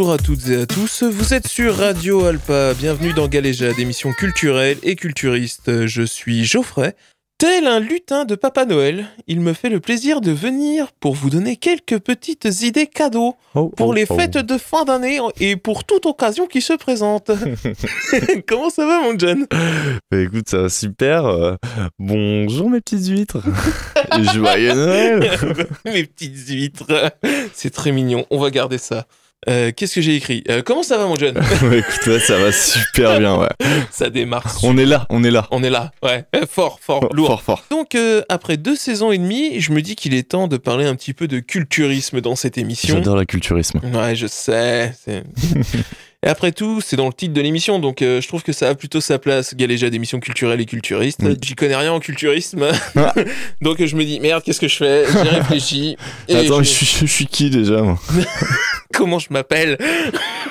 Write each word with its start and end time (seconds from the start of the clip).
Bonjour 0.00 0.14
à 0.14 0.16
toutes 0.16 0.48
et 0.48 0.62
à 0.62 0.64
tous, 0.64 1.02
vous 1.02 1.34
êtes 1.34 1.46
sur 1.46 1.76
Radio 1.76 2.24
Alpa, 2.24 2.72
bienvenue 2.72 3.12
dans 3.12 3.28
Galéja, 3.28 3.74
d'émission 3.74 4.14
culturelle 4.14 4.78
et 4.82 4.96
culturiste. 4.96 5.84
Je 5.84 6.00
suis 6.00 6.46
Geoffrey, 6.46 6.96
Tel 7.40 7.66
un 7.66 7.80
lutin 7.80 8.26
de 8.26 8.34
Papa 8.34 8.66
Noël, 8.66 9.06
il 9.26 9.40
me 9.40 9.54
fait 9.54 9.70
le 9.70 9.80
plaisir 9.80 10.20
de 10.20 10.30
venir 10.30 10.92
pour 11.00 11.14
vous 11.14 11.30
donner 11.30 11.56
quelques 11.56 11.98
petites 11.98 12.46
idées 12.60 12.86
cadeaux 12.86 13.34
Oh, 13.54 13.68
pour 13.68 13.88
oh, 13.88 13.92
les 13.94 14.04
oh. 14.10 14.14
fêtes 14.14 14.36
de 14.36 14.58
fin 14.58 14.84
d'année 14.84 15.20
et 15.38 15.56
pour 15.56 15.84
toute 15.84 16.04
occasion 16.04 16.46
qui 16.46 16.60
se 16.60 16.74
présente. 16.74 17.30
Comment 18.46 18.68
ça 18.68 18.84
va 18.84 19.00
mon 19.00 19.18
John? 19.18 19.46
Bah, 20.10 20.20
écoute, 20.20 20.50
ça 20.50 20.62
va 20.62 20.68
super. 20.68 21.24
euh, 21.24 21.56
bonjour 21.98 22.68
mes 22.68 22.82
petites 22.82 23.06
huîtres. 23.06 23.42
Joyeux 24.34 24.74
Noël. 24.74 25.30
Mes 25.86 26.04
petites 26.04 26.48
huîtres. 26.48 27.12
C'est 27.54 27.70
très 27.70 27.92
mignon, 27.92 28.26
on 28.30 28.38
va 28.38 28.50
garder 28.50 28.76
ça. 28.76 29.06
Euh, 29.48 29.72
Qu'est-ce 29.74 29.94
que 29.94 30.00
j'ai 30.02 30.16
écrit 30.16 30.44
Euh, 30.50 30.60
Comment 30.62 30.82
ça 30.82 30.98
va 30.98 31.06
mon 31.06 31.16
John 31.16 31.34
Bah, 31.62 31.76
écoute, 31.76 32.06
ouais, 32.06 32.20
ça 32.20 32.36
va 32.38 32.52
super 32.52 33.18
bien, 33.18 33.36
ouais. 33.38 33.48
Ça 33.90 34.10
démarre. 34.10 34.58
On 34.62 34.76
est 34.76 34.84
là, 34.84 35.06
on 35.10 35.24
est 35.24 35.30
là. 35.30 35.46
On 35.50 35.62
est 35.62 35.70
là, 35.70 35.92
ouais. 36.02 36.24
Euh, 36.36 36.44
Fort, 36.50 36.78
fort, 36.82 37.08
lourd. 37.14 37.28
fort, 37.28 37.42
fort. 37.42 37.64
Donc, 37.70 37.94
euh, 37.94 38.22
après 38.28 38.56
deux 38.58 38.76
saisons 38.76 39.12
et 39.12 39.18
demie, 39.18 39.60
je 39.60 39.72
me 39.72 39.80
dis 39.80 39.96
qu'il 39.96 40.12
est 40.14 40.28
temps 40.28 40.46
de 40.48 40.56
parler 40.58 40.84
un 40.84 40.94
petit 40.94 41.14
peu 41.14 41.26
de 41.26 41.38
culturisme 41.38 42.20
dans 42.20 42.36
cette 42.36 42.58
émission. 42.58 42.96
J'adore 42.96 43.16
le 43.16 43.24
culturisme. 43.24 43.80
Ouais, 43.94 44.14
je 44.14 44.26
sais. 44.26 44.92
et 46.22 46.26
après 46.28 46.52
tout, 46.52 46.80
c'est 46.82 46.96
dans 46.96 47.06
le 47.06 47.12
titre 47.14 47.32
de 47.32 47.40
l'émission, 47.40 47.78
donc 47.78 47.98
je 48.00 48.26
trouve 48.28 48.42
que 48.42 48.52
ça 48.52 48.68
a 48.68 48.74
plutôt 48.74 49.00
sa 49.00 49.18
place, 49.18 49.54
Galéja 49.54 49.88
d'émissions 49.88 50.20
culturelles 50.20 50.60
et 50.60 50.66
culturistes. 50.66 51.20
Oui. 51.22 51.36
J'y 51.42 51.54
connais 51.54 51.76
rien 51.76 51.92
en 51.92 52.00
culturisme. 52.00 52.66
Ah. 52.96 53.14
donc 53.62 53.82
je 53.84 53.96
me 53.96 54.04
dis, 54.04 54.20
merde, 54.20 54.42
qu'est-ce 54.44 54.60
que 54.60 54.68
je 54.68 54.76
fais? 54.76 55.04
J'y 55.10 55.28
réfléchis. 55.28 55.96
Et 56.28 56.36
Attends, 56.36 56.58
je- 56.58 56.64
je 56.64 56.84
suis, 56.84 57.06
je 57.06 57.12
suis 57.12 57.26
qui 57.26 57.48
déjà 57.48 57.80
moi? 57.82 57.98
Comment 58.92 59.18
je 59.18 59.28
m'appelle 59.30 59.78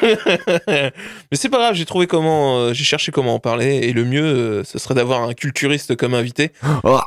Mais 0.02 0.92
c'est 1.34 1.50
pas 1.50 1.58
grave, 1.58 1.76
j'ai 1.76 1.86
trouvé 1.86 2.08
comment, 2.08 2.58
euh, 2.60 2.74
j'ai 2.74 2.84
cherché 2.84 3.12
comment 3.12 3.36
en 3.36 3.40
parler, 3.40 3.78
et 3.84 3.94
le 3.94 4.06
mieux, 4.06 4.24
euh, 4.24 4.64
ce 4.64 4.80
serait 4.80 4.96
d'avoir 4.96 5.24
un 5.24 5.34
culturiste 5.34 5.96
comme 5.96 6.14
invité. 6.14 6.52
Oh, 6.84 7.00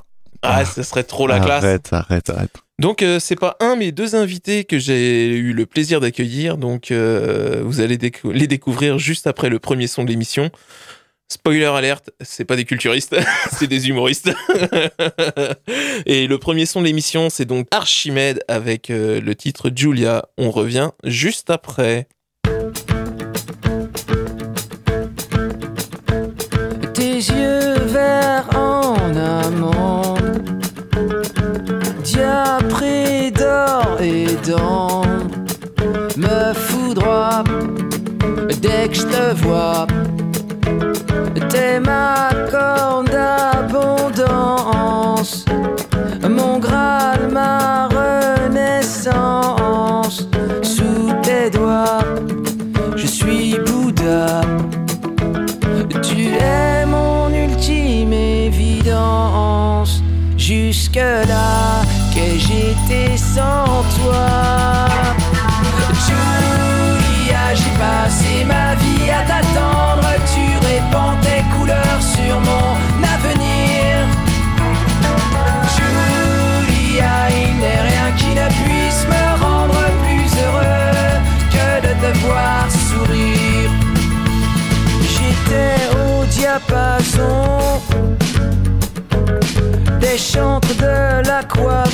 Ah, 0.43 0.65
ce 0.65 0.83
serait 0.83 1.05
trop 1.05 1.27
la 1.27 1.41
classe. 1.41 1.65
Arrête, 1.65 1.89
arrête, 1.93 2.31
arrête. 2.31 2.51
Donc 2.79 3.03
euh, 3.03 3.21
c'est 3.21 3.37
pas 3.37 3.57
un 3.61 3.77
mais 3.77 3.93
deux 3.93 4.17
invités 4.17 4.65
que 4.65 4.79
j'ai 4.79 5.29
eu 5.29 5.53
le 5.53 5.67
plaisir 5.67 6.01
d'accueillir. 6.01 6.57
Donc 6.57 6.91
euh, 6.91 7.63
vous 7.65 7.81
allez 7.81 7.97
décou- 7.97 8.33
les 8.33 8.49
découvrir 8.49 8.99
juste 8.99 9.27
après 9.29 9.49
le 9.51 9.61
premier 9.61 9.87
son 9.87 10.03
de 10.05 10.09
l'émission. 10.11 10.51
Spoiler 11.33 11.65
alerte, 11.65 12.11
c'est 12.21 12.45
pas 12.45 12.57
des 12.57 12.67
culturistes, 12.67 13.17
c'est 13.53 13.67
des 13.67 13.89
humoristes. 13.89 14.31
Et 16.07 16.27
le 16.27 16.37
premier 16.37 16.67
son 16.67 16.83
de 16.83 16.85
l'émission, 16.85 17.31
c'est 17.31 17.47
donc 17.47 17.69
Archimède 17.71 18.45
avec 18.49 18.91
euh, 18.91 19.19
le 19.19 19.35
titre 19.35 19.71
Julia. 19.75 20.27
On 20.37 20.51
revient 20.51 20.91
juste 21.05 21.49
après. 21.49 22.07
Tes 26.93 27.15
yeux 27.15 27.79
verts 27.87 28.51
en 28.55 29.17
amont, 29.17 30.15
diapré 32.05 33.31
d'or 33.31 33.97
et 34.03 34.27
d'an, 34.47 35.03
me 36.19 36.53
foudroie 36.53 37.43
dès 38.61 38.91
que 38.91 38.95
je 38.97 39.07
te 39.07 39.35
vois. 39.43 39.87
T'es 41.53 41.79
ma 41.81 42.31
corne 42.51 43.07
d'abondance, 43.07 44.25
mon 46.27 46.59
graal, 46.59 47.29
ma 47.31 47.89
renaissance. 47.89 49.03
Sous 50.63 51.13
tes 51.23 51.51
doigts, 51.51 52.05
je 52.97 53.07
suis 53.07 53.59
Bouddha. 53.67 54.41
Tu 56.03 56.29
es 56.29 56.87
mon 56.87 57.29
ultime 57.29 58.15
évidence. 58.15 60.03
Jusque-là, 60.39 61.83
qu'ai-je 62.15 62.53
été 62.73 63.15
sans 63.19 63.85
toi? 63.99 64.27
Julia, 66.07 67.45
j'ai 67.55 67.75
passé 67.79 68.12
des 90.23 90.29
chantres 90.29 90.75
de 90.77 91.27
l'aquavon 91.27 91.92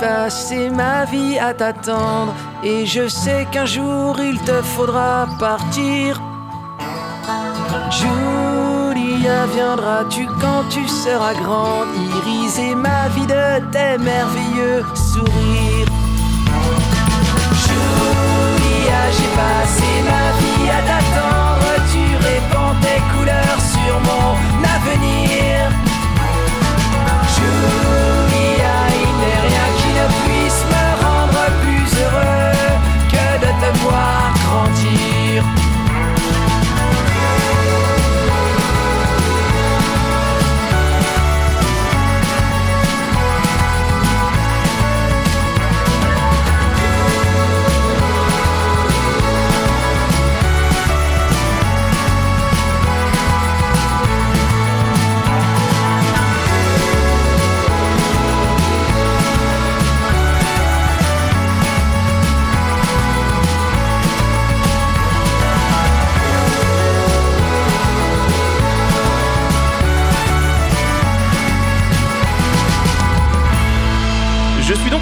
passé 0.00 0.70
ma 0.70 1.04
vie 1.04 1.38
à 1.38 1.54
t'attendre. 1.54 2.34
Et 2.62 2.86
je 2.86 3.08
sais 3.08 3.46
qu'un 3.50 3.66
jour 3.66 4.18
il 4.20 4.38
te 4.40 4.62
faudra 4.62 5.26
partir. 5.38 6.20
Julia, 7.90 9.46
viendras-tu 9.54 10.26
quand 10.40 10.64
tu 10.70 10.86
seras 10.88 11.34
grande? 11.34 11.88
Iriser 12.16 12.74
ma 12.74 13.08
vie 13.08 13.26
de 13.26 13.70
tes 13.72 13.98
merveilleux 13.98 14.84
sourires. 14.94 15.92
Julia, 17.64 19.02
j'ai 19.16 19.32
passé 19.42 19.90
ma 20.12 20.26
vie 20.40 20.70
à 20.78 20.80
t'attendre. 20.88 21.68
Tu 21.92 22.04
répands 22.26 22.76
tes 22.82 23.00
couleurs 23.12 23.60
sur 23.72 23.94
mon 24.08 24.30
avenir 24.76 25.27
Voir 33.74 34.32
grandir 34.44 35.67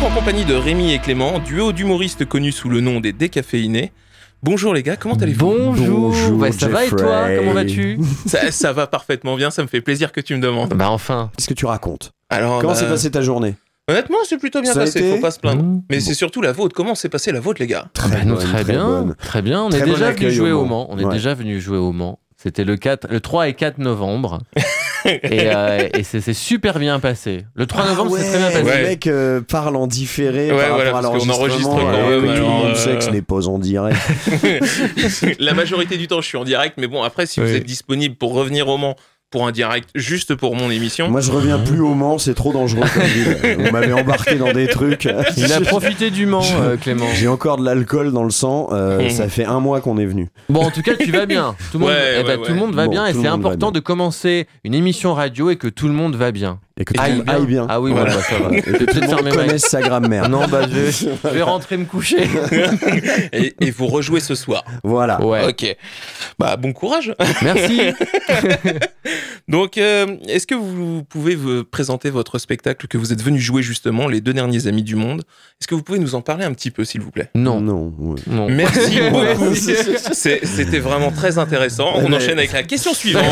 donc 0.01 0.11
en 0.11 0.15
compagnie 0.15 0.45
de 0.45 0.55
Rémi 0.55 0.93
et 0.93 0.99
Clément, 0.99 1.39
duo 1.39 1.73
d'humoristes 1.73 2.27
connus 2.27 2.53
sous 2.53 2.69
le 2.69 2.81
nom 2.81 3.01
des 3.01 3.13
décaféinés. 3.13 3.93
Bonjour 4.43 4.75
les 4.75 4.83
gars, 4.83 4.97
comment 4.97 5.15
allez-vous? 5.15 5.55
Bonjour, 5.59 6.01
Bonjour, 6.11 6.39
Bah, 6.39 6.53
ça 6.53 6.69
va 6.69 6.85
et 6.85 6.91
toi? 6.91 7.25
Comment 7.37 7.53
vas-tu? 7.53 7.99
Ça, 8.27 8.51
ça 8.51 8.73
va 8.73 8.87
parfaitement 8.87 9.37
bien, 9.37 9.51
ça 9.51 9.63
me 9.63 9.69
fait 9.69 9.81
plaisir 9.81 10.13
que 10.13 10.21
tu 10.21 10.35
me 10.35 10.41
demandes. 10.41 10.75
Bah 10.75 10.91
enfin. 10.91 11.31
Qu'est-ce 11.37 11.49
que 11.49 11.55
tu 11.55 11.65
racontes? 11.67 12.11
Alors, 12.29 12.61
Comment 12.61 12.75
bah, 12.75 12.79
s'est 12.79 12.87
passée 12.87 13.11
ta 13.11 13.23
journée? 13.23 13.55
Honnêtement, 13.89 14.19
c'est 14.29 14.37
plutôt 14.39 14.61
bien 14.61 14.75
Ça 14.75 14.81
passé, 14.81 14.99
été 14.99 15.15
faut 15.15 15.21
pas 15.21 15.31
se 15.31 15.39
plaindre. 15.39 15.63
Mmh. 15.63 15.83
Mais 15.91 16.01
c'est 16.01 16.15
surtout 16.15 16.43
la 16.43 16.53
vôtre. 16.53 16.75
Comment 16.75 16.95
s'est 16.95 17.09
passée 17.09 17.33
la 17.33 17.41
vôtre, 17.41 17.61
les 17.61 17.67
gars? 17.69 17.87
Très 17.95 18.09
Bah, 18.11 18.17
bonne, 18.23 18.37
très, 18.37 18.65
très 18.65 18.73
bien, 18.73 18.87
bonne. 18.87 19.15
très 19.15 19.43
bien. 19.43 19.63
On 19.63 19.71
Très 19.71 19.81
est 19.81 19.85
déjà 19.85 20.11
venu 20.11 20.31
jouer 20.31 20.53
au 20.53 20.61
au 20.61 20.65
Mans. 20.65 20.89
Mans. 20.89 20.89
On 20.91 20.99
est 20.99 21.15
déjà 21.15 21.33
venu 21.33 21.59
jouer 21.61 21.79
au 21.79 21.93
Mans. 21.93 22.19
C'était 22.47 22.63
le 22.63 22.77
4, 22.77 23.09
le 23.11 23.19
3 23.19 23.49
et 23.49 23.55
4 23.55 23.79
novembre. 23.79 24.39
et 25.05 25.51
euh, 25.53 25.89
et 25.93 26.05
c'est 26.05 26.21
c'est 26.21 26.33
super 26.33 26.79
bien 26.79 27.01
passé. 27.01 27.45
Le 27.57 27.67
3 27.67 27.87
novembre, 27.89 28.17
c'est 28.17 28.29
très 28.29 28.39
bien 28.39 28.47
Ah 28.55 28.61
passé. 28.61 28.79
Le 28.83 28.83
mec 28.85 29.07
euh, 29.09 29.41
parle 29.41 29.75
en 29.75 29.89
différé 29.89 30.53
Ouais, 30.53 30.59
par 30.65 30.75
voilà, 30.77 30.93
rapport 30.93 31.11
à 31.11 31.19
parce 31.19 31.27
qu'on 31.27 31.33
enregistre 31.33 31.69
quand 31.71 32.09
même, 32.09 32.23
que 32.23 32.27
tout 32.27 32.33
le 32.35 32.41
monde 32.43 32.67
euh, 32.67 32.75
sait 32.77 32.95
que 32.95 33.03
ce 33.03 33.11
n'est 33.11 33.23
pas 33.23 33.49
en 33.49 33.59
direct. 33.59 33.99
La 35.41 35.55
majorité 35.55 35.97
du 35.97 36.07
temps, 36.07 36.21
je 36.21 36.29
suis 36.29 36.39
en 36.39 36.45
direct, 36.45 36.77
mais 36.79 36.87
bon, 36.87 37.03
après, 37.03 37.27
si 37.27 37.41
vous 37.41 37.47
Oui. 37.47 37.57
êtes 37.57 37.65
disponible 37.67 38.15
pour 38.15 38.33
revenir 38.33 38.69
au 38.69 38.77
Mans 38.77 38.95
pour 39.31 39.47
un 39.47 39.53
direct 39.53 39.89
juste 39.95 40.35
pour 40.37 40.55
mon 40.55 40.71
émission, 40.71 41.09
Moi, 41.11 41.21
je 41.21 41.33
reviens 41.33 41.59
plus 41.59 41.81
au 41.81 41.95
Mans, 41.95 42.17
c'est 42.19 42.35
trop 42.35 42.53
dangereux 42.53 42.87
comme 42.95 43.03
ville. 43.03 43.57
Vous 43.59 43.71
m'avez 43.73 43.93
embarqué 43.93 44.37
dans 44.37 44.53
des 44.53 44.69
trucs. 44.69 45.09
Il 45.37 45.53
a 45.53 45.61
profité 45.61 46.11
du 46.11 46.27
Mans, 46.27 46.43
euh, 46.61 46.77
Clément. 46.77 47.07
J'ai 47.15 47.27
encore 47.29 47.57
de 47.59 47.65
l'alcool 47.65 48.13
dans 48.13 48.25
le 48.25 48.31
sang. 48.31 48.69
euh, 48.73 49.03
Mhm. 49.03 49.11
Ça 49.11 49.29
fait 49.29 49.45
un 49.45 49.61
mois 49.61 49.81
qu'on 49.81 49.99
est 49.99 50.07
venu. 50.07 50.29
Bon, 50.49 50.63
en 50.65 50.71
tout 50.71 50.83
cas, 50.83 50.95
tu 50.95 51.11
vas 51.11 51.27
bien. 51.27 51.55
Tout 51.73 51.79
le 51.79 51.85
monde, 51.85 51.89
Ouais, 51.95 52.17
eh 52.21 52.23
ben, 52.23 52.29
ouais, 52.29 52.37
tout 52.37 52.43
ouais. 52.43 52.49
le 52.51 52.55
monde 52.55 52.75
va 52.75 52.85
Bon, 52.87 52.91
bien 52.93 53.07
et 53.07 53.13
c'est 53.15 53.27
important 53.27 53.73
de 53.73 53.81
commencer 53.81 54.47
une 54.65 54.75
émission 54.75 55.13
radio 55.15 55.51
et 55.51 55.57
que 55.57 55.69
tout 55.69 55.89
le 55.89 55.95
monde 55.95 56.15
va 56.17 56.31
bien. 56.33 56.61
Et 56.79 56.85
que 56.85 56.93
tout 56.93 57.01
Aille 57.01 57.13
le 57.13 57.17
monde 57.19 57.31
aille 57.31 57.47
bien. 57.47 57.67
Ah 57.71 57.81
oui, 57.81 57.91
Voilà. 57.93 58.11
bon, 58.11 58.17
bah, 58.19 58.23
ça 58.29 58.39
va. 58.39 58.51
Et 58.53 58.57
Je 58.59 58.61
que 58.61 58.71
tout 58.71 58.81
le 58.81 58.87
peut-être 59.01 59.23
monde 59.25 59.33
connaisse 59.33 59.63
sa 59.63 59.81
grammaire. 59.81 60.29
Non, 60.29 60.47
bah, 60.47 60.63
je 60.69 60.75
vais, 60.75 60.91
je 61.25 61.29
vais 61.31 61.43
rentrer 61.43 61.79
me 61.79 61.87
coucher. 61.87 62.29
et, 63.33 63.55
et 63.61 63.71
vous 63.71 63.87
rejouez 63.87 64.21
ce 64.21 64.35
soir. 64.35 64.63
Voilà. 64.85 65.23
Ouais. 65.25 65.47
Ok. 65.49 65.75
Bah, 66.39 66.57
bon 66.57 66.75
courage. 66.75 67.15
Merci. 67.43 67.81
Donc, 69.49 69.79
euh, 69.79 70.17
est-ce 70.29 70.47
que 70.47 70.55
vous 70.55 71.03
pouvez 71.05 71.35
vous 71.35 71.65
présenter 71.65 72.11
votre 72.11 72.39
spectacle 72.39 72.89
que 72.89 72.99
vous 72.99 73.13
êtes 73.13 73.23
venu 73.23 73.39
jouer 73.41 73.63
justement, 73.63 74.09
Les 74.09 74.21
deux 74.21 74.33
derniers 74.35 74.67
amis 74.67 74.83
du 74.83 74.97
monde? 74.97 75.23
Est-ce 75.61 75.69
que 75.69 75.75
vous 75.75 75.83
pouvez 75.83 75.99
nous 75.99 76.15
en 76.15 76.21
parler 76.21 76.45
un 76.45 76.53
petit 76.53 76.71
peu, 76.71 76.85
s'il 76.85 77.01
vous 77.01 77.11
plaît? 77.11 77.31
Non. 77.35 77.61
Non. 77.61 77.95
ouais. 77.99 78.21
Non. 78.27 78.49
Merci 78.51 78.99
beaucoup. 79.11 79.55
C'est- 79.55 80.45
C'était 80.45 80.79
vraiment 80.81 81.11
très 81.13 81.39
intéressant. 81.39 81.93
On 81.95 82.01
Eh 82.07 82.09
ben- 82.09 82.15
enchaîne 82.15 82.39
avec 82.39 82.53
la 82.53 82.65
question 82.65 82.93
suivante. 82.93 83.25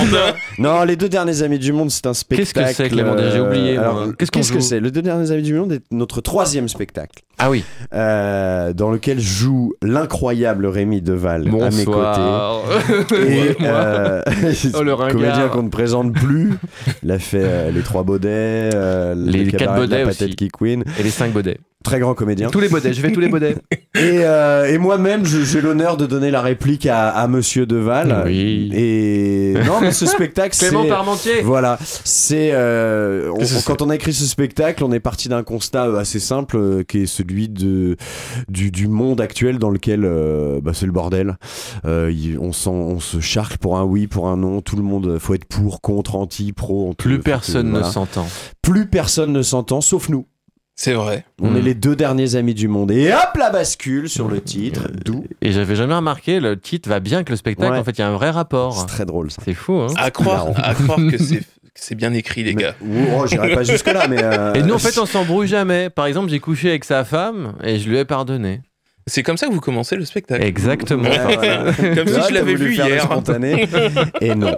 Non, 0.58 0.84
les 0.84 0.96
deux 0.96 1.08
derniers 1.08 1.42
amis 1.42 1.58
du 1.58 1.72
monde, 1.72 1.90
c'est 1.90 2.06
un 2.06 2.14
spectacle. 2.14 2.52
Qu'est-ce 2.52 2.68
que 2.78 2.84
c'est, 2.84 2.88
Clément 2.88 3.14
J'ai 3.34 3.40
oublié, 3.40 3.74
moi. 3.74 3.82
alors, 3.82 4.08
Qu'est-ce 4.18 4.52
que 4.52 4.60
c'est 4.60 4.80
Les 4.80 4.90
deux 4.90 5.02
derniers 5.02 5.30
amis 5.30 5.42
du 5.42 5.54
monde 5.54 5.72
est 5.72 5.82
notre 5.90 6.20
troisième 6.20 6.68
spectacle. 6.68 7.22
Ah 7.38 7.50
oui. 7.50 7.64
euh, 7.92 8.72
dans 8.72 8.90
lequel 8.90 9.18
joue 9.20 9.72
l'incroyable 9.82 10.66
Rémi 10.66 11.02
Deval 11.02 11.48
à 11.48 11.70
mes 11.70 11.84
côtés. 11.84 11.84
Bonsoir. 11.84 12.62
Et 13.26 13.56
euh, 13.62 14.22
Oh, 14.74 14.82
le 14.82 14.94
comédien 15.12 15.48
qu'on 15.48 15.64
ne 15.64 15.68
présente 15.68 16.12
plus. 16.12 16.52
Il 17.02 17.10
a 17.10 17.18
fait 17.18 17.42
euh, 17.42 17.70
les 17.72 17.80
trois 17.82 18.04
baudets, 18.04 18.70
euh, 18.74 19.14
Les 19.16 19.44
le 19.44 19.50
quatre 19.50 19.74
de 19.74 19.80
la 19.80 19.80
Baudets 19.80 20.04
Patate 20.04 20.22
aussi. 20.28 20.36
qui 20.36 20.48
Queen. 20.48 20.84
Et 20.98 21.02
les 21.02 21.10
5 21.10 21.32
bodets. 21.32 21.58
Très 21.84 22.00
grand 22.00 22.14
comédien. 22.14 22.48
Tous 22.50 22.60
les 22.60 22.68
bodets, 22.70 22.92
je 22.94 23.00
vais 23.02 23.12
tous 23.12 23.20
les 23.20 23.28
bodets. 23.28 23.56
Et, 23.96 24.24
euh, 24.24 24.64
et 24.64 24.76
moi-même, 24.76 25.24
j'ai 25.24 25.60
l'honneur 25.60 25.96
de 25.96 26.06
donner 26.06 26.32
la 26.32 26.42
réplique 26.42 26.84
à, 26.86 27.10
à 27.10 27.28
Monsieur 27.28 27.64
Deval. 27.64 28.24
Oui. 28.26 28.68
Et 28.74 29.54
non, 29.64 29.80
mais 29.80 29.92
ce 29.92 30.04
spectacle, 30.06 30.52
c'est 30.52 30.66
Clément 30.70 30.84
Parmentier. 30.86 31.42
Voilà, 31.42 31.78
c'est 31.80 32.50
euh, 32.54 33.30
quand 33.64 33.82
on 33.82 33.90
a 33.90 33.94
écrit 33.94 34.12
ce 34.12 34.26
spectacle, 34.26 34.82
on 34.82 34.90
est 34.92 34.98
parti 34.98 35.28
d'un 35.28 35.44
constat 35.44 35.96
assez 35.96 36.18
simple 36.18 36.56
euh, 36.56 36.82
qui 36.82 37.02
est 37.02 37.06
celui 37.06 37.48
de 37.48 37.96
du, 38.48 38.72
du 38.72 38.88
monde 38.88 39.20
actuel 39.20 39.60
dans 39.60 39.70
lequel 39.70 40.00
euh, 40.04 40.60
bah, 40.60 40.72
c'est 40.74 40.86
le 40.86 40.92
bordel. 40.92 41.36
Euh, 41.84 42.10
il- 42.12 42.36
on, 42.40 42.50
s'en- 42.52 42.72
on 42.72 42.98
se 42.98 43.20
charque 43.20 43.58
pour 43.58 43.78
un 43.78 43.84
oui, 43.84 44.08
pour 44.08 44.26
un 44.26 44.36
non. 44.38 44.60
Tout 44.60 44.74
le 44.76 44.82
monde, 44.82 45.18
faut 45.20 45.34
être 45.34 45.44
pour, 45.44 45.80
contre, 45.82 46.16
anti, 46.16 46.52
pro. 46.52 46.94
Plus 46.98 47.20
personne 47.20 47.70
voilà. 47.70 47.86
ne 47.86 47.92
s'entend. 47.92 48.26
Plus 48.60 48.86
personne 48.86 49.32
ne 49.32 49.42
s'entend, 49.42 49.80
sauf 49.80 50.08
nous. 50.08 50.26
C'est 50.76 50.92
vrai. 50.94 51.24
On 51.40 51.50
Mm. 51.50 51.56
est 51.56 51.62
les 51.62 51.74
deux 51.74 51.94
derniers 51.94 52.34
amis 52.34 52.54
du 52.54 52.66
monde. 52.66 52.90
Et 52.90 53.12
hop, 53.12 53.36
la 53.38 53.50
bascule 53.50 54.08
sur 54.08 54.26
le 54.28 54.40
titre. 54.40 54.88
D'où 55.04 55.24
Et 55.40 55.52
j'avais 55.52 55.76
jamais 55.76 55.94
remarqué, 55.94 56.40
le 56.40 56.58
titre 56.58 56.88
va 56.88 56.98
bien 57.00 57.18
avec 57.18 57.30
le 57.30 57.36
spectacle. 57.36 57.72
Ouais. 57.72 57.78
En 57.78 57.84
fait, 57.84 57.92
il 57.92 58.00
y 58.00 58.02
a 58.02 58.08
un 58.08 58.12
vrai 58.12 58.26
c'est 58.26 58.32
rapport. 58.32 58.86
très 58.86 59.06
drôle 59.06 59.30
ça. 59.30 59.40
C'est 59.44 59.54
fou, 59.54 59.74
hein 59.74 59.86
À 59.96 60.10
croire, 60.10 60.48
à 60.56 60.74
croire 60.74 60.98
que 61.10 61.16
c'est 61.18 61.38
que 61.38 61.80
c'est 61.80 61.94
bien 61.96 62.12
écrit, 62.12 62.42
les 62.44 62.54
Mais- 62.54 62.62
gars. 62.62 62.74
oh, 63.16 63.26
j'irai 63.26 63.52
pas 63.54 63.62
jusque 63.64 63.86
là, 63.86 64.06
mais. 64.08 64.22
euh, 64.22 64.54
Et 64.54 64.62
nous, 64.62 64.74
en 64.74 64.78
fait, 64.78 64.96
on 64.98 65.06
s'embrouille 65.06 65.48
jamais. 65.48 65.90
Par 65.90 66.06
exemple, 66.06 66.28
j'ai 66.30 66.38
couché 66.40 66.68
avec 66.70 66.84
sa 66.84 67.04
femme 67.04 67.54
et 67.64 67.78
je 67.78 67.88
lui 67.88 67.96
ai 67.98 68.04
pardonné. 68.04 68.60
C'est 69.06 69.22
comme 69.22 69.36
ça 69.36 69.46
que 69.48 69.52
vous 69.52 69.60
commencez 69.60 69.96
le 69.96 70.04
spectacle. 70.04 70.42
Exactement. 70.44 71.02
Ouais, 71.10 71.34
voilà. 71.34 71.72
Comme 71.94 72.08
si 72.08 72.14
Ah, 72.16 72.26
je 72.28 72.34
l'avais 72.34 72.54
vu 72.54 72.74
hier. 72.74 73.02
spontané. 73.02 73.68
Et 74.22 74.34
non. 74.34 74.56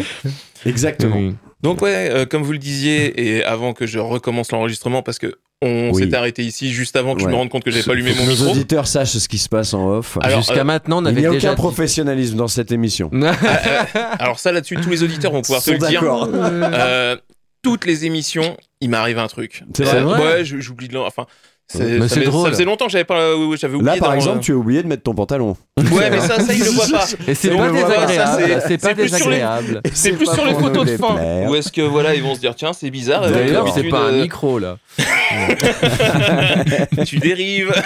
Exactement. 0.66 1.16
Oui. 1.16 1.34
Donc 1.62 1.82
ouais, 1.82 2.08
euh, 2.10 2.24
comme 2.26 2.42
vous 2.42 2.52
le 2.52 2.58
disiez, 2.58 3.36
et 3.36 3.44
avant 3.44 3.72
que 3.72 3.86
je 3.86 3.98
recommence 3.98 4.52
l'enregistrement, 4.52 5.02
parce 5.02 5.18
que 5.18 5.34
on 5.60 5.90
Oui. 5.92 6.04
s'est 6.08 6.14
arrêté 6.14 6.44
ici 6.44 6.70
juste 6.72 6.94
avant 6.94 7.16
que 7.16 7.20
je 7.22 7.26
me 7.26 7.34
rende 7.34 7.48
compte 7.48 7.64
que 7.64 7.72
j'avais 7.72 7.82
pas 7.82 7.90
allumé 7.92 8.14
mon 8.14 8.24
Nos 8.26 8.30
micro. 8.30 8.50
auditeurs 8.50 8.86
sachent 8.86 9.16
ce 9.18 9.26
qui 9.28 9.38
se 9.38 9.48
passe 9.48 9.74
en 9.74 9.88
off. 9.90 10.16
Alors, 10.22 10.38
Jusqu'à 10.38 10.60
euh, 10.60 10.64
maintenant, 10.64 10.98
on 10.98 11.04
Il 11.04 11.08
avait 11.08 11.20
n'y 11.22 11.26
a 11.26 11.30
déjà 11.30 11.48
aucun 11.48 11.54
dit- 11.56 11.60
professionnalisme 11.62 12.36
dans 12.36 12.46
cette 12.46 12.70
émission. 12.70 13.10
Alors 14.20 14.38
ça 14.38 14.52
là-dessus, 14.52 14.76
tous 14.76 14.90
les 14.90 15.02
auditeurs 15.02 15.32
vont 15.32 15.42
pouvoir 15.42 15.62
te 15.62 15.70
le 15.72 15.78
dire. 15.78 16.00
d'accord. 16.00 16.28
Euh, 16.32 17.16
toutes 17.62 17.86
les 17.86 18.04
émissions, 18.06 18.56
il 18.80 18.90
m'arrive 18.90 19.18
un 19.18 19.26
truc. 19.26 19.64
C'est 19.76 19.82
vrai 19.84 20.22
Ouais, 20.22 20.44
je- 20.44 20.58
j'oublie 20.60 20.86
de 20.86 20.94
l'en- 20.94 21.06
enfin. 21.06 21.26
C'est- 21.70 21.84
Mais 21.84 22.08
ça, 22.08 22.14
c'est 22.14 22.20
fait- 22.20 22.26
drôle. 22.26 22.44
ça 22.46 22.52
faisait 22.52 22.64
longtemps 22.64 22.86
que 22.86 22.92
j'avais 22.92 23.04
pas, 23.04 23.36
oui, 23.36 23.44
oui, 23.50 23.56
j'avais 23.60 23.74
oublié. 23.74 23.92
Là, 23.92 23.98
par 24.00 24.14
exemple, 24.14 24.40
tu 24.40 24.52
as 24.52 24.56
oublié 24.56 24.82
de 24.82 24.88
mettre 24.88 25.02
ton 25.02 25.14
pantalon. 25.14 25.54
Ouais, 25.92 26.10
mais 26.10 26.20
ça, 26.20 26.40
ça 26.40 26.52
il 26.54 26.64
le 26.64 26.70
voit 26.70 26.86
pas. 26.86 27.04
Et 27.28 27.34
c'est 27.34 27.50
pas 27.50 27.66
ça, 27.66 27.72
désagréable. 27.72 28.42
c'est- 28.42 28.68
C'est 28.68 28.78
pas 28.78 28.88
c'est 28.88 28.94
plus 28.94 29.08
sur 29.16 29.28
les- 29.30 29.36
désagréable. 29.36 29.80
C'est 29.84 29.94
C'est 30.08 30.12
plus 30.12 30.26
pas 30.26 30.34
sur 30.34 30.46
les 30.46 30.52
pour 30.52 30.60
photos 30.62 30.86
de 30.86 30.96
fin. 30.96 31.16
Ou 31.48 31.54
est-ce 31.54 31.70
que 31.70 31.82
voilà, 31.82 32.14
ils 32.14 32.22
vont 32.22 32.34
se 32.34 32.40
dire 32.40 32.54
tiens, 32.54 32.72
c'est 32.72 32.90
bizarre. 32.90 33.24
euh, 33.24 33.30
D'ailleurs, 33.30 33.68
c'est 33.74 33.84
pas 33.84 34.00
un 34.00 34.14
euh, 34.14 34.22
micro 34.22 34.58
là. 34.58 34.78
tu 37.06 37.18
dérives. 37.18 37.72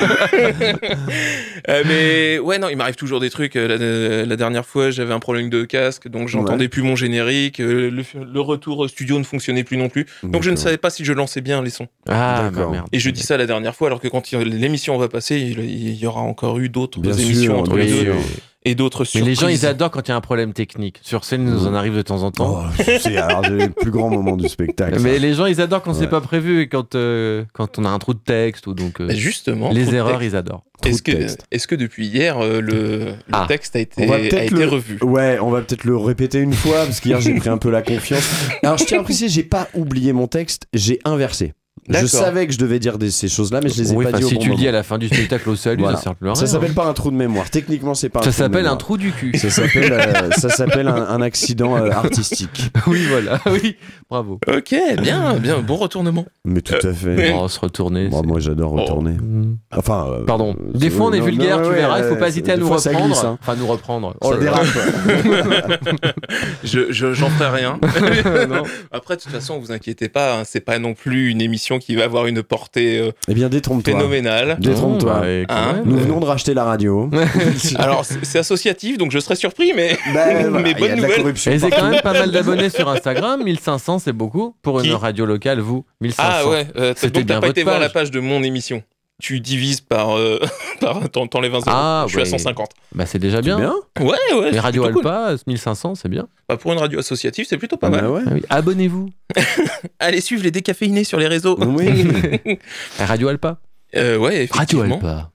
Euh, 1.69 1.83
mais 1.87 2.39
ouais, 2.41 2.59
non, 2.59 2.69
il 2.69 2.77
m'arrive 2.77 2.97
toujours 2.97 3.21
des 3.21 3.31
trucs. 3.31 3.55
Euh, 3.55 4.21
La, 4.21 4.27
la 4.27 4.37
dernière 4.37 4.67
fois, 4.67 4.91
j'avais 4.91 5.13
un 5.15 5.21
problème 5.21 5.49
de 5.49 5.65
casque, 5.65 6.09
donc 6.09 6.27
j'entendais 6.29 6.65
Ouais. 6.65 6.69
plus 6.69 6.83
mon 6.83 6.97
générique. 6.97 7.61
Euh, 7.61 7.89
Le, 7.91 8.03
le 8.25 8.41
retour 8.41 8.79
au 8.81 8.89
studio 8.89 9.17
ne 9.19 9.23
fonctionnait 9.25 9.63
plus 9.63 9.77
non 9.77 9.89
plus. 9.89 10.07
Donc 10.25 10.43
je 10.43 10.51
ne 10.51 10.57
savais 10.57 10.77
pas 10.77 10.91
si 10.91 11.05
je 11.05 11.13
lançais 11.13 11.41
bien 11.41 11.63
les 11.63 11.71
sons. 11.71 11.87
Ah, 12.09 12.49
D'accord. 12.51 12.67
bah 12.67 12.73
merde. 12.73 12.87
Et 12.93 12.99
je 12.99 13.11
dis 13.11 13.23
ça 13.23 13.37
la 13.37 13.47
dernière 13.47 13.72
fois, 13.75 13.89
alors 13.89 14.01
que 14.01 14.09
quand 14.09 14.31
l'émission 14.33 14.97
va 14.99 15.09
passer, 15.09 15.37
il, 15.39 15.59
il 15.61 15.95
y 15.95 16.07
aura 16.07 16.21
encore 16.21 16.59
eu 16.59 16.69
d'autres 16.69 17.01
émissions 17.21 17.53
sûr, 17.55 17.59
entre 17.59 17.77
les 17.77 17.87
deux 18.05 18.13
et 18.65 18.77
d'autres 18.77 19.01
Mais 19.01 19.05
surprises. 19.07 19.27
les 19.29 19.35
gens, 19.35 19.49
ils 19.49 19.67
adorent 19.67 19.91
quand 19.91 20.07
il 20.07 20.11
y 20.11 20.15
a 20.15 20.17
un 20.17 20.21
problème 20.21 20.53
technique. 20.53 21.01
Sur 21.03 21.25
scène, 21.25 21.45
nous 21.45 21.67
en 21.67 21.75
arrive 21.75 21.97
de 21.97 22.03
temps 22.03 22.23
en 22.23 22.31
temps. 22.31 22.63
Oh, 22.65 22.83
c'est 23.01 23.17
alors 23.17 23.43
le 23.43 23.69
plus 23.71 23.91
grand 23.91 24.09
moment 24.09 24.37
du 24.37 24.49
spectacle. 24.49 24.99
ça. 24.99 25.03
Mais 25.03 25.19
les 25.19 25.35
gens, 25.35 25.47
ils 25.47 25.61
adorent 25.61 25.83
quand 25.83 25.95
c'est 25.95 26.07
pas 26.07 26.21
prévu 26.21 26.61
et 26.61 26.69
quand, 26.69 26.95
euh, 26.95 27.45
quand 27.55 27.81
on 27.81 27.85
a 27.85 27.89
un 27.89 27.99
trou 27.99 28.15
de 28.15 28.21
texte 28.21 28.69
ou 28.69 28.75
donc. 28.75 29.01
euh, 29.01 29.09
Bah, 29.09 29.15
Justement. 29.17 29.73
les 29.73 29.97
erreurs, 29.97 30.23
ils 30.23 30.37
adorent. 30.37 30.63
Est-ce 30.85 31.03
que, 31.67 31.75
depuis 31.75 32.07
hier, 32.07 32.39
euh, 32.39 32.61
le, 32.61 32.99
le 33.07 33.15
Ah. 33.33 33.47
texte 33.49 33.75
a 33.75 33.81
été, 33.81 34.05
On 34.05 34.07
va 34.07 34.15
a 34.15 34.19
peut-être 34.19 34.53
été 34.53 34.55
le- 34.55 34.69
revu? 34.69 34.99
Ouais, 35.03 35.39
on 35.41 35.51
va 35.51 35.63
peut-être 35.63 35.83
le 35.85 35.97
répéter 35.97 36.39
une 36.39 36.53
fois 36.55 36.85
parce 36.85 37.01
qu'hier 37.01 37.21
j'ai 37.21 37.35
pris 37.35 37.49
un 37.49 37.59
peu 37.59 37.71
la 37.71 37.83
confiance. 37.83 38.29
Alors 38.63 38.79
je 38.79 38.85
tiens 38.85 39.01
à 39.01 39.03
préciser, 39.03 39.29
j'ai 39.29 39.43
pas 39.45 39.69
oublié 39.75 40.13
mon 40.13 40.29
texte, 40.29 40.67
j'ai 40.73 41.01
inversé. 41.05 41.53
Je 41.89 42.07
savais 42.07 42.47
que 42.47 42.53
je 42.53 42.59
devais 42.59 42.79
dire 42.79 42.97
des- 42.99 43.11
ces 43.11 43.29
choses-là, 43.29 43.61
mais 43.63 43.69
je 43.69 43.83
les 43.83 43.93
ai 43.93 43.97
Oui, 43.97 44.05
pas 44.05 44.13
dit 44.19 44.25
au 44.25 44.29
si 44.29 44.35
bon 44.37 44.41
tu 44.41 44.51
le 44.51 44.55
dis 44.57 44.69
à 44.69 44.73
la 44.73 44.83
fin 44.85 44.99
du 44.99 45.09
spectacle 45.09 45.49
au 45.51 45.57
salut, 45.57 45.83
Voilà. 45.83 45.97
ça 45.97 46.05
sert 46.05 46.15
plus 46.15 46.29
à 46.29 46.33
rien. 46.33 46.41
Ça 46.41 46.47
s'appelle 46.47 46.75
pas 46.75 46.87
un 46.87 46.93
trou 46.93 47.11
de 47.11 47.17
mémoire. 47.17 47.51
Techniquement, 47.51 47.95
c'est 47.95 48.09
pas 48.09 48.21
un 48.21 48.23
Ça 48.23 48.31
trou 48.31 48.39
de 48.39 48.45
s'appelle 48.45 48.67
un 48.67 48.77
trou 48.77 48.97
du 48.97 49.11
cul. 49.11 49.37
Ça 49.37 49.51
s'appelle, 49.51 49.93
euh, 49.93 50.31
ça 50.39 50.49
s'appelle 50.49 50.87
un, 50.87 50.95
un 51.09 51.21
accident 51.23 51.77
euh, 51.77 51.91
artistique. 51.91 52.71
oui, 52.87 53.05
voilà. 53.09 53.41
Oui, 53.51 53.77
bravo. 54.09 54.39
Ok, 54.49 54.75
bien, 55.03 55.35
bien, 55.39 55.59
bon 55.61 55.75
retournement. 55.77 56.25
Mais 56.45 56.61
tout 56.61 56.75
à 56.87 56.93
fait. 56.93 57.33
On 57.33 57.43
va 57.43 57.49
se 57.49 57.59
retourner. 57.61 58.09
Moi, 58.09 58.39
j'adore 58.41 58.71
retourner. 58.73 59.13
Mm. 59.13 59.57
Enfin. 59.77 60.07
euh, 60.09 60.25
Pardon. 60.25 60.55
euh, 60.59 60.79
Des 60.79 60.89
fois, 60.91 61.07
on 61.07 61.13
est 61.13 61.19
non, 61.19 61.25
vulgaire, 61.27 61.59
non, 61.59 61.65
tu 61.65 61.71
ouais, 61.71 61.77
verras. 61.77 61.99
Il 61.99 62.05
faut 62.05 62.15
euh, 62.15 62.19
pas 62.19 62.29
hésiter 62.29 62.53
à 62.53 62.57
nous 62.57 62.69
reprendre. 62.69 63.07
glisse, 63.07 63.25
hein. 63.25 63.39
Enfin, 63.43 63.57
nous 63.59 63.67
reprendre. 63.67 64.15
Ça 64.23 64.29
Oh 64.31 64.37
dérape. 64.37 64.67
Je, 66.65 66.93
je- 66.93 67.13
j'en 67.13 67.29
ferai 67.31 67.51
rien. 67.61 67.79
Après, 68.93 69.17
de 69.17 69.21
toute 69.21 69.33
façon, 69.33 69.59
vous 69.59 69.73
inquiétez 69.73 70.09
pas, 70.09 70.39
hein, 70.39 70.43
c'est 70.45 70.61
pas 70.61 70.79
non 70.79 70.95
plus 70.95 71.31
une 71.31 71.41
émission 71.41 71.72
qui 71.79 71.95
va 71.95 72.05
avoir 72.05 72.27
une 72.27 72.43
portée 72.43 72.99
euh, 72.99 73.13
Eh 73.29 73.35
bien, 73.35 73.49
détrompe-toi. 73.49 73.95
phénoménale. 73.95 74.57
Détrompe-toi. 74.59 75.21
Bah, 75.21 75.27
quand 75.49 75.55
Hein. 75.55 75.83
Nous 75.85 75.97
venons 75.97 76.21
de 76.21 76.25
racheter 76.25 76.55
la 76.55 76.65
radio. 76.65 77.11
Alors, 77.77 78.05
c'est 78.05 78.39
associatif, 78.39 78.99
donc 78.99 79.11
je 79.13 79.19
serais 79.19 79.37
surpris, 79.37 79.73
mais 79.75 79.97
Bah, 80.15 80.25
voilà, 80.33 80.51
Mais 80.63 80.71
il 80.73 80.77
y 80.79 80.81
bonne 80.81 80.97
nouvelle. 80.97 81.29
Et 81.29 81.59
c'est 81.59 81.71
quand 81.71 81.91
même 81.91 82.01
pas 82.03 82.13
mal 82.13 82.31
d'abonnés 82.33 82.71
sur 82.71 82.89
Instagram. 82.89 83.43
1500, 83.43 84.01
c'est 84.01 84.13
beaucoup. 84.13 84.55
Pour 84.63 84.81
une 84.81 84.93
radio 84.95 85.27
locale, 85.27 85.61
vous, 85.61 85.85
1500. 86.01 86.23
ah 86.25 86.49
ouais, 86.49 86.67
euh, 86.77 86.93
C'était 86.97 87.21
donc 87.21 87.27
bien 87.27 87.37
t'as 87.37 87.41
pas 87.41 87.47
votre 87.49 87.59
été 87.59 87.63
voir 87.65 87.79
la 87.79 87.87
page. 87.89 87.93
page 87.95 88.11
de 88.11 88.21
mon 88.21 88.43
émission. 88.43 88.83
Tu 89.23 89.39
divises 89.41 89.81
par. 89.81 90.19
euh, 90.19 90.41
par 90.81 91.09
t'en- 91.09 91.27
T'enlèves 91.29 91.55
un 91.55 91.61
zéro. 91.61 91.77
Ah, 91.77 92.05
je 92.09 92.11
suis 92.13 92.19
à 92.21 92.23
ouais. 92.25 92.29
150. 92.29 92.71
Bah, 92.95 93.07
c'est 93.07 93.21
déjà 93.21 93.41
bien. 93.41 93.57
bien 93.57 93.73
Ouais, 94.01 94.17
ouais. 94.37 94.51
Mais 94.53 94.59
Radio 94.61 94.83
cool. 94.83 94.99
Alpa, 94.99 95.37
1500, 95.47 95.95
c'est 95.95 96.09
bien. 96.09 96.27
Bah, 96.49 96.57
pour 96.57 96.73
une 96.73 96.79
radio 96.81 96.99
associative, 96.99 97.47
c'est 97.49 97.57
plutôt 97.57 97.77
pas 97.77 97.89
Bah 97.89 98.03
mal. 98.03 98.11
ouais. 98.11 98.23
Ah 98.27 98.31
oui. 98.35 98.43
Abonnez-vous 98.51 99.09
Allez 100.01 100.21
suivre 100.21 100.43
les 100.43 100.51
décaféinés 100.51 101.05
sur 101.05 101.19
les 101.19 101.29
réseaux. 101.29 101.57
Oui. 101.65 102.59
Radio 102.99 103.29
Alpa. 103.29 103.59
Euh, 103.95 104.17
ouais, 104.19 104.49
Radio. 104.51 104.81
Alpa. 104.83 105.31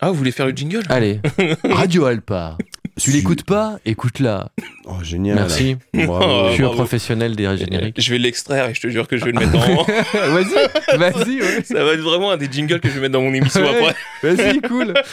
Ah, 0.00 0.08
vous 0.08 0.14
voulez 0.14 0.30
faire 0.32 0.46
le 0.46 0.52
jingle? 0.52 0.82
Allez, 0.88 1.20
Radio 1.64 2.04
Alpa. 2.06 2.56
Tu 3.00 3.10
l'écoutes 3.12 3.44
pas 3.44 3.78
Écoute-la. 3.86 4.50
Oh, 4.84 4.94
génial. 5.02 5.36
Merci. 5.36 5.76
Bravo. 5.94 6.48
Je 6.48 6.52
suis 6.52 6.62
un 6.62 6.66
bravo. 6.66 6.76
professionnel 6.82 7.34
des 7.36 7.56
génériques. 7.56 7.96
Je 8.00 8.10
vais 8.10 8.18
l'extraire 8.18 8.68
et 8.68 8.74
je 8.74 8.80
te 8.80 8.88
jure 8.88 9.08
que 9.08 9.16
je 9.16 9.24
vais 9.24 9.32
le 9.32 9.38
mettre 9.40 9.52
dans. 9.52 9.58
vas-y, 10.32 10.98
vas-y, 10.98 11.40
ouais. 11.40 11.62
Ça 11.64 11.82
va 11.84 11.92
être 11.94 12.00
vraiment 12.00 12.30
un 12.30 12.36
des 12.36 12.48
jingles 12.50 12.80
que 12.80 12.88
je 12.88 12.94
vais 12.94 13.00
mettre 13.00 13.12
dans 13.14 13.22
mon 13.22 13.32
émission 13.32 13.62
Ouais. 13.62 13.88
après. 14.22 14.34
Vas-y, 14.34 14.60
cool. 14.62 14.94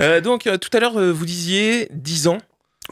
Euh, 0.00 0.20
donc, 0.20 0.46
euh, 0.46 0.56
tout 0.58 0.68
à 0.76 0.78
l'heure, 0.80 0.96
euh, 0.96 1.10
vous 1.12 1.24
disiez 1.26 1.88
10 1.92 2.28
ans. 2.28 2.38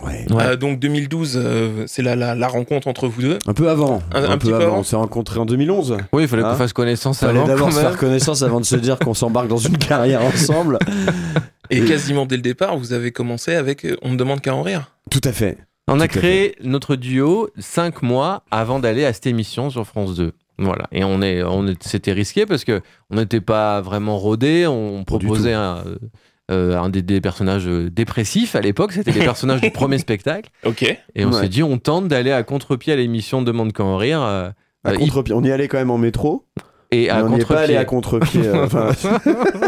Ouais. 0.02 0.26
Ouais. 0.28 0.43
Euh, 0.43 0.57
donc, 0.57 0.81
2012, 0.81 1.35
euh, 1.40 1.85
c'est 1.87 2.02
la, 2.02 2.16
la, 2.16 2.35
la 2.35 2.49
rencontre 2.49 2.88
entre 2.88 3.07
vous 3.07 3.23
deux. 3.23 3.38
Un 3.47 3.55
peu 3.55 3.71
avant. 3.71 4.02
Un- 4.12 4.25
un 4.25 4.38
petit 4.38 4.47
peu 4.47 4.50
peu 4.50 4.55
avant. 4.57 4.64
avant. 4.73 4.78
On 4.81 4.83
s'est 4.83 4.97
rencontrés 4.97 5.38
en 5.38 5.47
2011. 5.47 5.99
Oui, 6.12 6.25
il 6.25 6.28
fallait 6.28 6.43
Hein 6.43 6.50
qu'on 6.50 6.57
fasse 6.57 6.73
connaissance 6.73 7.21
Fallait 7.21 7.38
avant. 7.38 7.47
d'abord 7.47 7.66
quand 7.69 7.71
se 7.75 7.76
même. 7.81 7.87
faire 7.90 7.97
connaissance 7.97 8.43
avant 8.43 8.59
de 8.61 8.64
se 8.66 8.75
dire 8.75 8.99
qu'on 8.99 9.14
s'embarque 9.14 9.47
dans 9.47 9.57
une 9.57 9.78
carrière 9.78 10.23
ensemble. 10.25 10.81
Et 11.70 11.78
Et- 11.78 11.85
quasiment 11.85 12.26
dès 12.26 12.37
le 12.37 12.42
départ, 12.42 12.76
vous 12.78 12.92
avez 12.92 13.12
commencé 13.12 13.54
avec 13.54 13.85
euh, 13.85 13.96
On 14.02 14.11
ne 14.11 14.16
demande 14.16 14.40
qu'à 14.40 14.54
en 14.54 14.62
rire. 14.62 14.92
Tout 15.11 15.20
à 15.25 15.32
fait. 15.32 15.58
On 15.88 16.00
a 16.00 16.08
Tout 16.08 16.18
créé 16.18 16.56
notre 16.64 16.96
duo 16.96 17.49
cinq 17.58 18.02
mois 18.02 18.42
avant 18.50 18.80
d'aller 18.80 19.04
à 19.04 19.12
cette 19.12 19.26
émission 19.26 19.70
sur 19.70 19.87
France 19.87 20.16
2. 20.16 20.32
Voilà. 20.58 20.87
Et 20.90 21.04
on 21.04 21.23
est, 21.23 21.42
on 21.42 21.64
c'était 21.80 22.12
risqué 22.12 22.44
parce 22.46 22.64
que 22.64 22.80
on 23.11 23.16
n'était 23.16 23.40
pas 23.42 23.80
vraiment 23.82 24.18
rodé. 24.18 24.66
On 24.66 25.04
proposait 25.04 25.52
un, 25.52 25.85
euh, 26.50 26.76
un 26.78 26.88
des, 26.88 27.02
des 27.02 27.20
personnages 27.20 27.68
euh, 27.68 27.88
dépressifs 27.90 28.56
à 28.56 28.61
l'époque. 28.62 28.92
C'était 28.92 29.12
les 29.12 29.20
personnages 29.20 29.61
du 29.61 29.70
premier 29.70 29.99
spectacle. 30.06 30.50
Ok. 30.64 30.82
Et 30.82 31.25
on 31.25 31.30
Ouais. 31.30 31.42
s'est 31.42 31.49
dit, 31.49 31.62
on 31.62 31.78
tente 31.78 32.08
d'aller 32.08 32.32
à 32.32 32.42
contre-pied 32.42 32.92
à 32.92 32.96
l'émission 32.96 33.42
Demande 33.42 33.73
qu'à 33.73 33.85
en 33.85 33.96
rire. 33.96 34.23
euh, 34.23 34.49
À 34.82 34.90
euh, 34.90 34.94
contre-pied. 34.96 35.35
On 35.35 35.44
y 35.44 35.52
allait 35.52 35.68
quand 35.68 35.78
même 35.78 35.90
en 35.90 35.99
métro. 35.99 36.46
Et 36.90 37.11
à 37.11 37.25
on 37.25 37.37
pas 37.38 37.61
allé 37.61 37.75
contre-pied. 37.75 37.76
à 37.76 37.85
contre-pied. 37.85 38.47
euh, 38.47 38.64
enfin, 38.66 38.90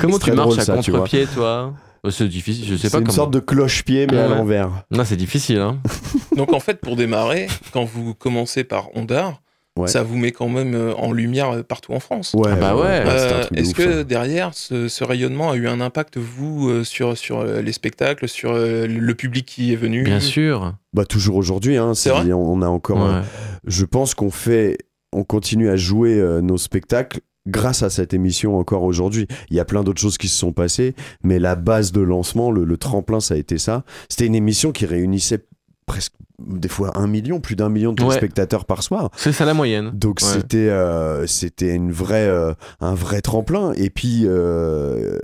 Comment 0.00 0.14
tu 0.14 0.20
très 0.20 0.32
marches 0.34 0.48
drôle, 0.48 0.60
à 0.60 0.64
ça, 0.64 0.78
tu 0.78 0.90
vois. 0.90 1.00
contre-pied, 1.00 1.26
toi 1.26 1.74
Oh, 2.04 2.10
C'est 2.10 2.28
difficile. 2.28 2.64
Je 2.68 2.76
sais 2.76 2.82
c'est 2.88 2.90
pas 2.92 2.98
une 2.98 3.04
comment. 3.04 3.14
sorte 3.16 3.32
de 3.32 3.40
cloche-pied, 3.40 4.06
mais 4.10 4.18
à 4.18 4.28
Ouais. 4.28 4.36
l'envers. 4.36 4.70
Non, 4.92 5.04
c'est 5.04 5.16
difficile. 5.16 5.58
Hein. 5.58 5.78
Donc, 6.36 6.52
en 6.52 6.60
fait, 6.60 6.80
pour 6.80 6.94
démarrer, 6.96 7.48
quand 7.72 7.84
vous 7.84 8.14
commencez 8.14 8.62
par 8.64 8.94
Ondar, 8.96 9.40
Ouais. 9.78 9.88
ça 9.88 10.02
vous 10.02 10.16
met 10.16 10.32
quand 10.32 10.48
même 10.48 10.74
euh, 10.74 10.94
en 10.94 11.12
lumière 11.12 11.50
euh, 11.50 11.62
partout 11.62 11.92
en 11.92 12.00
France. 12.00 12.32
Ouais, 12.34 12.48
Ah 12.50 12.56
bah 12.56 12.76
ouais. 12.76 13.02
c'était 13.04 13.10
un 13.10 13.36
Euh, 13.36 13.40
truc 13.42 13.52
de 13.52 13.60
Est-ce 13.60 13.70
ouf, 13.72 13.76
que 13.76 13.92
ça. 13.98 14.04
derrière, 14.04 14.50
ce, 14.54 14.88
ce 14.88 15.04
rayonnement 15.04 15.50
a 15.50 15.56
eu 15.56 15.68
un 15.68 15.82
impact, 15.82 16.16
vous, 16.16 16.70
euh, 16.70 16.82
sur, 16.82 17.18
sur 17.18 17.40
euh, 17.40 17.60
les 17.60 17.72
spectacles, 17.72 18.26
sur 18.26 18.52
euh, 18.54 18.86
le 18.86 19.14
public 19.14 19.44
qui 19.44 19.74
est 19.74 19.76
venu? 19.76 20.02
Bien 20.04 20.20
sûr. 20.20 20.72
Bah 20.94 21.04
toujours 21.04 21.36
aujourd'hui, 21.36 21.76
hein, 21.76 21.92
C'est 21.92 22.08
vrai? 22.08 22.32
on 22.32 22.62
a 22.62 22.68
encore. 22.68 23.04
euh, 23.04 23.20
Ouais. 23.20 23.26
je 23.66 23.84
pense 23.84 24.14
qu'on 24.14 24.30
fait, 24.30 24.78
on 25.16 25.24
continue 25.24 25.68
à 25.68 25.76
jouer 25.76 26.14
euh, 26.20 26.40
nos 26.40 26.58
spectacles 26.58 27.20
grâce 27.46 27.82
à 27.82 27.90
cette 27.90 28.12
émission 28.12 28.58
encore 28.58 28.82
aujourd'hui. 28.82 29.28
Il 29.50 29.56
y 29.56 29.60
a 29.60 29.64
plein 29.64 29.84
d'autres 29.84 30.00
choses 30.00 30.18
qui 30.18 30.28
se 30.28 30.36
sont 30.36 30.52
passées, 30.52 30.94
mais 31.22 31.38
la 31.38 31.54
base 31.54 31.92
de 31.92 32.00
lancement, 32.00 32.50
le, 32.50 32.64
le 32.64 32.76
tremplin, 32.76 33.20
ça 33.20 33.34
a 33.34 33.36
été 33.36 33.58
ça. 33.58 33.84
C'était 34.08 34.26
une 34.26 34.34
émission 34.34 34.72
qui 34.72 34.84
réunissait 34.84 35.46
presque 35.86 36.12
des 36.44 36.68
fois 36.68 36.90
un 36.98 37.06
million, 37.06 37.40
plus 37.40 37.54
d'un 37.56 37.68
million 37.70 37.92
de 37.92 38.02
Ouais. 38.02 38.16
spectateurs 38.16 38.64
par 38.66 38.82
soir. 38.82 39.10
C'est 39.16 39.32
ça 39.32 39.44
la 39.44 39.54
moyenne. 39.54 39.90
Donc 39.94 40.18
Ouais. 40.22 40.28
c'était 40.28 40.68
euh, 40.68 41.26
c'était 41.28 41.72
une 41.74 41.92
vraie 41.92 42.26
euh, 42.28 42.52
un 42.80 42.94
vrai 42.94 43.20
tremplin 43.22 43.72
et 43.76 43.88
puis 43.90 44.22
euh, 44.24 45.18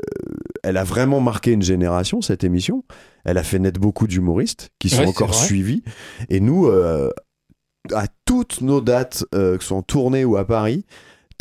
elle 0.62 0.76
a 0.78 0.84
vraiment 0.84 1.20
marqué 1.20 1.50
une 1.50 1.62
génération 1.62 2.22
cette 2.22 2.44
émission. 2.44 2.84
Elle 3.24 3.36
a 3.36 3.42
fait 3.42 3.58
naître 3.58 3.80
beaucoup 3.80 4.06
d'humoristes 4.06 4.70
qui 4.78 4.88
sont 4.88 5.00
Ouais, 5.02 5.06
encore 5.08 5.34
suivis 5.34 5.82
et 6.30 6.38
nous 6.40 6.70
à 7.92 8.06
toutes 8.24 8.60
nos 8.60 8.80
dates 8.80 9.24
euh, 9.34 9.58
que 9.58 9.64
ce 9.64 9.74
ou 10.24 10.36
à 10.36 10.46
Paris 10.46 10.84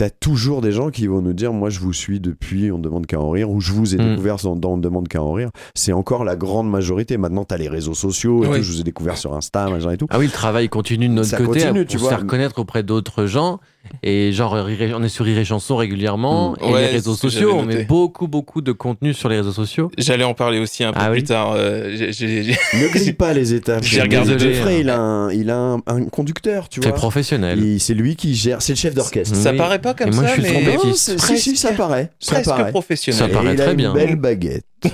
T'as 0.02 0.10
toujours 0.10 0.62
des 0.62 0.72
gens 0.72 0.90
qui 0.90 1.06
vont 1.06 1.22
nous 1.22 1.34
dire 1.34 1.54
Moi, 1.54 1.70
je 1.70 1.80
vous 1.80 1.94
suis 1.94 2.20
depuis 2.20 2.72
On 2.72 2.80
ne 2.80 2.84
demande 2.84 3.06
qu'à 3.06 3.20
en 3.20 3.30
rire, 3.30 3.52
ou 3.52 3.62
je 3.62 3.72
vous 3.72 3.94
ai 3.94 4.00
Mm. 4.00 4.10
découvert 4.10 4.38
dans, 4.38 4.56
dans 4.56 4.72
On 4.72 4.78
ne 4.78 4.82
demande 4.82 5.08
qu'à 5.08 5.22
en 5.22 5.32
rire. 5.32 5.50
C'est 5.76 5.94
encore 5.94 6.24
la 6.24 6.36
grande 6.36 6.68
majorité. 6.72 7.18
Maintenant, 7.18 7.44
t'as 7.46 7.58
les 7.58 7.70
réseaux 7.70 7.94
sociaux, 7.94 8.44
et 8.44 8.48
Oui. 8.48 8.58
tout, 8.58 8.64
je 8.64 8.72
vous 8.72 8.82
ai 8.82 8.84
découvert 8.84 9.16
sur 9.16 9.36
Insta, 9.36 9.70
machin 9.70 9.92
et 9.92 9.98
tout. 9.98 10.08
Ah 10.10 10.18
oui, 10.18 10.26
le 10.26 10.32
travail 10.32 10.70
continue 10.70 11.08
de 11.08 11.14
notre 11.14 11.30
Ça 11.30 11.38
côté 11.38 11.60
continue, 11.62 11.82
à- 11.82 11.86
tu 11.86 11.98
pour 11.98 12.06
se 12.06 12.10
vois. 12.10 12.18
faire 12.18 12.26
connaître 12.26 12.58
auprès 12.60 12.82
d'autres 12.82 13.28
gens. 13.28 13.60
Et 14.04 14.32
genre, 14.32 14.56
on 14.96 15.04
est 15.04 15.10
sur 15.10 15.26
Rire 15.26 15.38
et 15.40 15.46
Chanson 15.46 15.76
régulièrement. 15.76 16.52
Mm. 16.54 16.56
Et 16.62 16.72
Ouais, 16.74 16.82
les 16.82 16.88
c'est 16.88 16.92
réseaux 16.94 17.16
sociaux, 17.16 17.52
on 17.56 17.64
met 17.64 17.84
beaucoup, 17.86 18.28
beaucoup 18.28 18.62
de 18.62 18.72
contenu 18.72 19.14
sur 19.14 19.28
les 19.30 19.38
réseaux 19.38 19.52
sociaux. 19.52 19.92
J'allais 20.00 20.24
en 20.24 20.34
parler 20.36 20.60
aussi 20.60 20.84
un 20.84 20.94
peu 20.94 21.00
Ah 21.02 21.10
plus 21.10 21.22
oui 21.22 21.24
tard. 21.26 21.54
euh, 21.56 21.92
j'ai- 21.96 22.12
j'ai- 22.14 22.44
j'ai- 22.44 22.52
Ne 22.74 22.88
grille 22.92 23.14
pas 23.14 23.34
les 23.34 23.54
étapes. 23.54 23.84
J'ai 23.84 24.02
regardé 24.02 24.34
Désolé, 24.34 24.54
deux. 24.54 24.60
Frey, 24.62 24.80
il 24.82 24.90
a 24.90 25.00
un, 25.00 25.32
il 25.32 25.50
a 25.50 25.58
un, 25.58 25.76
un 25.88 26.06
conducteur, 26.06 26.70
tu 26.70 26.80
C'est 26.82 26.90
vois. 26.90 26.96
professionnel. 26.96 27.60
Il- 27.60 27.80
C'est 27.80 27.94
lui 27.96 28.16
qui 28.16 28.34
gère, 28.36 28.62
c'est 28.62 28.74
le 28.74 28.78
chef 28.78 28.94
d'orchestre. 28.94 29.36
Mm. 29.36 29.42
Ça 29.42 29.52
Oui. 29.52 29.58
paraît 29.58 29.80
pas 29.82 29.91
comme 29.94 30.10
Et 30.10 30.12
moi, 30.12 30.24
ça, 30.28 30.36
je 30.36 30.42
suis 30.42 30.52
mais. 30.66 30.76
Non, 30.76 30.94
c'est- 30.94 31.18
si, 31.20 31.38
si, 31.38 31.58
ça 31.58 31.72
paraît. 31.74 32.12
Ça 32.20 32.34
presque 32.36 32.50
paraît. 32.50 32.72
professionnel. 32.72 33.20
Ça 33.20 33.28
Et 33.28 33.32
paraît 33.32 33.54
il 33.54 33.62
a 33.62 33.64
très 33.64 33.72
une 33.72 33.78
bien. 33.78 33.94
belle 33.94 34.16
baguette. 34.16 34.66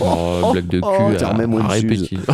Oh, 0.00 0.50
blague 0.52 0.66
de 0.68 0.80
cul 0.80 0.86
Oh, 0.86 1.24
à, 1.24 1.28
remets-moi 1.28 1.62
à 1.62 1.68
répéter. 1.68 2.18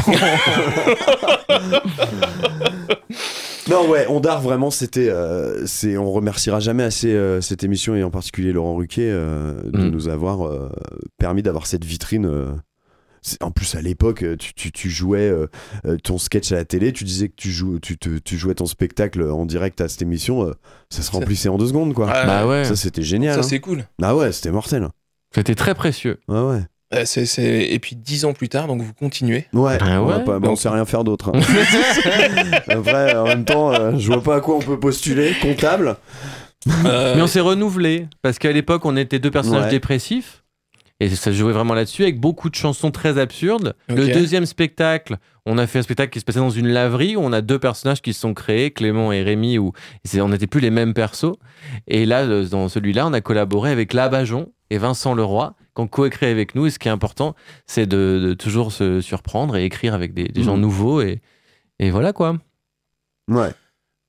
Non, 3.71 3.89
ouais, 3.89 4.07
Ondar, 4.09 4.43
vraiment, 4.43 4.71
c'était. 4.71 5.09
euh, 5.09 5.65
c'est, 5.67 5.97
on 5.97 6.11
remerciera 6.13 6.61
jamais 6.61 6.83
assez 6.83 7.15
euh, 7.15 7.41
cette 7.41 7.65
émission 7.65 7.95
et 7.95 8.03
en 8.05 8.11
particulier 8.11 8.53
Laurent 8.53 8.75
Ruquier 8.77 9.11
euh, 9.11 9.55
de 9.65 9.79
Mm. 9.79 9.89
nous 9.89 10.09
avoir 10.09 10.47
euh, 10.47 10.69
permis 11.19 11.43
d'avoir 11.43 11.67
cette 11.67 11.85
vitrine. 11.85 12.31
En 13.41 13.51
plus, 13.51 13.75
à 13.75 13.81
l'époque, 13.81 14.23
euh, 14.23 14.37
tu, 14.37 14.53
tu- 14.55 14.71
tu 14.73 14.91
jouais 14.91 15.29
euh, 15.29 15.47
euh, 15.87 15.97
ton 15.97 16.19
sketch 16.19 16.53
à 16.53 16.57
la 16.57 16.65
télé, 16.65 16.93
tu 16.93 17.05
disais 17.05 17.29
que 17.29 17.35
tu, 17.37 17.51
joues, 17.51 17.79
tu, 17.81 17.97
te- 17.99 18.19
tu 18.19 18.37
jouais 18.37 18.55
ton 18.55 18.67
spectacle 18.67 19.23
en 19.23 19.47
direct 19.47 19.81
à 19.81 19.89
cette 19.89 20.03
émission, 20.03 20.47
euh, 20.47 20.53
ça 20.91 21.03
se 21.03 21.11
remplissait 21.11 21.49
en 21.49 21.57
deux 21.59 21.69
secondes, 21.69 21.95
quoi. 21.95 22.09
Ah, 22.13 22.27
bah 22.27 22.47
ouais, 22.47 22.65
Ça, 22.65 22.77
c'était 22.77 23.03
génial. 23.03 23.35
ça, 23.35 23.41
hein. 23.41 23.43
c'est 23.43 23.61
cool. 23.61 23.85
Ah 24.03 24.15
ouais, 24.15 24.31
c'était 24.33 24.51
mortel. 24.51 24.89
c'était 25.35 25.55
très 25.55 25.75
précieux. 25.75 26.21
Ouais, 26.29 26.41
ouais. 26.41 26.61
Euh, 26.95 27.05
c'est- 27.07 27.27
c'est- 27.27 27.73
Et 27.73 27.79
puis 27.81 27.97
dix 27.97 28.25
ans 28.25 28.35
plus 28.35 28.49
tard, 28.49 28.67
donc 28.69 28.83
vous 28.83 28.93
continuez. 28.93 29.47
Ouais, 29.53 29.79
Ah 29.81 30.03
ouais 30.03 30.23
pas- 30.23 30.39
bah, 30.39 30.49
on 30.51 30.55
sait 30.57 30.69
rien 30.69 30.85
faire 30.85 31.03
d'autre. 31.03 31.31
hein. 31.35 31.41
Après, 32.69 33.17
en 33.17 33.25
même 33.25 33.45
temps, 33.45 33.73
euh, 33.73 33.99
je 33.99 34.07
vois 34.09 34.23
pas 34.23 34.37
à 34.37 34.41
quoi 34.41 34.57
on 34.57 34.61
peut 34.61 34.79
postuler. 34.79 35.33
Comptable 35.41 35.97
Euh, 36.87 37.15
Mais 37.17 37.23
on 37.23 37.27
s'est 37.27 37.41
renouvelé 37.41 38.07
parce 38.23 38.39
qu'à 38.39 38.53
l'époque, 38.53 38.85
on 38.87 38.97
était 38.97 39.19
deux 39.19 39.31
personnages 39.31 39.65
Ouais. 39.65 39.71
dépressifs. 39.71 40.44
Et 41.05 41.11
ça 41.11 41.33
se 41.33 41.37
jouait 41.37 41.53
vraiment 41.53 41.75
là-dessus, 41.75 42.03
avec 42.03 42.19
beaucoup 42.19 42.49
de 42.49 42.55
chansons 42.55 42.91
très 42.91 43.19
absurdes. 43.19 43.75
Le 43.89 44.07
deuxième 44.13 44.47
spectacle, 44.47 45.17
on 45.45 45.59
a 45.59 45.67
fait 45.67 45.81
un 45.81 45.83
spectacle 45.83 46.11
qui 46.13 46.21
se 46.21 46.25
passait 46.25 46.39
dans 46.39 46.49
une 46.51 46.69
laverie 46.69 47.15
où 47.17 47.21
on 47.21 47.33
a 47.33 47.43
deux 47.43 47.59
personnages 47.59 48.01
qui 48.01 48.15
se 48.15 48.21
sont 48.21 48.33
créés, 48.33 48.71
Clément 48.71 49.13
et 49.13 49.23
Rémi, 49.23 49.59
où 49.59 49.73
on 50.19 50.29
n'était 50.29 50.47
plus 50.47 50.61
les 50.61 50.71
mêmes 50.71 50.95
persos. 50.95 51.35
Et 51.89 52.07
là, 52.07 52.23
euh, 52.23 52.49
dans 52.49 52.69
celui-là, 52.71 53.07
on 53.07 53.13
a 53.13 53.21
collaboré 53.21 53.71
avec 53.71 53.93
Labajon 53.93 54.51
et 54.71 54.79
Vincent 54.79 55.15
Leroy, 55.15 55.55
qui 55.77 55.83
ont 55.83 55.89
coécrit 55.89 56.27
avec 56.27 56.55
nous. 56.55 56.67
Et 56.67 56.71
ce 56.71 56.79
qui 56.79 56.89
est 56.89 56.93
important, 56.93 57.35
c'est 57.67 57.87
de, 57.87 58.23
de 58.29 58.33
toujours 58.35 58.73
se 58.73 59.01
surprendre 59.03 59.57
et 59.57 59.65
écrire 59.65 59.93
avec 59.93 60.15
des, 60.15 60.25
des 60.29 60.43
gens 60.43 60.55
Mhm. 60.57 60.63
nouveaux. 60.63 61.01
Et, 61.03 61.21
et 61.81 61.91
voilà 61.91 62.13
quoi. 62.15 62.39
Ouais. 63.29 63.51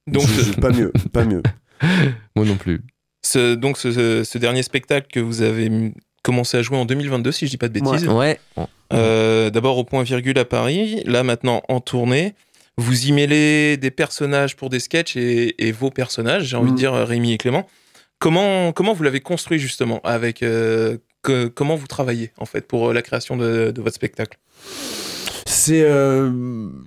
donc, 0.07 0.25
Je- 0.27 0.43
je- 0.53 0.59
pas 0.61 0.69
mieux, 0.71 0.93
pas 1.11 1.25
mieux. 1.25 1.41
Moi 2.37 2.45
non 2.45 2.55
plus. 2.55 2.81
ce, 3.25 3.55
donc 3.55 3.77
ce, 3.77 4.37
dernier 4.37 4.63
spectacle 4.63 5.07
que 5.11 5.19
vous 5.19 5.41
avez 5.41 5.91
commencé 6.25 6.58
à 6.58 6.62
jouer 6.62 6.77
en 6.77 6.86
2022, 6.86 7.32
si 7.32 7.46
je 7.46 7.51
dis 7.51 7.58
pas 7.58 7.67
de 7.70 7.74
bêtises. 7.79 8.08
Ouais. 8.08 8.39
Euh, 8.94 9.50
D'abord 9.50 9.77
au 9.77 9.84
point 9.84 10.03
virgule 10.03 10.38
à 10.39 10.46
Paris, 10.46 11.01
là 11.05 11.24
maintenant 11.24 11.62
en 11.70 11.79
tournée. 11.79 12.34
Vous 12.77 13.08
y 13.08 13.12
mêlez 13.13 13.77
des 13.77 13.91
personnages 13.91 14.55
pour 14.58 14.70
des 14.70 14.79
sketchs 14.82 15.15
et, 15.15 15.55
et 15.65 15.72
vos 15.72 15.91
personnages, 15.91 16.44
j'ai 16.46 16.58
envie 16.58 16.72
Mm. 16.72 16.74
de 16.74 16.77
dire 16.77 16.94
euh, 16.94 17.05
Rémi 17.05 17.32
et 17.32 17.38
Clément. 17.38 17.65
Comment, 18.20 18.72
comment 18.74 18.94
vous 18.94 19.03
l'avez 19.03 19.22
construit 19.22 19.60
justement 19.60 20.01
avec 20.03 20.44
euh, 20.44 20.98
que- 21.22 21.48
Comment 21.48 21.75
vous 21.75 21.88
travaillez 21.88 22.32
en 22.38 22.46
fait 22.46 22.67
pour 22.67 22.89
euh, 22.89 22.94
la 22.94 23.01
création 23.01 23.38
de, 23.38 23.72
de 23.72 23.82
votre 23.82 23.96
spectacle? 23.96 24.38
C'est, 25.65 25.81
euh, 25.84 26.29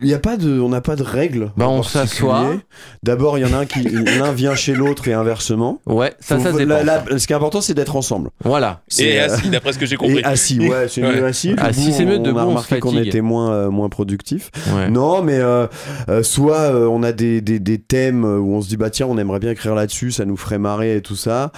y 0.02 0.14
a 0.14 0.18
pas 0.18 0.37
de, 0.37 0.61
on 0.61 0.68
n'a 0.68 0.80
pas 0.80 0.94
de 0.94 1.02
règles. 1.02 1.50
Bah, 1.56 1.68
on 1.68 1.82
s'assoit. 1.82 2.54
D'abord, 3.02 3.38
il 3.38 3.42
y 3.42 3.44
en 3.44 3.52
a 3.52 3.58
un 3.62 3.66
qui, 3.66 3.82
l'un 3.88 4.32
vient 4.32 4.54
chez 4.54 4.75
l'autre 4.75 5.08
et 5.08 5.12
inversement. 5.14 5.80
Ouais, 5.87 6.12
ça, 6.20 6.38
ça 6.38 6.52
dépend. 6.52 6.68
la- 6.68 6.85
la- 6.85 7.18
ce 7.18 7.26
qui 7.26 7.32
est 7.32 7.37
important, 7.37 7.61
c'est 7.61 7.75
d'être 7.75 7.97
ensemble. 7.97 8.30
Voilà. 8.44 8.82
Et 8.99 9.20
euh, 9.20 9.26
assis, 9.26 9.50
d'après 9.50 9.73
ce 9.73 9.78
que 9.78 9.87
j'ai 9.87 9.97
compris. 10.02 10.18
et 10.18 10.25
assis, 10.25 10.61
ouais, 10.61 10.87
c'est 10.88 11.02
Ouais. 11.02 11.16
mieux 11.16 11.25
assis. 11.25 11.54
Assis, 11.58 11.80
Debout, 11.87 11.97
c'est 11.97 12.04
mieux, 12.04 12.16
on- 12.18 12.23
debout, 12.23 12.38
On 12.38 12.40
a 12.40 12.44
remarqué 12.44 12.78
qu'on 12.78 12.97
était 12.97 13.20
moins, 13.20 13.50
euh, 13.52 13.70
moins 13.70 13.88
productif. 13.88 14.50
Ouais. 14.75 14.90
Non, 14.90 15.23
mais 15.23 15.38
euh, 15.38 15.66
euh, 16.08 16.23
soit 16.23 16.58
euh, 16.61 16.87
on 16.87 17.02
a 17.02 17.12
des, 17.12 17.40
des, 17.40 17.58
des 17.58 17.78
thèmes 17.78 18.25
où 18.25 18.54
on 18.54 18.62
se 18.62 18.68
dit 18.68 18.76
bah 18.76 18.90
tiens 18.90 19.06
on 19.08 19.18
aimerait 19.18 19.40
bien 19.40 19.50
écrire 19.50 19.75
là-dessus, 19.75 20.12
ça 20.12 20.25
nous 20.25 20.37
ferait 20.37 20.58
marrer 20.58 20.97
et 20.97 21.02
tout 21.02 21.16
ça. 21.16 21.50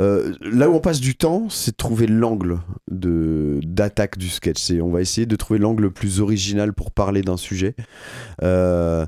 euh, 0.00 0.32
là 0.40 0.68
où 0.68 0.74
on 0.74 0.80
passe 0.80 1.00
du 1.00 1.14
temps, 1.14 1.46
c'est 1.50 1.72
de 1.72 1.76
trouver 1.76 2.06
l'angle 2.06 2.58
de 2.90 3.60
d'attaque 3.62 4.18
du 4.18 4.28
sketch. 4.28 4.58
C'est 4.60 4.80
on 4.80 4.90
va 4.90 5.00
essayer 5.00 5.26
de 5.26 5.36
trouver 5.36 5.58
l'angle 5.60 5.84
le 5.84 5.90
plus 5.90 6.20
original 6.20 6.63
pour 6.72 6.90
parler 6.92 7.22
d'un 7.22 7.36
sujet. 7.36 7.74
Euh, 8.42 9.04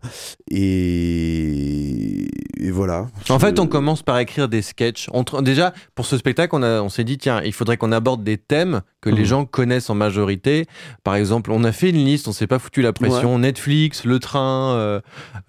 et, 0.50 2.28
et 2.58 2.70
voilà. 2.70 3.06
En 3.30 3.38
fait, 3.38 3.58
on 3.58 3.66
commence 3.66 4.02
par 4.02 4.18
écrire 4.18 4.48
des 4.48 4.62
sketchs. 4.62 5.08
On 5.12 5.22
tr- 5.22 5.42
déjà, 5.42 5.72
pour 5.94 6.06
ce 6.06 6.16
spectacle, 6.18 6.54
on, 6.54 6.62
a- 6.62 6.80
on 6.82 6.88
s'est 6.88 7.04
dit, 7.04 7.18
tiens, 7.18 7.40
il 7.44 7.52
faudrait 7.52 7.76
qu'on 7.76 7.92
aborde 7.92 8.22
des 8.24 8.38
thèmes 8.38 8.82
que 9.00 9.10
les 9.10 9.20
Mhm. 9.22 9.26
gens 9.26 9.44
connaissent 9.44 9.90
en 9.90 9.94
majorité. 9.94 10.66
Par 11.04 11.14
exemple, 11.14 11.52
on 11.52 11.62
a 11.64 11.72
fait 11.72 11.90
une 11.90 12.04
liste, 12.04 12.28
on 12.28 12.32
s'est 12.32 12.46
pas 12.46 12.58
foutu 12.58 12.82
la 12.82 12.92
pression. 12.92 13.38
Netflix, 13.38 14.04
le 14.04 14.18
train, 14.18 14.72
euh, 14.74 15.00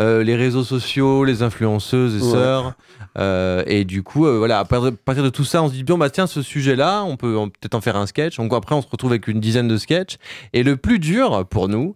euh, 0.02 0.24
les 0.24 0.36
réseaux 0.36 0.64
sociaux, 0.64 1.24
les 1.24 1.42
influenceuses 1.42 2.16
et 2.18 2.26
Ouais. 2.26 2.32
sœurs. 2.32 2.74
Et 3.68 3.84
du 3.86 4.04
coup, 4.04 4.26
voilà, 4.28 4.60
à 4.60 4.66
partir 4.66 5.24
de- 5.24 5.30
tout 5.30 5.44
ça, 5.44 5.64
on 5.64 5.70
se 5.70 5.74
dit, 5.74 5.84
bon, 5.84 5.98
bah 5.98 6.10
tiens, 6.12 6.28
ce 6.28 6.42
sujet-là, 6.44 7.04
on 7.04 7.18
peut 7.18 7.36
on 7.36 7.50
peut 7.50 7.54
peut-être 7.60 7.74
en 7.76 7.82
faire 7.82 7.96
un 7.96 8.06
sketch. 8.06 8.38
Donc 8.38 8.54
après, 8.54 8.76
on 8.76 8.82
se 8.82 8.88
retrouve 8.92 9.12
avec 9.12 9.28
une 9.28 9.40
dizaine 9.40 9.68
de 9.68 9.78
sketchs. 9.78 10.18
Et 10.54 10.62
le 10.64 10.78
plus 10.78 11.00
dur 11.00 11.46
pour 11.50 11.68
nous, 11.68 11.96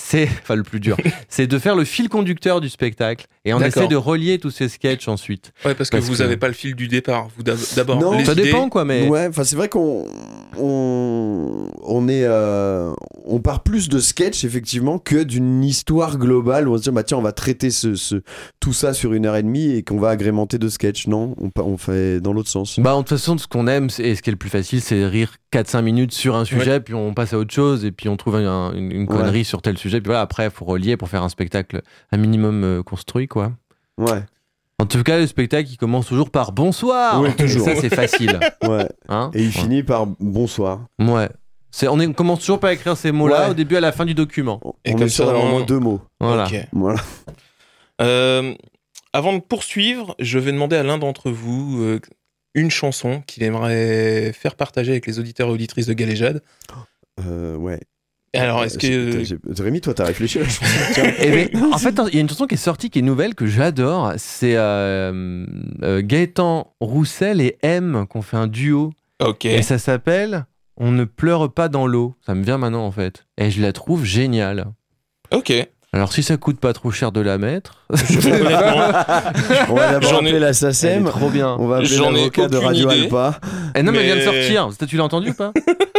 c'est, 0.00 0.28
enfin 0.42 0.54
le 0.54 0.62
plus 0.62 0.80
dur, 0.80 0.96
c'est 1.28 1.46
de 1.46 1.58
faire 1.58 1.74
le 1.76 1.84
fil 1.84 2.08
conducteur 2.08 2.60
du 2.60 2.68
spectacle. 2.68 3.26
Et 3.44 3.52
on 3.54 3.60
essaie 3.60 3.88
de 3.88 3.96
relier 3.96 4.38
tous 4.38 4.50
ces 4.50 4.68
sketchs 4.68 5.08
ensuite. 5.08 5.52
Ouais, 5.64 5.74
parce 5.74 5.88
que 5.90 5.96
Parce 5.96 6.08
vous 6.08 6.16
que- 6.16 6.22
avez 6.22 6.36
pas 6.36 6.48
le 6.48 6.54
fil 6.54 6.74
du 6.74 6.86
départ. 6.86 7.28
Vous 7.36 7.42
d'ab- 7.42 7.58
d'abord. 7.76 7.98
Non. 8.00 8.12
les 8.18 8.24
Ça 8.24 8.32
idées. 8.32 8.44
dépend 8.44 8.68
quoi, 8.68 8.84
mais 8.84 9.08
Ouais, 9.08 9.26
enfin 9.28 9.42
c'est 9.44 9.56
vrai 9.56 9.68
qu'on 9.70 10.06
on, 10.58 11.68
on 11.82 12.08
est 12.08 12.24
euh, 12.24 12.92
on 13.24 13.40
part 13.40 13.62
plus 13.62 13.88
de 13.88 13.98
sketch 14.00 14.44
effectivement 14.44 14.98
que 14.98 15.22
d'une 15.22 15.62
histoire 15.64 16.18
globale 16.18 16.68
où 16.68 16.74
on 16.74 16.78
se 16.78 16.82
dit 16.84 16.90
bah 16.90 17.02
tiens 17.04 17.16
on 17.18 17.22
va 17.22 17.32
traiter 17.32 17.70
ce, 17.70 17.94
ce- 17.94 18.22
tout 18.60 18.72
ça 18.72 18.92
sur 18.92 19.12
une 19.14 19.26
heure 19.26 19.36
et 19.36 19.42
demie 19.42 19.70
et 19.70 19.82
qu'on 19.82 19.98
va 19.98 20.10
agrémenter 20.10 20.58
de 20.58 20.68
sketch. 20.68 21.06
Non, 21.06 21.34
on, 21.40 21.50
on 21.62 21.76
fait 21.78 22.20
dans 22.20 22.32
l'autre 22.32 22.48
sens. 22.50 22.78
bah 22.80 22.92
de 22.92 22.98
toute 22.98 23.08
façon 23.10 23.38
ce 23.38 23.46
qu'on 23.46 23.66
aime 23.66 23.88
et 23.98 24.14
ce 24.14 24.22
qui 24.22 24.30
est 24.30 24.32
le 24.32 24.36
plus 24.38 24.50
facile 24.50 24.80
c'est 24.80 25.06
rire 25.06 25.34
4-5 25.52 25.82
minutes 25.82 26.12
sur 26.12 26.36
un 26.36 26.44
sujet 26.44 26.80
puis 26.80 26.94
on 26.94 27.14
passe 27.14 27.32
à 27.32 27.38
autre 27.38 27.54
chose 27.54 27.84
et 27.84 27.92
puis 27.92 28.08
on 28.08 28.16
trouve 28.16 28.36
un- 28.36 28.72
une, 28.74 28.92
une 28.92 29.06
connerie 29.06 29.44
sur 29.44 29.62
tel 29.62 29.78
sujet 29.78 29.87
puis 29.96 30.06
voilà 30.06 30.20
après 30.20 30.44
il 30.46 30.50
faut 30.50 30.64
relier 30.64 30.96
pour 30.96 31.08
faire 31.08 31.22
un 31.22 31.28
spectacle 31.28 31.82
un 32.12 32.16
minimum 32.18 32.62
euh, 32.64 32.82
construit 32.82 33.26
quoi. 33.28 33.52
Ouais, 33.98 34.22
En 34.78 34.86
tout 34.86 35.02
cas 35.02 35.18
le 35.18 35.26
spectacle 35.26 35.68
il 35.70 35.76
commence 35.76 36.06
toujours 36.06 36.30
par 36.30 36.52
bonsoir. 36.52 37.20
Ouais, 37.20 37.34
toujours. 37.34 37.64
Ça 37.64 37.74
c'est 37.76 37.94
facile. 37.94 38.38
ouais. 38.68 38.88
Hein 39.08 39.30
Et 39.34 39.42
il 39.42 39.52
finit 39.52 39.82
par 39.82 40.06
bonsoir. 40.06 40.86
Ouais. 40.98 41.28
C'est, 41.70 41.86
on, 41.88 42.00
est- 42.00 42.06
on 42.06 42.12
commence 42.14 42.40
toujours 42.40 42.60
par 42.60 42.70
écrire 42.70 42.96
ces 42.96 43.12
mots-là 43.12 43.44
Ouais. 43.46 43.50
au 43.50 43.54
début 43.54 43.76
à 43.76 43.80
la 43.80 43.92
fin 43.92 44.04
du 44.06 44.14
document. 44.14 44.58
On 44.64 44.72
Et 44.84 44.90
est 44.90 44.94
comme 44.94 45.08
sûr 45.08 45.26
ça, 45.26 45.32
d'avoir 45.32 45.44
au 45.44 45.48
on- 45.48 45.50
moins 45.58 45.64
deux 45.66 45.78
mots. 45.78 46.00
Voilà. 46.20 46.46
Ok. 46.46 46.54
Voilà. 46.72 47.00
Euh, 48.00 48.54
avant 49.12 49.32
de 49.32 49.40
poursuivre, 49.40 50.14
je 50.18 50.38
vais 50.38 50.52
demander 50.52 50.76
à 50.76 50.82
l'un 50.82 50.98
d'entre 50.98 51.30
vous 51.30 51.80
euh, 51.82 52.00
une 52.54 52.70
chanson 52.70 53.22
qu'il 53.26 53.42
aimerait 53.42 54.32
faire 54.32 54.54
partager 54.54 54.92
avec 54.92 55.06
les 55.06 55.18
auditeurs 55.18 55.48
et 55.48 55.52
auditrices 55.52 55.86
de 55.86 55.92
Galéjade. 55.92 56.42
Euh, 57.20 57.56
ouais. 57.56 57.80
Alors, 58.34 58.62
est-ce 58.64 58.76
Euh, 58.76 59.10
que. 59.12 59.24
j'ai- 59.24 59.38
j'ai- 59.54 59.62
Rémi, 59.62 59.80
toi, 59.80 59.94
t'as 59.94 60.04
réfléchi 60.04 60.38
à 60.38 60.42
la 60.42 60.48
chanson 60.48 60.64
Tiens. 60.94 61.12
Eh 61.18 61.30
ben, 61.30 61.48
en 61.72 61.78
fait, 61.78 61.98
il 62.08 62.14
y 62.14 62.18
a 62.18 62.20
une 62.20 62.28
chanson 62.28 62.46
qui 62.46 62.54
est 62.54 62.58
sortie, 62.58 62.90
qui 62.90 62.98
est 62.98 63.02
nouvelle, 63.02 63.34
que 63.34 63.46
j'adore. 63.46 64.12
C'est 64.18 64.54
euh, 64.56 65.46
euh, 65.82 66.02
Gaëtan 66.04 66.74
Roussel 66.80 67.40
et 67.40 67.56
M 67.62 68.06
qui 68.10 68.16
ont 68.16 68.22
fait 68.22 68.36
un 68.36 68.46
duo. 68.46 68.92
Ok. 69.20 69.44
Et 69.46 69.62
ça 69.62 69.78
s'appelle 69.78 70.44
On 70.76 70.92
ne 70.92 71.04
pleure 71.04 71.52
pas 71.52 71.68
dans 71.68 71.86
l'eau. 71.86 72.14
Ça 72.24 72.34
me 72.34 72.44
vient 72.44 72.58
maintenant, 72.58 72.84
en 72.86 72.92
fait. 72.92 73.26
Et 73.38 73.50
je 73.50 73.60
la 73.62 73.72
trouve 73.72 74.04
géniale. 74.04 74.66
Ok. 75.32 75.52
Alors, 75.94 76.12
si 76.12 76.22
ça 76.22 76.36
coûte 76.36 76.60
pas 76.60 76.74
trop 76.74 76.90
cher 76.90 77.12
de 77.12 77.20
la 77.22 77.38
mettre, 77.38 77.78
On 79.70 79.74
va 79.74 79.92
d'abord 79.92 80.10
J'en 80.10 80.16
ai- 80.20 80.28
appeler 80.28 80.32
la 80.38 80.46
elle 80.48 80.50
est 80.50 80.52
SACEM. 80.52 81.04
trop 81.08 81.30
bien. 81.30 81.56
On 81.58 81.66
va 81.66 81.76
appeler 81.78 81.96
l'avocat 81.96 82.46
de 82.48 82.56
Radio 82.58 82.90
idée. 82.90 83.02
Alpa. 83.04 83.40
Eh 83.74 83.82
non, 83.82 83.92
mais 83.92 83.98
elle 84.00 84.04
vient 84.04 84.14
de 84.16 84.20
Mais- 84.20 84.24
sortir. 84.48 84.68
Tu 84.86 84.96
l'as 84.98 85.04
entendu 85.04 85.30
ou 85.30 85.34
pas 85.34 85.52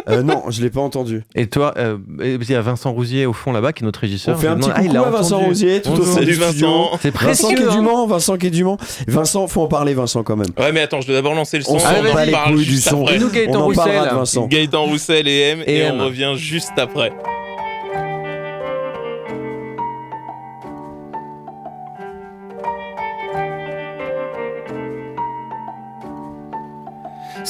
Euh, 0.07 0.21
non, 0.23 0.43
je 0.49 0.61
l'ai 0.61 0.69
pas 0.69 0.81
entendu. 0.81 1.23
Et 1.35 1.47
toi, 1.47 1.73
euh, 1.77 1.97
il 2.23 2.43
y 2.49 2.55
a 2.55 2.61
Vincent 2.61 2.91
Rousier 2.91 3.25
au 3.25 3.33
fond 3.33 3.51
là-bas, 3.51 3.73
qui 3.73 3.83
est 3.83 3.85
notre 3.85 3.99
régisseur. 3.99 4.35
On 4.35 4.39
fait 4.39 4.47
un 4.47 4.55
petit 4.57 4.69
demande, 4.69 4.79
ah, 4.79 4.87
coucou 4.87 4.97
à 5.05 5.09
Vincent 5.09 5.35
entendu. 5.37 5.45
Rosier, 5.49 5.81
tout 5.81 5.91
au 5.91 6.01
fond 6.03 6.19
du. 6.21 6.33
Vincent. 6.33 6.89
C'est 7.01 7.15
Vincent 7.15 7.47
qui 7.49 7.53
est 7.55 7.57
du 7.57 7.63
hein. 7.77 7.81
Mans, 7.81 8.05
Vincent 8.07 8.37
qui 8.37 8.47
est 8.47 8.51
du 8.51 8.63
Mans. 8.63 8.77
Vincent, 9.07 9.47
faut 9.47 9.61
en 9.63 9.67
parler, 9.67 9.93
Vincent, 9.95 10.23
quand 10.23 10.35
même. 10.35 10.47
Ouais, 10.59 10.71
mais 10.71 10.81
attends, 10.81 11.01
je 11.01 11.07
dois 11.07 11.15
d'abord 11.15 11.33
lancer 11.35 11.57
le 11.57 11.63
son. 11.63 11.75
On 11.75 11.79
s'en 11.79 11.89
en 11.99 12.13
bat 12.13 12.25
les 12.25 12.31
parle 12.31 12.57
du 12.59 12.77
son. 12.77 13.07
Et 13.07 13.17
nous, 13.19 13.27
On 13.27 13.29
Gaëtan 13.31 13.61
en 13.69 13.71
parlera 13.73 13.99
Roussel. 14.01 14.09
de 14.11 14.15
Vincent. 14.15 14.47
Gaëtan 14.47 14.83
Roussel 14.83 15.27
et 15.27 15.39
M, 15.41 15.63
et, 15.67 15.89
on 15.91 16.05
revient 16.05 16.33
juste 16.37 16.71
après. 16.77 17.11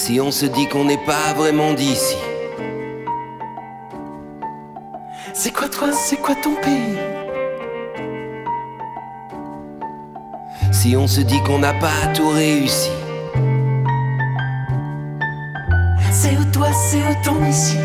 Si 0.02 0.18
on 0.22 0.32
se 0.32 0.46
dit 0.46 0.66
qu'on 0.70 0.86
n'est 0.86 1.06
pas 1.06 1.34
vraiment 1.36 1.74
d'ici. 1.74 2.16
C'est 5.34 5.52
quoi 5.52 5.68
toi, 5.68 5.92
c'est 5.92 6.16
quoi 6.16 6.36
ton 6.36 6.56
pays? 6.56 6.98
Si 10.72 10.96
on 10.96 11.06
se 11.06 11.20
dit 11.20 11.44
qu'on 11.44 11.60
n'a 11.60 11.74
pas 11.74 12.08
tout 12.16 12.30
réussi. 12.30 12.92
C'est 16.12 16.38
où 16.38 16.46
toi, 16.54 16.70
c'est 16.72 17.00
où 17.00 17.16
ton 17.26 17.46
ici? 17.46 17.78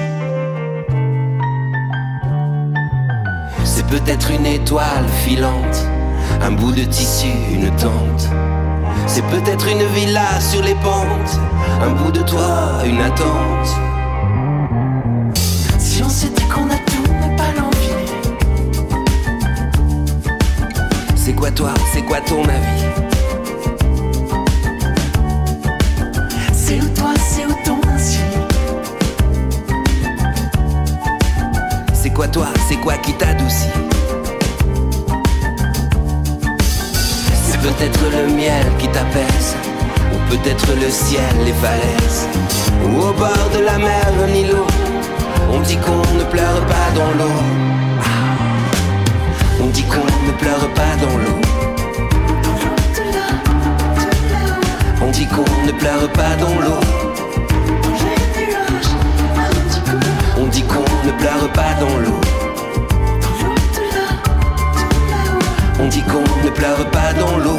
C'est 3.64 3.86
peut-être 3.88 4.30
une 4.30 4.46
étoile 4.46 5.08
filante, 5.24 5.88
un 6.40 6.52
bout 6.52 6.70
de 6.70 6.84
tissu, 6.84 7.26
une 7.52 7.74
tente. 7.74 8.28
C'est 9.06 9.24
peut-être 9.26 9.66
une 9.68 9.84
villa 9.94 10.40
sur 10.40 10.62
les 10.62 10.74
pentes, 10.74 11.38
un 11.82 11.90
bout 11.90 12.10
de 12.10 12.22
toit, 12.22 12.82
une 12.84 13.00
attente. 13.00 13.68
Si 15.78 16.02
on 16.02 16.08
s'est 16.08 16.30
dit 16.30 16.44
qu'on 16.48 16.68
a 16.70 16.76
tout, 16.76 17.12
mais 17.20 17.36
pas 17.36 17.52
l'envie. 17.56 17.94
C'est 21.16 21.34
quoi 21.34 21.50
toi, 21.50 21.72
c'est 21.92 22.02
quoi 22.02 22.20
ton 22.20 22.42
avis? 22.44 22.84
C'est 26.52 26.80
où 26.80 26.88
toi, 26.88 27.10
c'est 27.16 27.46
où 27.46 27.54
ton 27.64 27.80
C'est 32.04 32.10
quoi 32.10 32.28
toi, 32.28 32.48
c'est 32.68 32.76
quoi 32.76 32.98
qui 32.98 33.14
t'adoucit? 33.14 33.93
Peut-être 37.64 38.04
le 38.12 38.26
miel 38.34 38.66
qui 38.78 38.88
t'apaise, 38.88 39.56
ou 40.12 40.16
peut-être 40.30 40.68
le 40.74 40.90
ciel, 40.90 41.34
les 41.46 41.54
falaises, 41.54 42.28
ou 42.84 43.00
au 43.00 43.12
bord 43.14 43.48
de 43.56 43.64
la 43.64 43.78
mer, 43.78 44.06
un 44.22 44.34
îlot. 44.34 44.66
On 45.50 45.60
dit 45.60 45.78
qu'on 45.78 46.04
ne 46.18 46.24
pleure 46.24 46.60
pas 46.66 46.88
dans 46.94 47.12
l'eau. 47.18 47.38
Ah. 48.00 48.04
On 49.62 49.68
dit 49.68 49.84
qu'on 49.84 50.10
ne 50.26 50.32
pleure 50.42 50.68
pas 50.74 50.94
dans 51.04 51.16
l'eau. 51.24 51.40
On 55.00 55.10
dit 55.10 55.26
qu'on 55.26 55.66
ne 55.66 55.72
pleure 55.72 56.08
pas 56.12 56.34
dans 56.38 56.58
l'eau. 56.64 56.80
On 60.36 60.46
dit 60.48 60.62
qu'on 60.62 61.06
ne 61.06 61.12
pleure 61.12 61.48
pas 61.54 61.72
dans 61.80 61.96
l'eau. 61.96 62.33
On 65.84 65.88
dit 65.88 66.02
qu'on 66.02 66.22
ne 66.42 66.48
pleure 66.48 66.90
pas 66.90 67.12
dans 67.12 67.36
l'eau. 67.36 67.58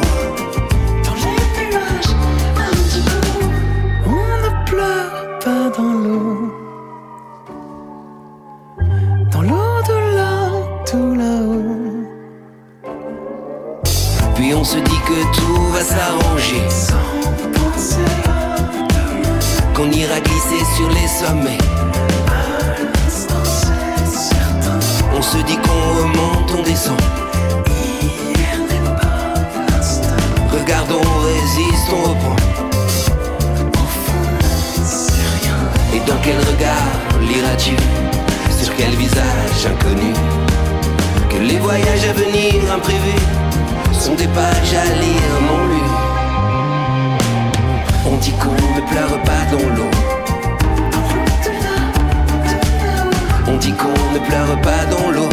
Ne 54.18 54.26
pleure 54.26 54.60
pas 54.62 54.84
dans 54.90 55.10
l'eau 55.10 55.28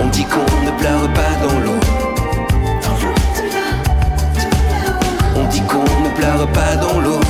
On 0.00 0.06
dit 0.08 0.24
qu'on 0.24 0.64
ne 0.64 0.70
pleure 0.78 1.12
pas 1.12 1.46
dans 1.46 1.58
l'eau 1.60 1.78
pleure 6.18 6.48
pas 6.52 6.74
dans 6.76 7.00
l'eau. 7.00 7.20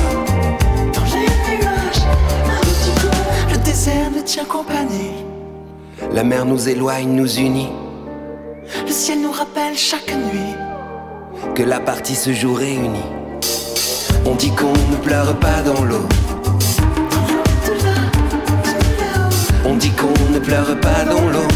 Dans 0.93 1.03
les 1.13 1.57
nuages, 1.57 2.03
un 2.45 2.59
petit 2.61 2.91
peu. 3.01 3.53
Le 3.53 3.57
désert 3.63 4.09
nous 4.15 4.23
tient 4.23 4.45
compagnie. 4.45 5.11
La 6.11 6.23
mer 6.23 6.45
nous 6.45 6.67
éloigne, 6.69 7.09
nous 7.09 7.31
unit. 7.37 7.69
Le 8.85 8.91
ciel 8.91 9.21
nous 9.21 9.31
rappelle 9.31 9.75
chaque 9.75 10.11
nuit. 10.11 10.55
Que 11.55 11.63
la 11.63 11.79
partie 11.79 12.15
se 12.15 12.33
joue 12.33 12.53
réunie. 12.53 13.09
On 14.25 14.35
dit 14.35 14.51
qu'on 14.51 14.73
ne 14.73 14.97
pleure 15.03 15.35
pas 15.37 15.61
dans 15.61 15.83
l'eau. 15.83 16.07
On 19.71 19.75
dit 19.75 19.91
qu'on 19.91 20.31
ne 20.33 20.39
pleure 20.39 20.79
pas 20.79 21.05
dans 21.05 21.29
l'eau. 21.29 21.47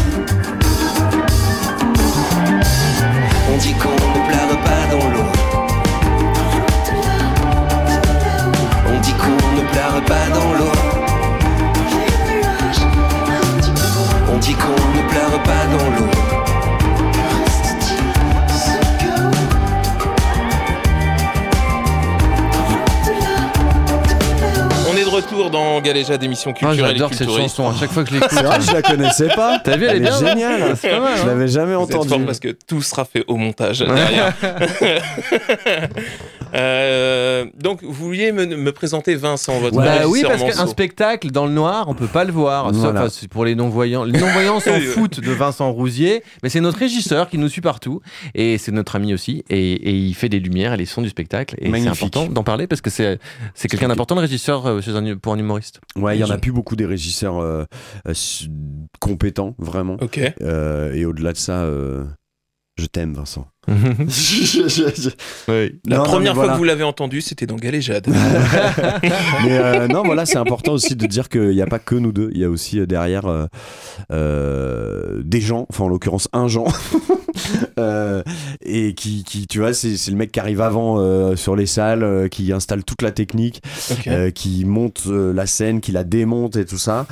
On 3.52 3.56
dit 3.56 3.74
qu'on 3.74 3.88
ne 3.88 4.20
pleure 4.28 4.56
pas 4.62 4.86
dans 4.92 5.08
l'eau. 5.10 5.30
On 8.86 9.00
dit 9.00 9.14
qu'on 9.14 9.56
ne 9.56 9.62
pleure 9.72 10.04
pas 10.06 10.28
dans 10.32 10.52
l'eau. 10.52 10.72
On 14.32 14.38
dit 14.38 14.54
qu'on 14.54 14.96
ne 14.96 15.08
pleure 15.08 15.42
pas 15.42 15.66
dans 15.72 15.90
l'eau. 15.98 16.23
Retour 25.14 25.50
dans 25.50 25.80
Galéja 25.80 26.16
d'émission 26.18 26.52
Ah, 26.54 26.58
culturelle 26.58 26.92
J'adore 26.92 27.12
et 27.12 27.14
cette 27.14 27.30
chanson. 27.30 27.68
À 27.68 27.74
chaque 27.74 27.90
fois 27.90 28.04
que 28.04 28.10
je 28.10 28.14
l'écoute, 28.14 28.30
je 28.32 28.72
la 28.72 28.82
connaissais 28.82 29.28
pas. 29.28 29.58
T'as 29.62 29.76
vu, 29.76 29.84
elle 29.86 30.04
est 30.04 30.10
non 30.10 30.18
géniale. 30.18 30.76
c'est 30.76 30.90
pas 30.90 31.00
mal. 31.00 31.16
Je 31.16 31.22
hein. 31.22 31.26
l'avais 31.26 31.48
jamais 31.48 31.74
Vous 31.74 31.82
êtes 31.84 31.94
entendu. 31.94 32.08
fort 32.10 32.20
parce 32.26 32.40
que 32.40 32.48
tout 32.66 32.82
sera 32.82 33.04
fait 33.04 33.24
au 33.28 33.36
montage 33.36 33.80
derrière. 33.80 34.34
Euh, 36.54 37.46
donc, 37.58 37.82
vous 37.82 37.92
vouliez 38.06 38.30
me, 38.30 38.46
me 38.46 38.70
présenter 38.72 39.16
Vincent, 39.16 39.58
votre 39.58 39.76
Ouais. 39.76 39.84
Bah 39.84 40.06
oui, 40.06 40.22
parce 40.22 40.40
qu'un 40.40 40.68
spectacle 40.68 41.32
dans 41.32 41.46
le 41.46 41.52
noir, 41.52 41.86
on 41.88 41.94
peut 41.94 42.06
pas 42.06 42.22
le 42.22 42.30
voir. 42.32 42.66
Sauf 42.66 42.76
Voilà. 42.76 43.00
enfin, 43.00 43.08
c'est 43.10 43.28
pour 43.28 43.44
les 43.44 43.56
non-voyants. 43.56 44.04
Les 44.04 44.18
non-voyants 44.20 44.60
s'en 44.60 44.78
foutent 44.94 45.18
de 45.18 45.32
Vincent 45.32 45.72
Rousier, 45.72 46.22
mais 46.44 46.48
c'est 46.48 46.60
notre 46.60 46.78
régisseur 46.78 47.28
qui 47.28 47.38
nous 47.38 47.48
suit 47.48 47.60
partout. 47.60 48.00
Et 48.36 48.56
c'est 48.58 48.70
notre 48.70 48.94
ami 48.94 49.12
aussi. 49.12 49.44
Et, 49.50 49.72
et 49.72 49.90
il 49.94 50.14
fait 50.14 50.28
des 50.28 50.38
lumières 50.38 50.74
et 50.74 50.76
les 50.76 50.86
sons 50.86 51.02
du 51.02 51.08
spectacle. 51.08 51.56
Et 51.58 51.72
c'est 51.72 51.88
important 51.88 52.26
d'en 52.26 52.44
parler 52.44 52.68
parce 52.68 52.80
que 52.80 52.90
c'est 52.90 53.18
quelqu'un 53.68 53.88
d'important, 53.88 54.14
le 54.14 54.20
régisseur, 54.20 54.64
euh, 54.66 54.80
chez 54.80 54.92
un, 54.92 55.03
pour 55.14 55.32
un 55.34 55.38
humoriste. 55.38 55.80
Ouais, 55.96 56.16
il 56.16 56.20
y 56.20 56.24
en 56.24 56.30
a 56.30 56.38
plus 56.38 56.52
beaucoup 56.52 56.76
des 56.76 56.86
régisseurs 56.86 57.38
euh, 57.38 57.64
euh, 58.08 58.12
compétents, 59.00 59.54
vraiment. 59.58 59.96
Ok. 60.00 60.20
Euh, 60.42 60.92
et 60.94 61.04
au-delà 61.04 61.32
de 61.32 61.38
ça, 61.38 61.62
euh, 61.62 62.04
je 62.76 62.86
t'aime, 62.86 63.14
Vincent. 63.14 63.46
oui. 63.68 63.72
La 65.86 65.96
Non, 65.96 66.02
non, 66.02 66.04
première 66.04 66.34
fois 66.34 66.42
voilà. 66.44 66.52
que 66.52 66.58
vous 66.58 66.64
l'avez 66.64 66.82
entendu, 66.84 67.20
c'était 67.20 67.46
dans 67.46 67.56
Galéjade. 67.56 68.06
Mais 69.44 69.58
euh, 69.58 69.88
non, 69.88 70.02
voilà, 70.02 70.26
c'est 70.26 70.36
important 70.38 70.72
aussi 70.72 70.96
de 70.96 71.06
dire 71.06 71.28
qu'il 71.28 71.50
n'y 71.50 71.62
a 71.62 71.66
pas 71.66 71.78
que 71.78 71.94
nous 71.94 72.12
deux. 72.12 72.30
Il 72.34 72.40
y 72.40 72.44
a 72.44 72.50
aussi 72.50 72.86
derrière 72.86 73.26
euh, 73.26 73.46
euh, 74.12 75.22
des 75.24 75.40
gens, 75.40 75.66
enfin 75.70 75.84
en 75.84 75.88
l'occurrence 75.88 76.28
un 76.32 76.48
Jean, 76.48 76.66
euh, 77.78 78.22
et 78.64 78.94
qui, 78.94 79.24
qui, 79.24 79.46
tu 79.46 79.58
vois, 79.60 79.72
c'est 79.74 79.96
le 80.08 80.16
mec 80.16 80.32
qui 80.32 80.40
arrive 80.40 80.60
avant 80.60 80.96
euh, 80.98 81.36
sur 81.36 81.56
les 81.56 81.66
salles, 81.66 82.02
euh, 82.02 82.28
qui 82.28 82.52
installe 82.52 82.84
toute 82.84 83.02
la 83.02 83.10
technique, 83.10 83.62
euh, 84.06 84.30
qui 84.30 84.64
monte 84.64 85.02
euh, 85.06 85.32
la 85.32 85.46
scène, 85.46 85.80
qui 85.80 85.92
la 85.92 86.04
démonte 86.04 86.56
et 86.56 86.64
tout 86.64 86.78
ça. 86.78 87.06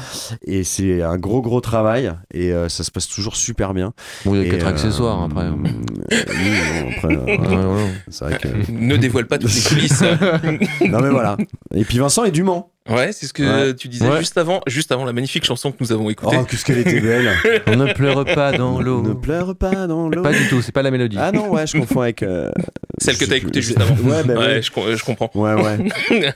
Et 0.47 0.65
c'est 0.65 1.03
un 1.03 1.17
gros 1.17 1.43
gros 1.43 1.61
travail 1.61 2.13
et 2.33 2.53
euh, 2.53 2.69
ça 2.69 2.85
se 2.85 2.91
passe 2.91 3.09
toujours 3.09 3.37
super 3.37 3.75
bien. 3.75 3.93
Bon, 4.25 4.35
il 4.35 4.39
y 4.39 4.45
a 4.45 4.47
Et, 4.47 4.51
quatre 4.51 4.67
euh, 4.67 4.71
accessoires 4.71 5.23
après. 5.23 5.45
euh, 5.45 5.53
oui, 5.63 5.71
bon, 6.11 6.91
après, 6.97 7.15
euh, 7.17 7.25
Ouais, 7.25 7.37
voilà. 7.49 7.87
c'est 8.09 8.25
vrai 8.25 8.39
que. 8.39 8.71
ne 8.73 8.97
dévoile 8.97 9.27
pas 9.27 9.39
toutes 9.39 9.55
les 9.55 9.61
coulisses. 9.63 10.03
Non 10.89 11.01
mais 11.01 11.11
voilà. 11.11 11.37
Et 11.75 11.85
puis 11.85 11.99
Vincent 11.99 12.25
est 12.25 12.31
du 12.31 12.43
Mans. 12.43 12.72
Ouais, 12.91 13.13
c'est 13.13 13.27
ce 13.27 13.33
que 13.33 13.43
Ouais. 13.69 13.75
tu 13.77 13.87
disais 13.87 14.09
Ouais. 14.09 14.19
juste 14.19 14.37
avant, 14.37 14.61
juste 14.67 14.91
avant 14.91 15.05
la 15.05 15.13
magnifique 15.13 15.45
chanson 15.45 15.71
que 15.71 15.77
nous 15.81 15.93
avons 15.93 16.11
écoutée. 16.11 16.37
Oh, 16.41 16.45
qu'est-ce 16.45 16.65
qu'elle 16.65 16.79
était 16.79 17.01
belle. 17.01 17.31
On 17.69 17.77
ne 17.77 17.93
pleure 17.93 18.25
pas 18.25 18.51
dans 18.53 18.79
ne 18.81 18.85
l'eau. 18.85 19.15
pleure 19.15 19.55
pas 19.55 19.87
dans 19.87 20.09
l'eau. 20.09 20.23
Pas 20.23 20.33
du 20.33 20.49
tout, 20.49 20.61
c'est 20.63 20.73
pas 20.73 20.83
la 20.83 20.91
mélodie. 20.91 21.17
Ah 21.19 21.31
non, 21.31 21.49
ouais, 21.51 21.65
je 21.67 21.79
confonds 21.79 22.01
avec. 22.01 22.25
euh, 22.25 22.51
Celle 22.99 23.17
que 23.17 23.25
t'as 23.25 23.37
écoutée 23.37 23.63
juste 23.63 23.81
avant. 23.81 23.95
Ouais, 23.95 24.25
bah 24.25 24.35
ouais, 24.35 24.39
ouais. 24.47 24.63
Je, 24.63 24.71
com- 24.73 24.85
je 24.97 25.05
comprends. 25.05 25.31
Ouais, 25.35 25.55
ouais. 25.55 25.89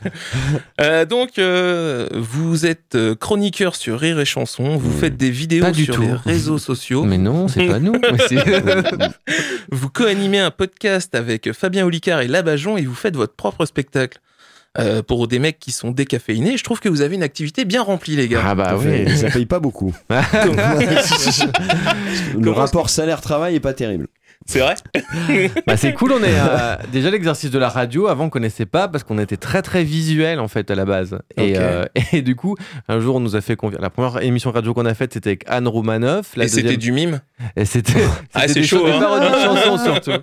Euh, 0.81 1.05
donc, 1.05 1.39
euh, 1.39 2.09
vous 2.13 2.65
êtes 2.67 2.97
chroniqueur 3.19 3.75
sur 3.75 3.99
Rire 3.99 4.21
et 4.21 4.25
Chanson, 4.25 4.77
vous 4.77 4.91
Hmm. 4.91 5.01
faites 5.01 5.17
des 5.17 5.31
vidéos 5.31 5.65
Pas 5.65 5.73
du 5.73 5.85
sur 5.85 5.97
tout. 5.97 6.03
les 6.03 6.13
réseaux 6.13 6.59
sociaux, 6.59 7.05
Mais 7.05 7.19
non, 7.19 7.49
c'est 7.49 7.67
pas 7.67 7.79
nous. 7.81 7.95
Vous 9.73 9.89
co-animez 9.91 10.39
un 10.39 10.51
podcast 10.51 11.15
avec 11.15 11.53
Fabien 11.53 11.85
Olicard 11.87 12.21
et 12.21 12.29
Labajon 12.29 12.77
et 12.77 12.83
vous 12.85 12.95
faites 12.95 13.17
votre 13.17 13.35
propre 13.35 13.65
spectacle. 13.67 14.19
Euh, 14.79 15.03
pour 15.03 15.27
des 15.27 15.39
mecs 15.39 15.59
qui 15.59 15.73
sont 15.73 15.91
décaféinés, 15.91 16.59
je 16.59 16.65
trouve 16.65 16.81
que 16.81 16.89
vous 16.91 17.01
avez 17.01 17.15
une 17.15 17.23
activité 17.23 17.65
bien 17.65 17.83
remplie, 17.83 18.15
les 18.17 18.29
gars. 18.29 18.43
ah 18.45 18.55
bah 18.55 18.77
oui. 18.79 19.09
Ça 19.17 19.31
paye 19.31 19.47
pas 19.47 19.59
beaucoup. 19.59 19.95
Le 20.11 20.17
Comment- 22.35 22.53
rapport 22.55 22.91
salaire-travail 22.91 23.55
est 23.55 23.61
pas 23.61 23.73
terrible. 23.75 24.09
C'est 24.47 24.61
vrai 24.61 24.75
Bah, 25.67 25.77
c'est 25.77 25.93
cool, 25.93 26.13
on 26.13 26.23
est 26.23 26.35
euh, 26.39 26.77
déjà 26.93 27.11
l'exercice 27.11 27.51
de 27.51 27.59
la 27.59 27.69
radio. 27.69 28.07
Avant, 28.07 28.25
on 28.27 28.31
connaissait 28.31 28.67
pas 28.67 28.89
parce 28.89 29.05
qu'on 29.05 29.19
était 29.19 29.37
très 29.37 29.63
très 29.63 29.83
visuel 29.85 30.39
en 30.41 30.49
fait 30.49 30.71
à 30.71 30.75
la 30.75 30.85
base. 30.85 31.19
Et, 31.37 31.55
euh, 31.57 31.85
et 32.13 32.23
du 32.23 32.37
coup, 32.37 32.57
un 32.89 33.01
jour, 33.01 33.17
on 33.17 33.21
nous 33.21 33.37
a 33.37 33.41
fait 33.41 33.57
confiance. 33.57 33.81
La 33.83 33.91
première 33.91 34.23
émission 34.23 34.51
radio 34.53 34.73
qu'on 34.75 34.87
a 34.87 34.95
faite, 34.95 35.13
c'était 35.13 35.31
avec 35.31 35.45
Anne 35.49 35.67
Roumanoff. 35.69 36.37
La 36.37 36.45
Et 36.45 36.49
c'était 36.49 36.77
du 36.77 36.93
mime 36.93 37.21
Et 37.57 37.65
c'était. 37.65 38.05
Ah, 38.35 38.47
c'est 38.47 38.55
des 38.61 38.63
chaud, 38.65 38.85
des 38.87 38.93
hein. 38.93 39.01
parodies 39.01 39.27
de 39.33 39.39
chansons 39.43 39.79
surtout. 39.85 40.23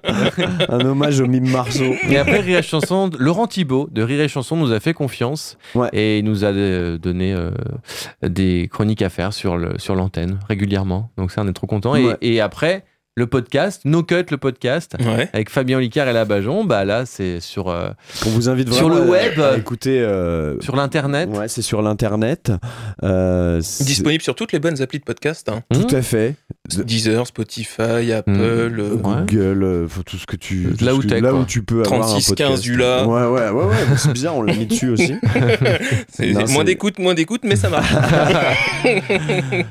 Un 0.69 0.79
hommage 0.81 1.19
au 1.19 1.27
mime 1.27 1.49
Marceau. 1.49 1.93
Et 2.09 2.17
après, 2.17 2.39
Rire 2.39 2.59
et 2.59 2.63
Chanson, 2.63 3.09
Laurent 3.19 3.47
Thibault 3.47 3.89
de 3.91 4.01
Rire 4.03 4.21
et 4.21 4.27
Chanson 4.27 4.55
nous 4.55 4.71
a 4.71 4.79
fait 4.79 4.93
confiance 4.93 5.57
Ouais. 5.75 5.89
et 5.93 6.19
il 6.19 6.25
nous 6.25 6.43
a 6.45 6.47
euh, 6.49 6.97
donné 6.97 7.33
euh, 7.33 7.51
des 8.21 8.69
chroniques 8.71 9.01
à 9.01 9.09
faire 9.09 9.33
sur 9.33 9.57
le 9.57 9.77
sur 9.77 9.95
l'antenne 9.95 10.39
régulièrement. 10.47 11.12
Donc 11.17 11.31
ça, 11.31 11.41
on 11.43 11.47
est 11.47 11.53
trop 11.53 11.67
content. 11.67 11.93
Ouais. 11.93 12.15
Et, 12.21 12.36
et 12.36 12.41
après, 12.41 12.83
le 13.15 13.28
podcast, 13.28 13.82
No 13.86 14.02
Cut, 14.02 14.26
le 14.32 14.38
podcast. 14.38 14.95
Ouais. 14.99 15.30
Avec 15.34 15.49
Fabien 15.52 15.78
Olicard 15.78 16.08
et 16.08 16.13
Labajon, 16.13 16.63
bah 16.65 16.84
là 16.84 17.06
c'est 17.06 17.39
sur, 17.39 17.69
euh, 17.69 17.89
Qu'on 18.23 18.32
vous 18.32 18.49
invite 18.49 18.73
Sur 18.73 18.89
vraiment 18.89 19.06
le 19.06 19.08
à- 19.08 19.12
web. 19.12 19.39
à 19.39 19.58
écouter. 19.58 19.99
euh, 20.02 20.60
sur 20.62 20.76
l'internet. 20.76 21.30
Ouais, 21.32 21.47
c'est 21.47 21.62
sur 21.62 21.82
l'internet. 21.84 22.52
Euh, 23.04 23.60
Disponible 23.60 24.23
sur 24.23 24.34
toutes 24.34 24.52
les 24.52 24.60
bonnes 24.60 24.82
applis 24.82 24.97
de 24.99 25.04
podcast. 25.04 25.47
hein. 25.49 25.62
Hmm. 25.71 25.82
Tout 25.86 25.95
à 25.95 26.02
fait. 26.02 26.36
Deezer, 26.69 27.28
Spotify, 27.28 28.13
Apple, 28.13 28.32
euh, 28.32 28.69
Ouais. 28.95 28.99
Google, 29.28 29.63
euh, 29.63 29.88
tout 30.06 30.17
ce 30.17 30.26
que 30.26 30.36
tu. 30.36 30.73
tout 30.78 30.84
Là 30.84 30.95
où 30.95 30.99
que- 30.99 31.08
là 31.13 31.34
où 31.36 31.45
tu 31.45 31.62
peux 31.62 31.82
avoir 31.84 32.02
un 32.02 32.06
36, 32.08 32.30
podcast. 32.30 32.49
15 32.52 32.65
ULA. 32.67 33.06
Ouais, 33.06 33.26
ouais, 33.28 33.49
ouais, 33.49 33.65
ouais. 33.65 33.76
C'est 33.97 34.12
bizarre, 34.13 34.36
on 34.38 34.41
l'a 34.41 34.56
mis 34.56 34.65
dessus 34.65 34.89
aussi. 34.89 35.13
Non, 36.19 36.47
moins 36.49 36.63
d'écoute, 36.63 36.97
moins 36.99 37.13
d'écoute, 37.13 37.41
mais 37.43 37.56
ça 37.58 37.69
marche. 37.69 37.93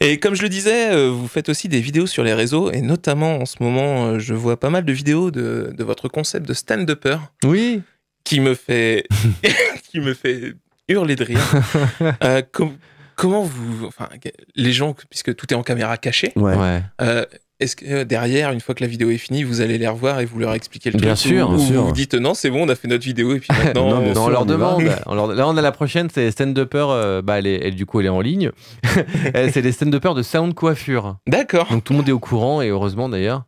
et 0.00 0.18
comme 0.18 0.34
je 0.34 0.42
le 0.42 0.48
disais, 0.48 0.92
euh, 0.92 1.10
vous 1.10 1.28
faites 1.28 1.48
aussi 1.48 1.68
des 1.68 1.80
vidéos 1.80 2.06
sur 2.06 2.24
les 2.24 2.32
réseaux, 2.34 2.70
et 2.70 2.80
notamment 2.80 3.36
en 3.38 3.46
ce 3.46 3.56
moment, 3.62 4.06
euh, 4.06 4.18
je 4.18 4.34
vois 4.34 4.58
pas 4.58 4.70
mal 4.70 4.84
de 4.84 4.92
vidéos 4.92 5.30
de, 5.30 5.72
de 5.76 5.84
votre 5.84 6.08
concept 6.08 6.46
de 6.48 6.54
stand-upper 6.54 7.18
Oui. 7.44 7.82
qui 8.24 8.40
me 8.40 8.54
fait, 8.54 9.06
qui 9.90 10.00
me 10.00 10.14
fait 10.14 10.54
hurler 10.88 11.16
de 11.16 11.24
rire. 11.24 11.40
Euh, 12.24 12.42
com- 12.52 12.76
comment 13.16 13.42
vous, 13.42 13.86
enfin, 13.86 14.08
les 14.56 14.72
gens, 14.72 14.94
puisque 15.10 15.34
tout 15.36 15.46
est 15.52 15.56
en 15.56 15.62
caméra 15.62 15.96
cachée, 15.98 16.32
Ouais. 16.36 16.56
Ouais. 16.56 16.82
euh, 17.02 17.24
est-ce 17.60 17.76
que 17.76 17.84
euh, 17.86 18.04
derrière, 18.04 18.50
une 18.52 18.60
fois 18.60 18.74
que 18.74 18.82
la 18.82 18.88
vidéo 18.88 19.10
est 19.10 19.18
finie, 19.18 19.42
vous 19.44 19.60
allez 19.60 19.78
les 19.78 19.86
revoir 19.86 20.20
et 20.20 20.24
vous 20.24 20.38
leur 20.38 20.54
expliquez 20.54 20.90
le 20.90 20.98
Bien 20.98 21.14
truc 21.14 21.32
sûr, 21.32 21.48
ou, 21.50 21.56
bien 21.56 21.64
ou 21.64 21.68
sûr. 21.68 21.82
vous 21.84 21.92
dites 21.92 22.14
non, 22.14 22.34
c'est 22.34 22.50
bon, 22.50 22.64
on 22.64 22.68
a 22.68 22.74
fait 22.74 22.88
notre 22.88 23.04
vidéo 23.04 23.34
et 23.34 23.40
puis 23.40 23.48
maintenant. 23.64 24.00
Non, 24.00 24.02
euh, 24.06 24.14
on 24.16 24.28
leur 24.28 24.46
demande. 24.46 24.82
on 25.06 25.14
leur- 25.14 25.28
Là, 25.34 25.46
on 25.48 25.56
a 25.56 25.62
la 25.62 25.72
prochaine, 25.72 26.08
c'est 26.12 26.30
stand-upper. 26.30 26.86
euh, 26.90 27.22
bah, 27.22 27.38
elle 27.38 27.46
est, 27.46 27.60
elle, 27.66 27.74
du 27.74 27.86
coup, 27.86 28.00
elle 28.00 28.06
est 28.06 28.10
en 28.10 28.20
ligne. 28.20 28.50
Elle, 29.34 29.52
c'est 29.52 29.62
les 29.62 29.72
stand-uppers 29.72 30.14
de 30.14 30.22
Sound 30.22 30.54
Coiffure. 30.54 31.16
D'accord. 31.28 31.68
Donc 31.70 31.84
tout 31.84 31.92
le 31.92 31.98
monde 31.98 32.08
est 32.08 32.12
au 32.12 32.18
courant 32.18 32.62
et 32.62 32.68
heureusement 32.68 33.08
d'ailleurs. 33.08 33.44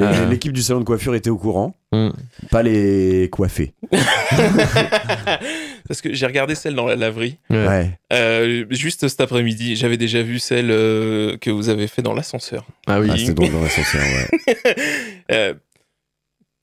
Euh. 0.00 0.28
L'équipe 0.28 0.52
du 0.52 0.62
salon 0.62 0.80
de 0.80 0.84
coiffure 0.84 1.14
était 1.14 1.30
au 1.30 1.36
courant. 1.36 1.74
Mm. 1.92 2.10
Pas 2.50 2.62
les 2.62 3.28
coiffés. 3.30 3.74
Parce 5.86 6.00
que 6.00 6.12
j'ai 6.12 6.26
regardé 6.26 6.54
celle 6.54 6.74
dans 6.74 6.86
la 6.86 6.96
laverie. 6.96 7.38
Ouais. 7.50 7.66
Ouais. 7.66 7.98
Euh, 8.12 8.64
juste 8.70 9.06
cet 9.06 9.20
après-midi, 9.20 9.76
j'avais 9.76 9.96
déjà 9.96 10.22
vu 10.22 10.38
celle 10.38 10.70
euh, 10.70 11.36
que 11.36 11.50
vous 11.50 11.68
avez 11.68 11.86
fait 11.86 12.02
dans 12.02 12.14
l'ascenseur. 12.14 12.66
Ah 12.86 13.00
oui. 13.00 13.08
Ah, 13.12 13.16
c'était 13.16 13.34
drôle 13.34 13.52
dans 13.52 13.62
l'ascenseur, 13.62 14.02
ouais. 14.02 14.54
Euh, 15.30 15.54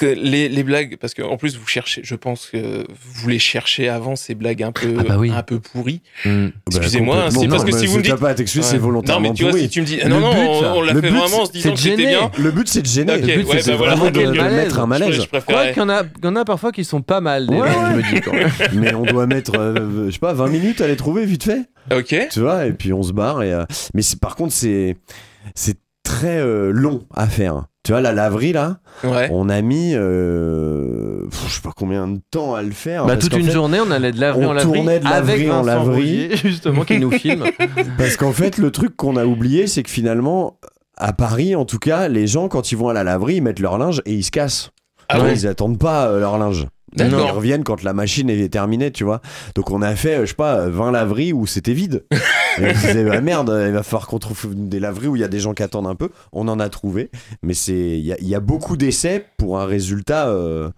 que 0.01 0.05
les, 0.07 0.49
les 0.49 0.63
blagues, 0.63 0.97
parce 0.97 1.13
qu'en 1.13 1.37
plus 1.37 1.57
vous 1.57 1.67
cherchez, 1.67 2.01
je 2.03 2.15
pense 2.15 2.47
que 2.47 2.85
vous 2.89 3.29
les 3.29 3.39
cherchez 3.39 3.87
avant 3.89 4.15
ces 4.15 4.35
blagues 4.35 4.63
un 4.63 4.71
peu, 4.71 4.95
Ah 4.99 5.03
bah 5.07 5.15
oui. 5.17 5.31
un 5.35 5.43
peu 5.43 5.59
pourries. 5.59 6.01
Mm. 6.25 6.47
Excusez-moi, 6.67 7.15
Bah, 7.15 7.21
complètement. 7.25 7.41
c'est 7.41 7.47
parce 7.49 7.63
que 7.65 7.71
si 7.77 7.85
vous 7.87 7.97
me 7.97 8.03
dites- 8.03 8.15
pas 8.15 8.29
à 8.29 8.33
t'excuser, 8.33 8.63
c'est 8.63 8.77
volontairement 8.77 9.27
Non 9.27 9.29
mais 9.29 9.35
tu 9.35 9.43
vois, 9.43 9.51
pourri. 9.51 9.63
si 9.63 9.69
tu 9.69 9.81
me 9.81 9.85
dis, 9.85 9.97
Le 9.97 10.09
non 10.09 10.19
non, 10.19 10.31
but, 10.33 10.39
on, 10.39 10.73
on 10.77 10.81
l'a 10.81 10.93
le 10.93 11.01
fait 11.01 11.09
but, 11.09 11.17
vraiment 11.17 11.41
en 11.41 11.45
se 11.45 11.51
disant 11.51 11.73
que 11.73 11.79
c'était 11.79 11.95
bien. 11.95 12.31
Le 12.37 12.51
but, 12.51 12.67
c'est 12.67 12.81
de 12.81 12.87
gêner. 12.87 13.17
Le 13.17 13.27
but, 13.37 13.45
ouais, 13.47 13.61
c'est 13.61 13.71
bah 13.71 13.77
vraiment 13.77 14.05
de, 14.05 14.11
de 14.11 14.25
malaise. 14.31 14.53
mettre 14.63 14.79
un 14.79 14.87
malaise. 14.87 15.11
Je, 15.15 15.21
je 15.21 15.25
qu'il 15.71 15.77
y 15.77 15.81
en 15.81 15.89
a, 15.89 16.03
il 16.03 16.25
y 16.25 16.27
en 16.27 16.35
a 16.35 16.43
parfois 16.45 16.71
qui 16.71 16.83
sont 16.83 17.01
pas 17.01 17.21
mal. 17.21 17.47
des 17.47 17.53
Ouais, 17.55 17.61
blagues, 17.69 17.91
je 17.91 17.95
me 17.97 18.13
dis 18.15 18.21
quand 18.21 18.33
même. 18.33 18.51
Mais 18.73 18.93
on 18.93 19.03
doit 19.03 19.27
mettre, 19.27 19.53
euh, 19.57 20.05
je 20.07 20.11
sais 20.11 20.19
pas, 20.19 20.33
20 20.33 20.47
minutes 20.49 20.81
à 20.81 20.87
les 20.87 20.95
trouver 20.95 21.25
vite 21.25 21.43
fait. 21.43 21.61
Ok. 21.95 22.15
Tu 22.31 22.39
vois, 22.39 22.65
et 22.65 22.73
puis 22.73 22.91
on 22.93 23.03
se 23.03 23.13
barre. 23.13 23.43
Et, 23.43 23.53
euh, 23.53 23.65
Mais 23.93 24.01
par 24.21 24.35
contre, 24.35 24.53
c'est 24.53 24.97
c'est 25.55 25.77
très 26.03 26.37
euh, 26.39 26.71
long 26.71 27.03
à 27.13 27.27
faire. 27.27 27.65
Tu 27.83 27.93
vois, 27.93 28.01
la 28.01 28.11
laverie, 28.11 28.53
là, 28.53 28.77
Ouais. 29.03 29.27
on 29.31 29.49
a 29.49 29.59
mis, 29.61 29.93
euh, 29.95 31.27
pff, 31.29 31.45
je 31.47 31.53
sais 31.55 31.61
pas 31.61 31.71
combien 31.75 32.07
de 32.07 32.19
temps 32.29 32.53
à 32.53 32.61
le 32.61 32.71
faire. 32.71 33.05
Bah, 33.07 33.17
toute 33.17 33.35
une 33.35 33.45
fait- 33.45 33.51
journée, 33.51 33.79
on 33.79 33.89
allait 33.89 34.11
de 34.11 34.19
laverie 34.19 34.45
on 34.45 34.49
en 34.49 34.53
laverie 34.53 34.73
tournait 34.77 34.99
de 34.99 35.03
laverie 35.05 35.33
avec 35.33 35.51
en 35.51 35.63
laverie. 35.63 36.29
Justement, 36.37 36.83
qui 36.83 36.99
nous 36.99 37.11
filme. 37.11 37.43
Parce 37.97 38.17
qu'en 38.17 38.33
fait, 38.33 38.57
le 38.59 38.69
truc 38.71 38.95
qu'on 38.95 39.15
a 39.15 39.25
oublié, 39.25 39.65
c'est 39.65 39.81
que 39.81 39.89
finalement, 39.89 40.57
à 40.95 41.11
Paris, 41.13 41.55
en 41.55 41.65
tout 41.65 41.79
cas, 41.79 42.07
les 42.07 42.27
gens, 42.27 42.47
quand 42.49 42.71
ils 42.71 42.77
vont 42.77 42.89
à 42.89 42.93
la 42.93 43.03
laverie, 43.03 43.37
ils 43.37 43.41
mettent 43.41 43.59
leur 43.59 43.79
linge 43.79 44.01
et 44.05 44.13
ils 44.13 44.23
se 44.23 44.31
cassent. 44.31 44.69
Ah 45.09 45.19
ouais. 45.21 45.33
Ils 45.33 45.47
attendent 45.47 45.79
pas 45.79 46.05
euh, 46.07 46.19
leur 46.19 46.37
linge. 46.37 46.67
D'accord. 46.95 47.25
Ils 47.27 47.31
reviennent 47.31 47.63
quand 47.63 47.83
la 47.83 47.93
machine 47.93 48.29
est 48.29 48.49
terminée, 48.49 48.91
tu 48.91 49.03
vois. 49.03 49.21
Donc 49.55 49.71
on 49.71 49.81
a 49.81 49.95
fait, 49.95 50.17
euh, 50.17 50.21
je 50.21 50.29
sais 50.31 50.35
pas, 50.35 50.67
20 50.67 50.91
laveries 50.91 51.31
où 51.33 51.47
c'était 51.47 51.73
vide. 51.73 52.03
Et 52.57 52.65
on 52.65 52.73
se 52.75 52.87
disait, 52.87 53.03
bah, 53.05 53.21
merde, 53.21 53.63
il 53.67 53.71
va 53.71 53.81
falloir 53.83 54.07
qu'on 54.07 54.19
trouve 54.19 54.53
des 54.55 54.79
laveries 54.79 55.07
où 55.07 55.15
il 55.15 55.21
y 55.21 55.23
a 55.23 55.29
des 55.29 55.39
gens 55.39 55.53
qui 55.53 55.63
attendent 55.63 55.87
un 55.87 55.95
peu. 55.95 56.09
On 56.33 56.47
en 56.49 56.59
a 56.59 56.67
trouvé. 56.69 57.09
Mais 57.43 57.53
c'est 57.53 57.73
il 57.73 58.05
y, 58.05 58.11
a- 58.11 58.17
il 58.19 58.27
y 58.27 58.35
a 58.35 58.41
beaucoup 58.41 58.75
d'essais 58.75 59.25
pour 59.37 59.59
un 59.59 59.65
résultat 59.65 60.27
euh, 60.27 60.69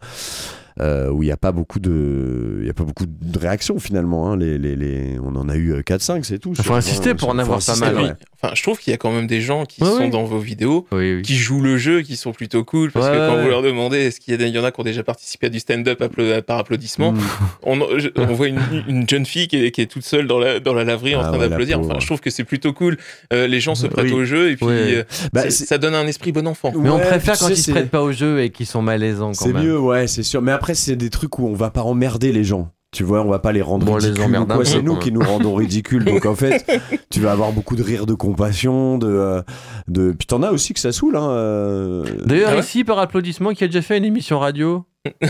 euh, 0.79 1.09
où 1.09 1.23
il 1.23 1.27
n'y 1.27 1.31
a 1.31 1.37
pas 1.37 1.51
beaucoup 1.51 1.79
de 1.79 2.57
il 2.61 2.67
y 2.67 2.69
a 2.69 2.73
pas 2.73 2.83
beaucoup 2.83 3.05
de 3.05 3.39
réactions 3.39 3.79
finalement. 3.79 4.31
hein. 4.31 4.37
Les, 4.37 4.57
les, 4.57 4.75
les- 4.75 5.17
on 5.23 5.35
en 5.35 5.49
a 5.49 5.55
eu 5.55 5.73
4-5, 5.81 6.23
c'est 6.23 6.39
tout. 6.39 6.53
Faut 6.55 6.63
sur 6.63 6.75
insister 6.75 7.09
20, 7.09 7.15
pour 7.15 7.29
en 7.29 7.33
faut 7.33 7.39
avoir 7.41 7.59
pas 7.65 7.75
mal, 7.77 7.95
ouais. 7.97 8.11
Enfin, 8.41 8.53
je 8.55 8.63
trouve 8.63 8.77
qu'il 8.79 8.91
y 8.91 8.93
a 8.93 8.97
quand 8.97 9.11
même 9.11 9.27
des 9.27 9.41
gens 9.41 9.65
qui 9.65 9.81
Ouais, 9.83 9.89
sont 9.89 10.09
dans 10.09 10.23
vos 10.23 10.39
vidéos, 10.39 10.85
Oui, 10.91 11.15
oui. 11.15 11.21
qui 11.21 11.35
jouent 11.35 11.61
le 11.61 11.77
jeu, 11.77 12.01
qui 12.01 12.15
sont 12.17 12.31
plutôt 12.33 12.63
cool. 12.65 12.91
Parce 12.91 13.05
Ouais, 13.07 13.13
que 13.13 13.17
quand 13.29 13.41
vous 13.41 13.47
leur 13.49 13.61
demandez, 13.61 13.97
est-ce 13.99 14.19
qu'il 14.19 14.31
y, 14.31 14.35
a 14.35 14.37
des- 14.37 14.47
il 14.47 14.55
y 14.55 14.59
en 14.59 14.63
a 14.63 14.71
qui 14.71 14.79
ont 14.79 14.83
déjà 14.83 15.03
participé 15.03 15.47
à 15.47 15.49
du 15.49 15.59
stand-up 15.59 16.03
par 16.45 16.57
applaudissement 16.59 17.11
Mm. 17.13 17.19
on, 17.63 17.99
je- 17.99 18.09
on 18.17 18.25
voit 18.33 18.47
une, 18.47 18.59
une 18.87 19.07
jeune 19.09 19.25
fille 19.25 19.47
qui 19.47 19.57
est, 19.65 19.71
qui 19.71 19.81
est 19.81 19.85
toute 19.85 20.03
seule 20.03 20.27
dans 20.27 20.39
la, 20.39 20.59
dans 20.59 20.73
la 20.73 20.83
laverie 20.83 21.15
en 21.15 21.21
Ah 21.21 21.29
train 21.29 21.37
d'applaudir. 21.37 21.79
Enfin, 21.79 21.95
je 21.99 22.05
trouve 22.05 22.19
que 22.21 22.29
c'est 22.29 22.43
plutôt 22.43 22.73
cool. 22.73 22.97
Euh, 23.31 23.47
les 23.47 23.59
gens 23.59 23.75
se 23.75 23.87
prêtent 23.87 24.05
Oui. 24.05 24.13
au 24.13 24.25
jeu 24.25 24.51
et 24.51 24.55
puis 24.57 24.65
Ouais. 24.65 24.95
euh, 24.95 25.03
Bah, 25.31 25.49
ça 25.49 25.77
donne 25.77 25.95
un 25.95 26.07
esprit 26.07 26.31
bon 26.31 26.47
enfant. 26.47 26.71
Mais 26.75 26.89
on 26.89 26.99
préfère 26.99 27.37
quand 27.37 27.49
ils 27.49 27.57
se 27.57 27.71
prêtent 27.71 27.89
pas 27.91 28.01
au 28.01 28.11
jeu 28.11 28.41
et 28.41 28.49
qu'ils 28.49 28.65
sont 28.65 28.81
malaisants 28.81 29.27
quand 29.33 29.45
C'est 29.45 29.53
mieux, 29.53 29.79
ouais, 29.79 30.07
c'est 30.07 30.23
sûr. 30.23 30.41
Mais 30.41 30.51
après, 30.63 30.75
c'est 30.75 30.95
des 30.95 31.09
trucs 31.09 31.39
où 31.39 31.45
on 31.45 31.53
va 31.55 31.71
pas 31.71 31.81
emmerder 31.81 32.31
les 32.31 32.45
gens. 32.45 32.71
Tu 32.93 33.03
vois, 33.03 33.21
on 33.21 33.29
va 33.29 33.39
pas 33.39 33.51
les 33.51 33.61
rendre 33.61 33.85
Bon, 33.85 33.95
on 33.95 33.97
les 33.97 34.05
ridicules. 34.11 34.65
C'est 34.65 34.81
nous 34.81 34.93
même. 34.93 35.01
qui 35.01 35.11
nous 35.11 35.19
rendons 35.19 35.55
ridicules. 35.55 36.05
Donc 36.05 36.25
en 36.25 36.35
fait, 36.35 36.65
tu 37.09 37.19
vas 37.19 37.33
avoir 37.33 37.51
beaucoup 37.51 37.75
de 37.75 37.83
rires 37.83 38.05
de 38.05 38.13
compassion, 38.13 38.97
de, 38.97 39.07
euh, 39.07 39.41
de. 39.89 40.13
Puis 40.17 40.25
t'en 40.25 40.41
as 40.41 40.51
aussi 40.51 40.73
que 40.73 40.79
ça 40.79 40.93
saoule. 40.93 41.17
Hein, 41.17 41.29
euh. 41.31 42.05
D'ailleurs, 42.23 42.51
Ah 42.51 42.55
ouais 42.55 42.61
ici, 42.61 42.85
par 42.85 42.97
applaudissement, 42.99 43.51
qui 43.51 43.65
a 43.65 43.67
déjà 43.67 43.81
fait 43.81 43.97
une 43.97 44.05
émission 44.05 44.39
radio 44.39 44.85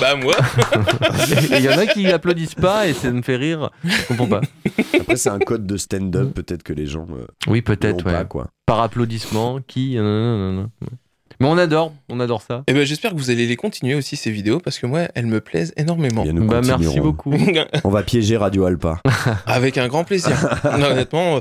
bah 0.00 0.14
moi, 0.14 0.36
Il 1.58 1.64
y 1.64 1.68
en 1.68 1.76
a 1.78 1.86
qui 1.86 2.06
applaudissent 2.06 2.54
pas 2.54 2.86
et 2.86 2.92
ça 2.92 3.10
me 3.10 3.22
fait 3.22 3.34
rire. 3.34 3.70
Je 3.82 4.06
comprends 4.06 4.28
pas. 4.28 4.40
Après, 5.00 5.16
c'est 5.16 5.30
un 5.30 5.40
code 5.40 5.66
de 5.66 5.76
stand-up. 5.76 6.32
Peut-être 6.32 6.62
que 6.62 6.72
les 6.72 6.86
gens. 6.86 7.08
euh, 7.10 7.26
Oui, 7.48 7.60
peut-être, 7.60 8.04
pas, 8.04 8.20
ouais. 8.20 8.26
quoi. 8.28 8.50
Par 8.66 8.78
applaudissement, 8.82 9.58
qui 9.66 9.96
non, 9.96 10.04
non, 10.04 10.52
non, 10.52 10.52
non. 10.52 10.70
Mais 11.40 11.46
on 11.48 11.56
adore, 11.56 11.92
on 12.10 12.20
adore 12.20 12.42
ça. 12.42 12.62
eh 12.66 12.72
ben, 12.74 12.84
j'espère 12.84 13.12
que 13.12 13.16
vous 13.16 13.30
allez 13.30 13.46
les 13.46 13.56
continuer 13.56 13.94
aussi 13.94 14.16
ces 14.16 14.30
vidéos 14.30 14.60
parce 14.60 14.78
que 14.78 14.86
moi, 14.86 15.08
elles 15.14 15.26
me 15.26 15.40
plaisent 15.40 15.72
énormément. 15.76 16.22
Bien, 16.22 16.34
nous 16.34 16.46
Bah, 16.46 16.60
merci 16.64 17.00
beaucoup. 17.00 17.32
On 17.84 17.88
va 17.90 18.02
piéger 18.02 18.36
Radio 18.36 18.66
Alpa. 18.66 19.00
Avec 19.46 19.78
un 19.78 19.88
grand 19.88 20.04
plaisir. 20.04 20.36
Non, 20.78 20.88
honnêtement, 20.88 21.36
euh, 21.36 21.40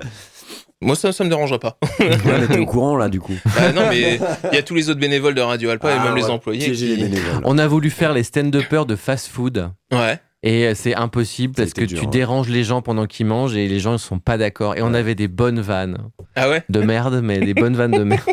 moi 0.81 0.95
ça, 0.95 1.11
ça 1.11 1.23
me 1.25 1.29
dérangera 1.29 1.59
pas. 1.59 1.77
Mais 1.99 2.47
t'es 2.47 2.59
au 2.59 2.65
courant 2.65 2.95
là, 2.95 3.09
du 3.09 3.19
coup. 3.19 3.33
Bah, 3.57 3.73
non, 3.73 3.81
mais 3.89 4.19
il 4.51 4.55
y 4.55 4.57
a 4.57 4.63
tous 4.63 4.73
les 4.75 4.89
autres 4.89 5.01
bénévoles 5.01 5.35
de 5.35 5.41
Radio 5.41 5.69
Alpa 5.69 5.91
et 5.91 5.97
Ah, 5.99 6.03
même 6.05 6.15
les 6.15 6.29
employés. 6.29 6.71
Qui- 6.71 6.95
les. 6.95 7.09
On 7.43 7.57
a 7.57 7.67
voulu 7.67 7.89
faire 7.89 8.13
les 8.13 8.23
stand-uppers 8.23 8.85
de 8.85 8.95
fast-food. 8.95 9.69
Ouais. 9.91 10.17
Et 10.41 10.73
c'est 10.73 10.95
impossible 10.95 11.53
parce 11.53 11.73
que 11.73 11.83
dur, 11.83 11.99
tu 11.99 12.05
hein. 12.05 12.09
déranges 12.09 12.47
les 12.47 12.63
gens 12.63 12.81
pendant 12.81 13.05
qu'ils 13.07 13.25
mangent 13.25 13.57
et 13.57 13.67
les 13.67 13.81
gens 13.81 13.91
ne 13.91 13.97
sont 13.97 14.19
pas 14.19 14.37
d'accord. 14.37 14.77
Et 14.77 14.81
on 14.81 14.93
avait 14.93 15.13
des 15.15 15.27
bonnes 15.27 15.59
vannes 15.59 15.97
Ah 16.37 16.47
ouais? 16.49 16.63
de 16.69 16.79
merde, 16.79 17.19
mais 17.21 17.39
des 17.39 17.53
bonnes 17.53 17.75
vannes 17.75 17.91
de 17.91 18.03
merde. 18.05 18.23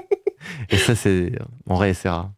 Et 0.71 0.77
ça, 0.77 0.95
c'est. 0.95 1.33
On 1.67 1.77
réessayera. 1.77 2.33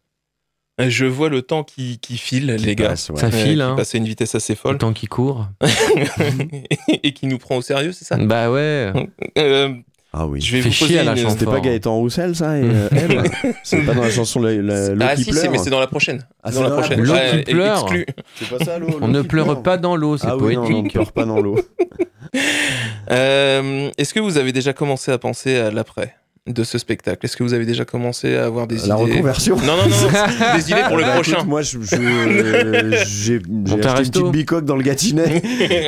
Je 0.81 1.05
vois 1.05 1.27
le 1.27 1.41
temps 1.41 1.63
qui, 1.65 1.99
qui 1.99 2.17
file, 2.17 2.51
les 2.53 2.73
gars. 2.75 2.91
Ouais. 2.91 2.95
Ça 2.95 3.29
file, 3.31 3.55
qui 3.57 3.61
hein. 3.61 3.75
passe 3.75 3.95
à 3.95 3.97
une 3.97 4.05
vitesse 4.05 4.33
assez 4.35 4.53
Le 4.53 4.57
folle 4.57 4.77
temps 4.77 4.93
qui 4.93 5.07
court. 5.07 5.47
et 7.03 7.11
qui 7.13 7.27
nous 7.27 7.37
prend 7.37 7.57
au 7.57 7.61
sérieux, 7.61 7.91
c'est 7.91 8.05
ça? 8.05 8.15
Bah 8.15 8.49
ouais. 8.49 8.93
Euh, 9.37 9.73
Ah 10.13 10.25
oui. 10.25 10.39
Je 10.39 10.53
vais 10.55 10.61
vous 10.61 10.71
chier 10.71 10.87
poser 10.87 10.99
à 10.99 11.03
la 11.03 11.11
une- 11.11 11.17
chanson. 11.17 11.35
C'était 11.37 11.51
pas. 11.51 11.59
Gaëtan 11.59 11.95
Roussel, 11.97 12.33
ça 12.33 12.57
et, 12.57 12.61
euh, 12.63 13.23
C'est 13.63 13.81
pas 13.85 13.93
dans 13.93 14.03
la 14.03 14.09
chanson 14.09 14.39
la, 14.41 14.53
la- 14.53 14.89
L'eau 14.95 15.05
Ah 15.05 15.15
qui 15.17 15.25
si, 15.25 15.31
pleure 15.31 15.41
c'est- 15.43 15.49
mais 15.49 15.57
c'est 15.57 15.69
dans 15.69 15.81
la 15.81 15.87
prochaine. 15.87 16.25
Ah, 16.43 16.51
dans 16.51 16.63
la 16.63 16.69
dans 16.69 16.75
la 16.77 16.81
prochaine. 16.81 17.03
prochaine. 17.03 17.35
L'eau 17.35 17.43
qui 17.43 17.51
pleure. 17.51 17.85
C'est 18.35 18.49
pas 18.57 18.63
ça, 18.63 18.79
l'eau 18.79 18.87
On 19.01 19.09
ne 19.09 19.21
pleure 19.21 19.61
pas 19.61 19.75
dans 19.77 19.97
l'eau, 19.97 20.17
c'est 20.17 20.27
Ah 20.27 20.37
oui, 20.37 20.55
poétique. 20.55 20.71
non, 20.71 20.79
on 20.79 20.83
ne 20.83 20.89
pleure 20.89 21.11
pas 21.11 21.25
dans 21.25 21.41
l'eau. 21.41 21.59
Euh, 23.11 23.89
Est-ce 23.97 24.13
que 24.13 24.19
vous 24.21 24.37
avez 24.37 24.51
déjà 24.53 24.71
commencé 24.73 25.11
à 25.11 25.17
penser 25.17 25.57
à 25.57 25.71
l'après? 25.71 26.15
De 26.47 26.63
ce 26.63 26.77
spectacle? 26.77 27.25
Est-ce 27.25 27.37
que 27.37 27.43
vous 27.43 27.53
avez 27.53 27.65
déjà 27.65 27.85
commencé 27.85 28.35
à 28.35 28.45
avoir 28.45 28.65
des 28.67 28.75
La 28.77 28.83
idées? 28.83 28.93
reconversion 29.13 29.55
Non, 29.57 29.77
non, 29.77 29.83
non, 29.87 30.55
des 30.57 30.71
idées 30.71 30.81
pour 30.87 30.97
le 30.97 31.03
Bah, 31.03 31.13
prochain. 31.13 31.31
écoute, 31.33 31.47
moi, 31.47 31.61
je- 31.61 31.79
je- 31.81 31.95
euh, 31.95 32.91
j'ai 33.05 33.39
j'ai 33.39 33.73
un 33.73 33.77
acheté 33.79 34.03
une 34.03 34.09
petite 34.11 34.31
bicoque 34.31 34.65
dans 34.65 34.75
le 34.75 34.83
Gâtinais 34.83 35.41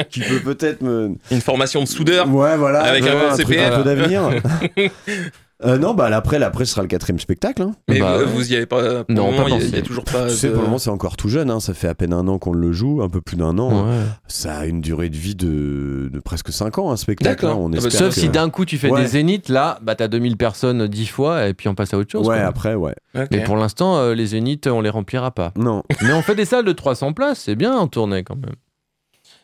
qui 0.10 0.20
peut 0.22 0.40
peut-être 0.40 0.82
me. 0.82 1.12
Une 1.32 1.42
formation 1.42 1.82
de 1.82 1.88
soudeur. 1.88 2.28
Ouais, 2.34 2.58
voilà. 2.58 2.82
Avec 2.82 3.04
un 3.06 3.36
CPF. 3.36 3.74
un 3.74 3.78
peu 3.78 3.84
d'avenir. 3.84 4.30
Euh, 5.64 5.78
non, 5.78 5.94
bah 5.94 6.10
l'après, 6.10 6.40
l'après 6.40 6.66
ce 6.66 6.72
sera 6.72 6.82
le 6.82 6.88
quatrième 6.88 7.20
spectacle. 7.20 7.62
Hein. 7.62 7.74
Mais 7.90 8.00
Bah, 8.00 8.24
vous, 8.24 8.52
y 8.52 8.56
avez 8.56 8.66
pas. 8.66 9.04
pour 9.04 9.16
Non, 9.16 9.28
le 9.28 9.32
moment, 9.38 9.44
pas 9.44 9.50
il 9.64 9.70
y 9.76 9.78
a- 9.78 9.82
toujours 9.82 10.04
pas. 10.04 10.28
Tu 10.28 10.34
sais, 10.36 10.48
de- 10.48 10.54
pour 10.54 10.62
le 10.62 10.68
moment, 10.68 10.78
c'est 10.80 10.90
encore 10.90 11.18
tout 11.18 11.30
jeune. 11.30 11.50
Hein. 11.52 11.60
Ça 11.60 11.74
fait 11.74 11.88
à 11.88 11.96
peine 11.96 12.14
un 12.14 12.28
an 12.28 12.40
qu'on 12.40 12.54
le 12.54 12.72
joue, 12.72 13.02
un 13.02 13.10
peu 13.10 13.22
plus 13.22 13.38
d'un 13.38 13.58
an. 13.60 13.86
Ouais. 13.88 13.96
Ça 14.28 14.58
a 14.58 14.66
une 14.66 14.82
durée 14.82 15.10
de 15.10 15.16
vie 15.18 15.36
de, 15.36 16.10
de 16.12 16.20
presque 16.20 16.52
5 16.52 16.78
ans, 16.80 16.92
un 16.92 16.98
spectacle. 16.98 17.46
Hein. 17.46 17.56
On 17.58 17.68
Ah 17.68 17.72
bah, 17.72 17.78
espère 17.78 17.92
Sauf 18.08 18.16
que- 18.16 18.22
si 18.22 18.30
d'un 18.30 18.50
coup 18.50 18.66
tu 18.66 18.78
fais 18.78 18.90
Ouais. 18.90 19.02
des 19.02 19.08
zéniths, 19.08 19.50
là, 19.50 19.80
bah 19.82 19.96
t'as 19.96 20.08
2000 20.08 20.38
personnes 20.38 20.88
10 20.88 21.06
fois 21.08 21.48
et 21.48 21.54
puis 21.54 21.68
on 21.68 21.76
passe 21.76 21.94
à 21.94 21.98
autre 21.98 22.12
chose. 22.12 22.28
Ouais, 22.28 22.38
quoi. 22.38 22.46
après, 22.48 22.76
ouais. 22.76 22.96
Mais 23.32 23.44
pour 23.44 23.56
l'instant, 23.58 23.98
euh, 23.98 24.14
les 24.16 24.28
zéniths, 24.28 24.68
on 24.68 24.82
les 24.82 24.90
remplira 24.90 25.32
pas. 25.32 25.52
Non. 25.56 25.84
Mais 26.02 26.14
on 26.14 26.22
fait 26.22 26.36
des 26.36 26.46
salles 26.46 26.66
de 26.66 26.72
300 26.72 27.14
places, 27.14 27.42
c'est 27.46 27.56
bien 27.56 27.76
en 27.78 27.88
tournée 27.88 28.24
quand 28.24 28.36
même. 28.36 28.56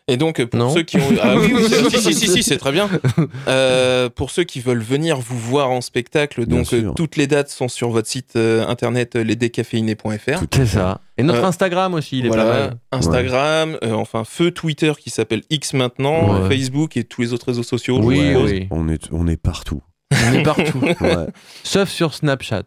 Et 0.10 0.16
donc, 0.16 0.44
pour 0.46 0.58
Non. 0.60 0.74
ceux 0.74 0.84
qui 0.84 0.98
ont. 0.98 1.02
Ah 1.22 1.36
oui, 1.38 1.52
oui, 1.54 1.64
si, 1.92 2.02
si, 2.02 2.14
si, 2.14 2.28
si, 2.32 2.44
c'est 2.44 2.58
très 2.58 2.72
bien. 2.72 2.90
Euh, 3.48 4.10
pour 4.10 4.32
ceux 4.32 4.44
qui 4.44 4.60
veulent 4.60 4.82
venir 4.82 5.20
vous 5.20 5.38
voir 5.38 5.70
en 5.72 5.82
spectacle, 5.82 6.46
donc 6.46 6.74
euh, 6.74 6.92
toutes 6.96 7.16
les 7.18 7.28
dates 7.28 7.50
sont 7.50 7.68
sur 7.68 7.90
votre 7.90 8.08
site 8.08 8.36
euh, 8.36 8.66
internet 8.68 9.16
euh, 9.16 9.24
lesdécaféinés.fr. 9.24 10.44
C'est 10.54 10.66
ça. 10.66 11.02
Et 11.18 11.24
notre 11.24 11.44
Euh, 11.44 11.48
Instagram 11.48 11.94
aussi, 11.94 12.20
il 12.20 12.26
est 12.26 12.30
pas 12.30 12.46
mal. 12.46 12.78
Instagram, 12.92 13.78
euh, 13.84 13.92
enfin 13.94 14.24
feu 14.26 14.52
Twitter 14.52 14.94
qui 15.00 15.10
s'appelle 15.10 15.44
X 15.50 15.74
maintenant, 15.74 16.42
Ouais. 16.42 16.48
Facebook 16.50 16.98
et 16.98 17.04
tous 17.04 17.22
les 17.22 17.34
autres 17.34 17.48
réseaux 17.48 17.64
sociaux. 17.64 18.00
Oui, 18.02 18.34
oui. 18.36 18.68
On 18.72 18.88
est, 18.90 19.08
on 19.12 19.28
est 19.28 19.38
partout. 19.38 19.82
On 20.12 20.34
est 20.34 20.44
partout. 20.44 20.80
Ouais. 21.02 21.28
Sauf 21.64 21.90
sur 21.90 22.14
Snapchat. 22.14 22.64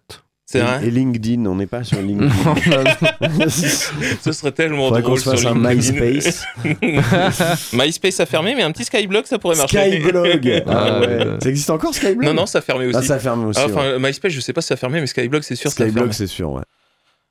C'est 0.52 0.58
et, 0.58 0.62
vrai. 0.62 0.80
et 0.84 0.90
LinkedIn, 0.90 1.46
on 1.46 1.54
n'est 1.54 1.68
pas 1.68 1.84
sur 1.84 2.02
LinkedIn. 2.02 2.28
Ce 3.48 4.32
serait 4.32 4.50
tellement 4.50 4.88
Faudrait 4.88 5.02
qu'on 5.02 5.08
drôle 5.10 5.20
se 5.20 5.30
fasse 5.30 5.40
sur 5.40 5.50
un 5.50 5.54
LinkedIn. 5.72 6.04
MySpace. 6.04 6.44
MySpace 7.72 8.18
a 8.18 8.26
fermé, 8.26 8.56
mais 8.56 8.62
un 8.64 8.72
petit 8.72 8.84
Skyblock 8.84 9.28
ça 9.28 9.38
pourrait 9.38 9.56
marcher. 9.56 9.78
Skyblog. 10.00 10.64
Ah 10.66 10.72
Ah, 10.96 11.00
ouais. 11.00 11.26
Ça 11.40 11.50
existe 11.50 11.70
encore 11.70 11.94
Skyblog? 11.94 12.24
Non, 12.24 12.34
non, 12.34 12.46
ça 12.46 12.58
a 12.58 12.62
fermé 12.62 12.86
aussi. 12.86 12.98
Ah, 12.98 13.02
ça 13.02 13.20
ferme 13.20 13.44
aussi. 13.46 13.60
Ah, 13.62 13.66
ouais. 13.68 13.72
enfin, 13.72 13.98
MySpace, 14.00 14.32
je 14.32 14.40
sais 14.40 14.52
pas 14.52 14.60
si 14.60 14.66
ça 14.68 14.74
a 14.74 14.76
fermé, 14.76 15.00
mais 15.00 15.06
Skyblock, 15.06 15.44
c'est 15.44 15.54
sûr 15.54 15.68
a 15.68 15.70
Skyblog, 15.70 15.94
fermé. 15.94 16.12
c'est 16.12 16.26
sûr, 16.26 16.50
ouais. 16.50 16.62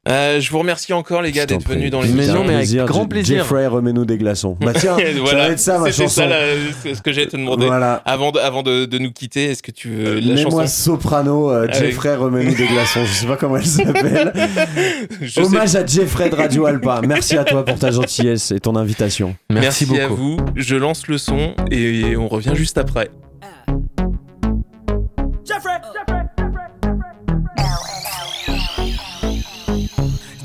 Euh, 0.10 0.40
je 0.40 0.50
vous 0.52 0.60
remercie 0.60 0.92
encore, 0.94 1.22
les 1.22 1.32
gars, 1.32 1.46
d'être 1.46 1.68
venus 1.70 1.92
dans 1.92 2.02
Mais 2.02 2.08
l'émission. 2.08 2.34
non, 2.34 2.40
mais 2.42 2.48
avec 2.56 2.58
Plaisir, 2.60 2.86
grand 2.86 3.06
plaisir. 3.06 3.38
Jeffrey, 3.44 3.68
remets-nous 3.68 4.06
des 4.06 4.18
glaçons. 4.18 4.58
Bah 4.60 4.74
tiens, 4.74 4.98
ça 4.98 5.04
va 5.04 5.20
voilà, 5.20 5.50
être 5.50 5.60
ça 5.60 5.78
ma 5.78 5.92
chanson. 5.92 6.08
ça 6.08 6.26
la- 6.26 6.40
c'est 6.82 6.96
ce 6.96 7.02
que 7.02 7.12
j'allais 7.12 7.28
te 7.28 7.38
demander. 7.38 7.68
Voilà. 7.68 8.02
Avant, 8.06 8.32
de, 8.32 8.40
avant 8.40 8.64
de, 8.64 8.86
de 8.86 8.98
nous 8.98 9.12
quitter, 9.12 9.46
est-ce 9.52 9.62
que 9.62 9.72
tu 9.72 9.90
veux 9.90 10.20
la 10.20 10.34
Mets-moi 10.34 10.64
chanson 10.64 10.92
soprano, 10.94 11.52
euh, 11.52 11.64
Avec- 11.64 11.76
Jeffrey, 11.76 12.16
remets-nous 12.16 12.56
des 12.56 12.68
glaçons. 12.68 13.06
Je 13.06 13.14
sais 13.14 13.28
pas 13.28 13.38
comment 13.38 13.58
elle 13.58 13.66
s'appelle. 13.66 14.34
Sais- 15.28 15.42
Hommage 15.42 15.76
à 15.76 15.86
Jeffrey 15.86 16.30
de 16.30 16.36
Radio 16.36 16.66
Alpa. 16.66 17.02
Merci 17.08 17.38
à 17.38 17.44
toi 17.44 17.64
pour 17.64 17.78
ta 17.78 17.92
gentillesse 17.92 18.52
et 18.52 18.60
ton 18.60 18.76
invitation. 18.76 19.36
Merci, 19.52 19.86
Merci, 19.88 20.02
à 20.02 20.08
beaucoup. 20.08 20.22
vous. 20.22 20.38
Je 20.56 20.76
lance 20.76 21.08
le 21.08 21.18
son 21.20 21.54
et 21.72 22.16
on 22.18 22.28
revient 22.28 22.54
juste 22.56 22.78
après. 22.80 23.10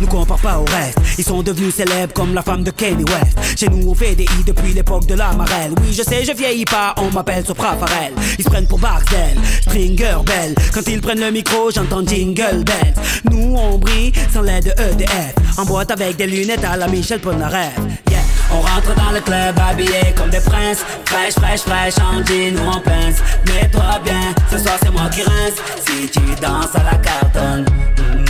Nous 0.00 0.06
compare 0.06 0.38
pas 0.38 0.58
au 0.58 0.64
reste. 0.64 0.98
Ils 1.18 1.24
sont 1.24 1.42
devenus 1.42 1.74
célèbres 1.74 2.12
comme 2.12 2.34
la 2.34 2.42
femme 2.42 2.62
de 2.62 2.70
Kanye 2.70 3.04
West. 3.04 3.58
Chez 3.58 3.68
nous 3.68 3.90
on 3.90 3.94
fait 3.94 4.14
des 4.14 4.24
i 4.24 4.44
depuis 4.46 4.72
l'époque 4.72 5.06
de 5.06 5.14
la 5.14 5.32
marelle. 5.32 5.72
Oui 5.80 5.92
je 5.92 6.02
sais, 6.02 6.24
je 6.24 6.32
vieillis 6.32 6.64
pas, 6.64 6.94
on 6.98 7.10
m'appelle 7.10 7.44
Sopra 7.44 7.76
Farel 7.76 8.12
Ils 8.38 8.44
se 8.44 8.50
prennent 8.50 8.66
pour 8.66 8.78
Barcel, 8.78 9.36
Stringer 9.62 10.18
Bell. 10.24 10.54
Quand 10.72 10.86
ils 10.86 11.00
prennent 11.00 11.20
le 11.20 11.30
micro, 11.30 11.70
j'entends 11.70 12.06
Jingle 12.06 12.64
Bells. 12.64 12.94
Nous 13.30 13.54
on 13.56 13.78
brille 13.78 14.12
sans 14.32 14.42
l'aide 14.42 14.64
de 14.64 14.70
EDF 14.70 15.34
En 15.56 15.64
boîte 15.64 15.90
avec 15.90 16.16
des 16.16 16.26
lunettes 16.26 16.64
à 16.64 16.76
la 16.76 16.86
Michel 16.88 17.20
Polnareff. 17.20 17.76
Yeah. 18.10 18.18
On 18.50 18.60
rentre 18.60 18.94
dans 18.94 19.10
le 19.12 19.20
club 19.20 19.58
habillé 19.58 20.14
comme 20.16 20.30
des 20.30 20.40
princes. 20.40 20.84
Fraîche, 21.04 21.34
fraîche, 21.34 21.60
fraîche, 21.60 21.94
en 21.98 22.24
jean 22.24 22.56
ou 22.56 22.68
en 22.68 22.80
pince. 22.80 23.18
Mets-toi 23.46 24.00
bien, 24.04 24.34
ce 24.50 24.58
soir 24.58 24.76
c'est 24.82 24.90
moi 24.90 25.08
qui 25.10 25.22
rince. 25.22 25.58
Si 25.86 26.08
tu 26.08 26.20
danses 26.40 26.74
à 26.74 26.84
la 26.84 26.96
cartonne 26.98 27.64
mm, 27.64 28.27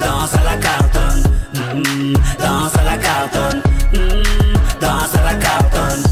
Danse 0.00 0.34
à 0.34 0.44
la 0.44 0.56
cartonne. 0.56 1.22
Mm, 1.54 2.14
Danse 2.38 2.76
à 2.76 2.84
la 2.84 2.96
cartonne. 2.98 3.62
Mm, 3.92 4.80
Danse 4.80 5.14
à 5.14 5.22
la 5.24 5.34
cartonne. 5.34 6.02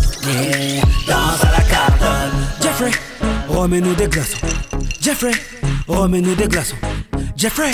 Danse 1.07 1.44
à 1.44 1.51
la 1.51 1.64
cartonne. 1.64 2.33
Jeffrey, 2.62 2.90
remets-nous 3.49 3.94
des 3.94 4.09
glaçons. 4.09 4.38
Jeffrey, 5.01 5.33
remets-nous 5.88 6.35
des 6.35 6.49
glaçons. 6.49 6.77
Jeffrey, 7.37 7.73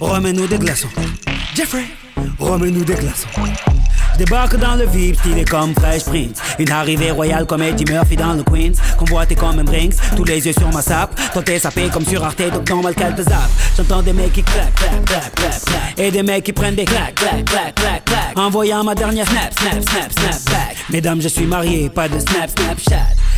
remets-nous 0.00 0.46
des 0.46 0.58
glaçons. 0.58 0.88
Jeffrey, 1.54 1.84
remets-nous 2.38 2.84
des 2.84 2.94
glaçons 2.94 3.28
Débarque 4.18 4.56
dans 4.56 4.74
le 4.74 4.84
VIP, 4.84 5.16
stylé 5.16 5.44
comme 5.44 5.72
Fresh 5.74 6.04
Prince. 6.06 6.42
Une 6.58 6.72
arrivée 6.72 7.12
royale 7.12 7.46
comme 7.46 7.62
Eddie 7.62 7.84
Murphy 7.84 8.16
dans 8.16 8.32
le 8.32 8.42
Queens. 8.42 8.72
Convoité 8.96 9.36
comme 9.36 9.60
un 9.60 9.64
Brinks, 9.64 9.94
tous 10.16 10.24
les 10.24 10.44
yeux 10.44 10.52
sur 10.52 10.68
ma 10.72 10.82
sape. 10.82 11.14
Toi 11.32 11.40
t'es 11.42 11.60
sapé 11.60 11.88
comme 11.88 12.04
sur 12.04 12.24
Arte, 12.24 12.42
donc 12.52 12.68
normal 12.68 12.96
qu'elle 12.96 13.14
te 13.14 13.22
zappe. 13.22 13.48
J'entends 13.76 14.02
des 14.02 14.12
mecs 14.12 14.32
qui 14.32 14.42
claquent, 14.42 14.74
claquent, 14.74 15.04
claquent, 15.04 15.34
claquent, 15.34 15.64
claquent. 15.64 15.98
Et 15.98 16.10
des 16.10 16.24
mecs 16.24 16.42
qui 16.42 16.52
prennent 16.52 16.74
des 16.74 16.84
claques, 16.84 17.14
claques, 17.14 17.44
claques, 17.44 17.74
claques, 17.76 18.04
claques. 18.06 18.36
Envoyant 18.36 18.82
ma 18.82 18.96
dernière 18.96 19.26
snap, 19.28 19.54
snap, 19.56 19.88
snap, 19.88 20.12
snap 20.12 20.52
back. 20.52 20.76
Mesdames, 20.90 21.22
je 21.22 21.28
suis 21.28 21.46
marié, 21.46 21.88
pas 21.88 22.08
de 22.08 22.18
snap, 22.18 22.50
snapchat. 22.58 23.14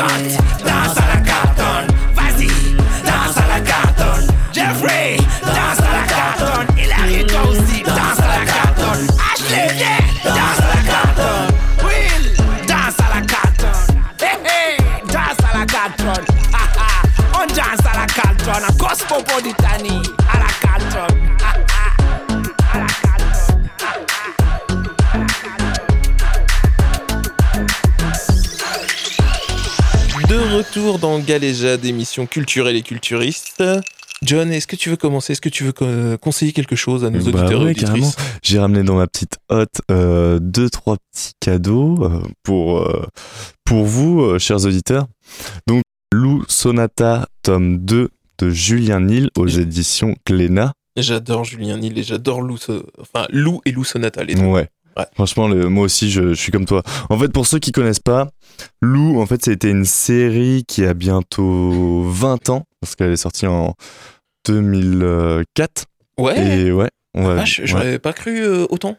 Danse 0.00 0.96
à 0.96 1.14
la 1.14 1.20
Carlton. 1.20 1.86
Vas-y, 2.14 2.48
danse 3.04 3.36
à 3.36 3.48
la 3.48 3.60
Carlton. 3.60 4.32
Jeffrey, 4.50 5.18
danse 5.42 5.78
à 5.78 5.92
la 5.92 6.06
Carlton. 6.08 6.74
Hilary, 6.78 7.26
toi 7.26 7.42
aussi, 7.50 7.82
danse 7.82 8.18
à 8.18 8.38
la 8.38 8.46
Carlton. 8.46 9.06
Ashley, 9.30 9.68
viens, 9.74 9.98
danse 10.24 10.58
à 10.58 10.74
la 10.74 10.90
Carlton. 10.90 11.54
Will, 11.84 12.34
danse 12.66 12.96
à 12.98 13.14
la 13.14 13.26
Carlton. 13.26 13.78
Hey, 14.22 14.38
hey, 14.42 14.78
danse 15.06 15.36
à 15.44 15.58
la 15.58 15.64
ha. 15.64 17.02
On 17.34 17.46
danse 17.48 17.84
à 17.84 18.00
la 18.00 18.06
Carlton. 18.06 18.64
À 18.66 18.72
Cosmopolitanie, 18.82 20.02
retour 30.60 30.98
dans 30.98 31.18
Galéjade, 31.18 31.84
émission 31.86 32.26
culturelle 32.26 32.76
et 32.76 32.82
culturiste. 32.82 33.62
John, 34.22 34.52
est-ce 34.52 34.66
que 34.66 34.76
tu 34.76 34.90
veux 34.90 34.96
commencer? 34.96 35.32
Est-ce 35.32 35.40
que 35.40 35.48
tu 35.48 35.64
veux 35.64 35.72
co- 35.72 36.18
conseiller 36.20 36.52
quelque 36.52 36.76
chose 36.76 37.02
à 37.04 37.10
nos 37.10 37.18
Bah 37.20 37.40
auditeurs 37.40 37.62
ouais, 37.62 37.74
carrément. 37.74 38.06
auditrices 38.06 38.26
J'ai 38.42 38.58
ramené 38.58 38.82
dans 38.82 38.96
ma 38.96 39.06
petite 39.06 39.38
hotte 39.48 39.80
euh, 39.90 40.38
deux, 40.38 40.68
trois 40.68 40.96
petits 41.10 41.32
cadeaux 41.40 41.96
euh, 42.04 42.20
pour, 42.42 42.80
euh, 42.80 43.06
pour 43.64 43.84
vous, 43.86 44.20
euh, 44.20 44.38
chers 44.38 44.66
auditeurs. 44.66 45.06
Donc, 45.66 45.82
Lou 46.12 46.44
Sonata, 46.48 47.26
tome 47.42 47.78
2 47.78 48.10
de 48.40 48.50
Julien 48.50 49.00
Nil 49.00 49.30
aux 49.38 49.46
éditions 49.48 50.14
Glénat. 50.26 50.72
J'adore 50.96 51.44
Julien 51.44 51.78
Nil 51.78 51.96
et 51.98 52.02
j'adore 52.02 52.42
Lou, 52.42 52.58
enfin 53.00 53.26
Lou 53.30 53.62
et 53.64 53.72
Lou 53.72 53.84
Sonata 53.84 54.22
les 54.24 54.34
deux. 54.34 54.42
Ouais. 54.42 54.68
Ouais. 54.96 55.04
Franchement, 55.14 55.48
le, 55.48 55.68
moi 55.68 55.84
aussi, 55.84 56.10
je, 56.10 56.30
je 56.30 56.34
suis 56.40 56.52
comme 56.52 56.66
toi. 56.66 56.82
En 57.08 57.18
fait, 57.18 57.28
pour 57.28 57.46
ceux 57.46 57.58
qui 57.58 57.72
connaissent 57.72 58.00
pas, 58.00 58.28
Lou, 58.82 59.20
en 59.20 59.26
fait, 59.26 59.46
été 59.48 59.70
une 59.70 59.84
série 59.84 60.64
qui 60.66 60.84
a 60.84 60.94
bientôt 60.94 62.02
20 62.02 62.48
ans, 62.50 62.64
parce 62.80 62.96
qu'elle 62.96 63.12
est 63.12 63.16
sortie 63.16 63.46
en 63.46 63.74
2004. 64.46 65.84
Ouais. 66.18 66.58
Et 66.66 66.72
ouais. 66.72 66.88
on 67.14 67.24
va- 67.24 67.36
ouais. 67.36 67.44
j'aurais 67.46 67.98
pas 67.98 68.12
cru 68.12 68.42
euh, 68.42 68.66
autant. 68.70 68.96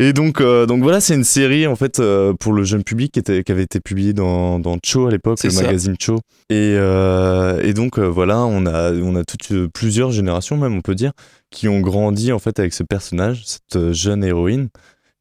Et 0.00 0.12
donc, 0.12 0.40
euh, 0.40 0.64
donc 0.66 0.82
voilà, 0.84 1.00
c'est 1.00 1.14
une 1.14 1.24
série 1.24 1.66
en 1.66 1.74
fait 1.74 1.98
euh, 1.98 2.32
pour 2.32 2.52
le 2.52 2.62
jeune 2.62 2.84
public 2.84 3.10
qui, 3.10 3.18
était, 3.18 3.42
qui 3.42 3.50
avait 3.50 3.64
été 3.64 3.80
publiée 3.80 4.12
dans, 4.12 4.60
dans 4.60 4.76
Cho 4.84 5.08
à 5.08 5.10
l'époque, 5.10 5.42
le 5.42 5.50
ça. 5.50 5.62
magazine 5.64 5.96
Cho. 5.98 6.20
Et, 6.50 6.74
euh, 6.76 7.60
et 7.64 7.74
donc 7.74 7.98
voilà, 7.98 8.38
on 8.42 8.64
a, 8.66 8.92
on 8.92 9.16
a 9.16 9.24
toutes 9.24 9.66
plusieurs 9.74 10.12
générations 10.12 10.56
même, 10.56 10.76
on 10.76 10.82
peut 10.82 10.94
dire, 10.94 11.10
qui 11.50 11.66
ont 11.66 11.80
grandi 11.80 12.30
en 12.30 12.38
fait 12.38 12.60
avec 12.60 12.74
ce 12.74 12.84
personnage, 12.84 13.42
cette 13.44 13.92
jeune 13.92 14.22
héroïne 14.22 14.68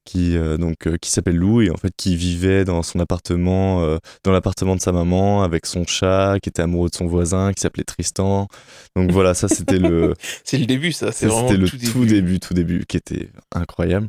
qui 0.07 0.37
euh, 0.37 0.55
donc 0.57 0.87
euh, 0.87 0.95
qui 0.97 1.11
s'appelle 1.11 1.35
Lou 1.35 1.61
et 1.61 1.69
en 1.69 1.75
fait 1.75 1.91
qui 1.97 2.15
vivait 2.15 2.63
dans 2.63 2.81
son 2.81 2.99
appartement, 3.01 3.83
euh, 3.83 3.97
dans 4.23 4.31
l'appartement 4.31 4.77
de 4.77 4.81
sa 4.81 4.93
maman 4.93 5.43
avec 5.43 5.65
son 5.65 5.85
chat, 5.85 6.37
qui 6.41 6.47
était 6.47 6.61
amoureux 6.61 6.89
de 6.89 6.95
son 6.95 7.07
voisin, 7.07 7.51
qui 7.51 7.61
s'appelait 7.61 7.83
Tristan. 7.83 8.47
Donc 8.95 9.11
voilà, 9.11 9.33
ça 9.33 9.49
c'était 9.49 9.79
le 9.79 10.13
C'est 10.45 10.57
le 10.57 10.65
début, 10.65 10.93
ça. 10.93 11.11
C'est 11.11 11.27
vraiment 11.27 11.49
C'était 11.49 11.59
le 11.59 11.69
tout 11.69 11.77
tout 11.77 12.05
début. 12.05 12.39
tout 12.39 12.53
début, 12.53 12.85
qui 12.87 12.95
était 12.95 13.29
incroyable. 13.53 14.07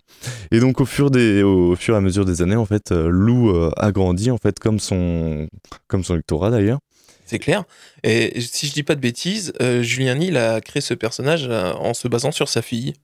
Et 0.52 0.60
donc 0.60 0.80
au 0.80 0.86
fur 0.86 1.10
des, 1.10 1.42
au 1.42 1.74
fur 1.74 1.94
et 1.94 1.98
à 1.98 2.00
mesure 2.00 2.24
des 2.24 2.42
années, 2.42 2.56
en 2.56 2.66
fait, 2.66 2.92
Lou 2.92 3.52
a 3.76 3.90
grandi, 3.90 4.30
en 4.30 4.38
fait, 4.38 4.60
comme 4.60 4.78
son, 4.78 5.48
comme 5.88 6.04
son 6.04 6.14
lectorat 6.14 6.50
d'ailleurs. 6.50 6.78
C'est 7.26 7.40
clair. 7.40 7.64
Et 8.04 8.40
si 8.40 8.68
je 8.68 8.72
dis 8.72 8.84
pas 8.84 8.94
de 8.94 9.00
bêtises, 9.00 9.52
Julien 9.80 10.14
Nil 10.14 10.36
a 10.36 10.60
créé 10.60 10.80
ce 10.80 10.94
personnage 10.94 11.48
en 11.48 11.92
se 11.92 12.06
basant 12.06 12.30
sur 12.30 12.48
sa 12.48 12.62
fille. 12.62 12.94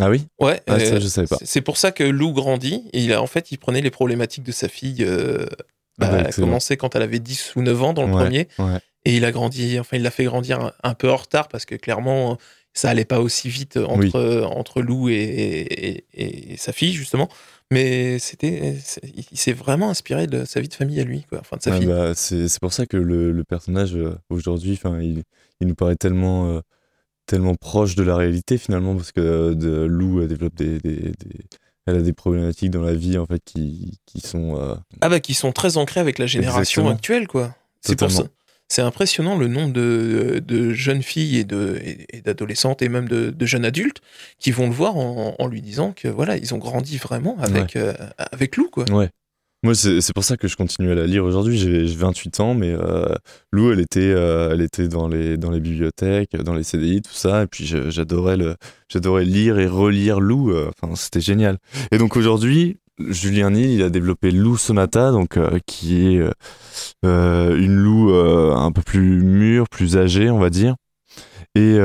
Ah 0.00 0.08
oui? 0.10 0.26
Ouais. 0.40 0.60
Ah, 0.66 0.78
ça, 0.80 0.94
euh, 0.94 1.00
je 1.00 1.06
savais 1.06 1.26
pas. 1.26 1.38
c'est- 1.42 1.60
pour 1.60 1.76
ça 1.76 1.92
que 1.92 2.02
Lou 2.04 2.32
grandit 2.32 2.82
et 2.92 3.02
il 3.04 3.12
a 3.12 3.20
en 3.22 3.26
fait 3.26 3.52
il 3.52 3.58
prenait 3.58 3.80
les 3.82 3.90
problématiques 3.90 4.44
de 4.44 4.52
sa 4.52 4.68
fille. 4.68 5.04
euh, 5.04 5.46
bah, 5.98 6.06
Ah 6.08 6.10
bah, 6.12 6.16
elle 6.20 6.26
a 6.28 6.32
commencé 6.32 6.76
quand 6.78 6.96
elle 6.96 7.02
avait 7.02 7.18
10 7.18 7.54
ou 7.56 7.62
9 7.62 7.82
ans 7.82 7.92
dans 7.92 8.06
le 8.06 8.12
Ouais, 8.14 8.22
premier 8.22 8.48
ouais. 8.58 8.78
et 9.04 9.16
il 9.16 9.24
a 9.26 9.30
grandi. 9.32 9.78
Enfin, 9.78 9.96
il 9.98 10.02
l'a 10.02 10.10
fait 10.10 10.24
grandir 10.24 10.60
un, 10.60 10.72
un 10.82 10.94
peu 10.94 11.10
en 11.10 11.16
retard 11.16 11.48
parce 11.48 11.66
que 11.66 11.74
clairement 11.74 12.38
ça 12.74 12.88
allait 12.88 13.04
pas 13.04 13.20
aussi 13.20 13.50
vite 13.50 13.76
entre 13.76 14.16
euh, 14.16 14.44
entre 14.44 14.80
Lou 14.80 15.10
et, 15.10 15.14
et- 15.14 16.04
et- 16.14 16.52
et 16.52 16.56
sa 16.56 16.72
fille 16.72 16.94
justement. 16.94 17.28
Mais 17.70 18.18
c'était, 18.18 18.74
il 19.30 19.38
s'est 19.38 19.52
vraiment 19.54 19.88
inspiré 19.90 20.26
de 20.26 20.44
sa 20.44 20.60
vie 20.60 20.68
de 20.68 20.74
famille 20.74 21.00
à 21.00 21.04
lui, 21.04 21.24
quoi. 21.28 21.38
Enfin, 21.40 21.56
de 21.56 21.62
sa 21.62 21.70
Ouais, 21.70 21.78
fille. 21.78 21.86
bah, 21.86 22.12
c'est 22.14 22.58
pour 22.60 22.72
ça 22.74 22.84
que 22.84 22.98
le, 22.98 23.32
le 23.32 23.44
personnage 23.44 23.96
aujourd'hui, 24.28 24.78
il, 25.00 25.22
il 25.60 25.66
nous 25.66 25.74
paraît 25.74 25.96
tellement, 25.96 26.50
euh, 26.50 26.60
tellement 27.32 27.54
proche 27.54 27.94
de 27.96 28.02
la 28.02 28.14
réalité 28.16 28.58
finalement, 28.58 28.94
parce 28.94 29.10
que 29.12 29.20
euh, 29.20 29.54
de, 29.54 29.84
Lou 29.84 30.20
elle 30.22 30.28
développe 30.28 30.54
des, 30.54 30.78
des- 30.80 31.12
des- 31.12 31.44
elle 31.86 31.96
a 31.96 32.00
des 32.02 32.12
problématiques 32.12 32.70
dans 32.70 32.82
la 32.82 32.94
vie 32.94 33.18
en 33.18 33.26
fait 33.26 33.40
qui, 33.44 33.98
qui 34.06 34.20
sont 34.20 34.56
euh, 34.60 34.74
Ah 35.00 35.08
bah 35.08 35.18
qui 35.18 35.34
sont 35.34 35.50
très 35.50 35.76
ancrés 35.78 35.98
avec 36.00 36.18
la 36.18 36.26
génération 36.26 36.82
Exactement. 36.82 36.90
actuelle 36.90 37.26
quoi. 37.26 37.56
C'est 37.80 37.98
pour 37.98 38.10
ça. 38.10 38.24
C'est 38.68 38.82
impressionnant 38.82 39.36
le 39.36 39.48
nombre 39.48 39.72
de, 39.72 40.40
de 40.46 40.72
jeunes 40.72 41.02
filles 41.02 41.38
et 41.38 41.44
de 41.44 41.78
et- 41.82 42.20
d'adolescentes 42.22 42.82
et 42.82 42.88
même 42.88 43.08
de, 43.08 43.30
de 43.30 43.46
jeunes 43.46 43.64
adultes 43.64 44.00
qui 44.38 44.50
vont 44.52 44.66
le 44.68 44.72
voir 44.72 44.96
en, 44.96 45.34
en 45.38 45.46
lui 45.48 45.60
disant 45.60 45.92
que 45.92 46.08
voilà 46.08 46.36
ils 46.36 46.54
ont 46.54 46.58
grandi 46.58 46.98
vraiment 46.98 47.36
avec 47.40 47.76
euh, 47.76 47.92
avec 48.18 48.56
Lou 48.56 48.68
quoi. 48.70 48.84
Ouais. 48.90 49.10
Moi, 49.64 49.76
c'est 49.76 50.12
pour 50.12 50.24
ça 50.24 50.36
que 50.36 50.48
je 50.48 50.56
continue 50.56 50.90
à 50.90 50.96
la 50.96 51.06
lire 51.06 51.24
aujourd'hui. 51.24 51.56
J'ai 51.56 51.86
j'ai 51.86 51.94
28 51.94 52.40
ans, 52.40 52.54
mais 52.54 52.70
euh, 52.72 53.14
Lou, 53.52 53.70
elle 53.70 53.78
était, 53.78 54.00
euh, 54.00 54.56
dans 54.88 55.06
les, 55.06 55.36
bibliothèques, 55.60 56.34
dans 56.36 56.54
les 56.54 56.64
CDI, 56.64 57.00
tout 57.00 57.12
ça. 57.12 57.44
Et 57.44 57.46
puis, 57.46 57.64
j'adorais 57.64 58.36
lire 59.24 59.60
et 59.60 59.66
relire 59.68 60.18
Lou. 60.18 60.50
euh, 60.50 60.68
c'était 60.96 61.20
génial. 61.20 61.58
Et 61.92 61.98
donc, 61.98 62.16
aujourd'hui, 62.16 62.78
Julien 62.98 63.50
Nil, 63.50 63.70
il 63.70 63.82
a 63.84 63.90
développé 63.90 64.32
Lou 64.32 64.56
Sonata, 64.56 65.12
donc, 65.12 65.38
qui 65.64 66.06
est 66.06 66.20
une 67.04 67.76
Lou 67.76 68.12
un 68.12 68.72
peu 68.72 68.82
plus 68.82 69.22
mûre, 69.22 69.68
plus 69.68 69.96
âgée, 69.96 70.28
on 70.28 70.40
va 70.40 70.50
dire. 70.50 70.74
Et 71.54 71.76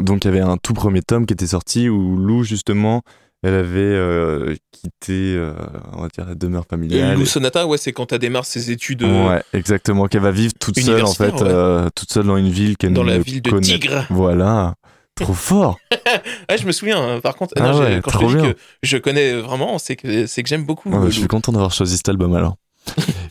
donc 0.00 0.24
il 0.24 0.28
y 0.28 0.28
avait 0.28 0.40
un 0.40 0.58
tout 0.58 0.72
premier 0.72 1.02
tome 1.02 1.26
qui 1.26 1.34
était 1.34 1.48
sorti 1.48 1.88
où 1.88 2.16
Lou 2.16 2.44
justement, 2.44 3.02
elle 3.46 3.54
avait 3.54 3.78
euh, 3.80 4.54
quitté, 4.72 5.34
euh, 5.36 5.52
on 5.92 6.02
va 6.02 6.08
dire, 6.08 6.26
la 6.26 6.34
demeure 6.34 6.64
Et 6.66 6.70
familiale. 6.70 7.16
Lou 7.16 7.26
Sonata, 7.26 7.66
ouais, 7.66 7.78
c'est 7.78 7.92
quand 7.92 8.12
elle 8.12 8.18
démarre 8.18 8.44
ses 8.44 8.70
études 8.70 9.02
euh, 9.02 9.28
Ouais, 9.28 9.42
exactement, 9.52 10.06
qu'elle 10.06 10.22
va 10.22 10.30
vivre 10.30 10.52
toute 10.58 10.78
seule 10.78 11.04
en 11.04 11.12
fait, 11.14 11.32
ouais. 11.32 11.90
toute 11.94 12.12
seule 12.12 12.26
dans 12.26 12.36
une 12.36 12.50
ville 12.50 12.76
qu'elle 12.76 12.92
dans 12.92 13.02
la 13.02 13.18
ville 13.18 13.42
de 13.42 13.50
connaît. 13.50 13.62
Tigre. 13.66 14.06
Voilà, 14.10 14.74
trop 15.14 15.34
fort. 15.34 15.78
Ouais, 16.48 16.56
je 16.58 16.66
me 16.66 16.72
souviens. 16.72 17.00
hein. 17.02 17.20
Par 17.20 17.34
contre, 17.36 17.54
Ah 17.58 17.72
non, 17.72 17.80
ouais, 17.80 18.00
quand 18.02 18.12
je 18.12 18.18
te 18.18 18.42
dis 18.46 18.52
que 18.52 18.58
je 18.82 18.96
connais 18.96 19.34
vraiment, 19.40 19.78
c'est 19.78 19.96
que 19.96 20.26
c'est 20.26 20.42
que 20.42 20.48
j'aime 20.48 20.64
beaucoup. 20.64 20.90
Ouais, 20.90 21.06
je 21.06 21.12
suis 21.12 21.22
Lou. 21.22 21.28
content 21.28 21.52
d'avoir 21.52 21.72
choisi 21.72 21.96
cet 21.96 22.08
album 22.08 22.34
alors. 22.34 22.56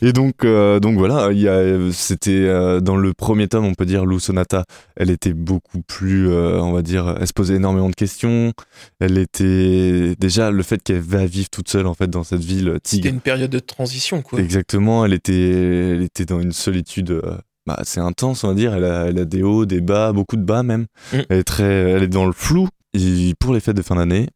Et 0.02 0.14
donc, 0.14 0.44
euh, 0.44 0.80
donc 0.80 0.98
voilà, 0.98 1.32
il 1.32 1.40
y 1.40 1.48
a, 1.48 1.64
c'était 1.92 2.32
euh, 2.32 2.80
dans 2.80 2.98
le 2.98 3.14
premier 3.14 3.48
tome, 3.48 3.66
on 3.66 3.74
peut 3.74 3.86
dire, 3.86 4.06
Lou 4.06 4.20
Sonata, 4.20 4.66
elle 4.96 5.10
était 5.10 5.34
beaucoup 5.34 5.82
plus, 5.82 6.30
euh, 6.30 6.60
on 6.62 6.74
va 6.74 6.82
dire, 6.82 7.16
elle 7.20 7.28
se 7.28 7.34
posait 7.34 7.56
énormément 7.56 7.90
de 7.90 7.96
questions. 7.96 8.54
Elle 9.00 9.18
était 9.18 10.16
déjà 10.20 10.52
le 10.52 10.64
fait 10.64 10.82
qu'elle 10.84 11.00
va 11.00 11.26
vivre 11.26 11.50
toute 11.50 11.70
seule 11.70 11.88
en 11.88 11.94
fait 11.94 12.10
dans 12.10 12.24
cette 12.24 12.44
ville 12.44 12.80
C'était 12.84 13.10
une 13.10 13.22
période 13.22 13.52
de 13.52 13.60
transition, 13.60 14.22
quoi. 14.22 14.40
Exactement, 14.40 15.06
elle 15.06 15.14
était, 15.14 15.52
elle 15.94 16.04
était 16.04 16.26
dans 16.26 16.40
une 16.40 16.54
solitude. 16.54 17.22
bah, 17.66 17.76
assez 17.78 18.00
intense, 18.00 18.44
on 18.44 18.50
va 18.50 18.54
dire. 18.54 18.76
Elle 18.76 18.86
a, 18.86 19.06
elle 19.08 19.20
a 19.20 19.26
des 19.26 19.44
hauts, 19.44 19.66
des 19.66 19.82
bas, 19.82 20.12
beaucoup 20.14 20.38
de 20.38 20.44
bas 20.44 20.64
même. 20.64 20.86
Mm. 21.14 21.18
Elle 21.30 21.40
est 21.40 21.44
très, 21.44 21.64
elle 21.66 22.04
est 22.04 22.08
dans 22.08 22.26
le 22.26 22.34
flou. 22.34 22.68
Et 22.94 23.34
pour 23.40 23.54
les 23.54 23.60
fêtes 23.60 23.76
de 23.76 23.82
fin 23.82 23.96
d'année, 23.96 24.28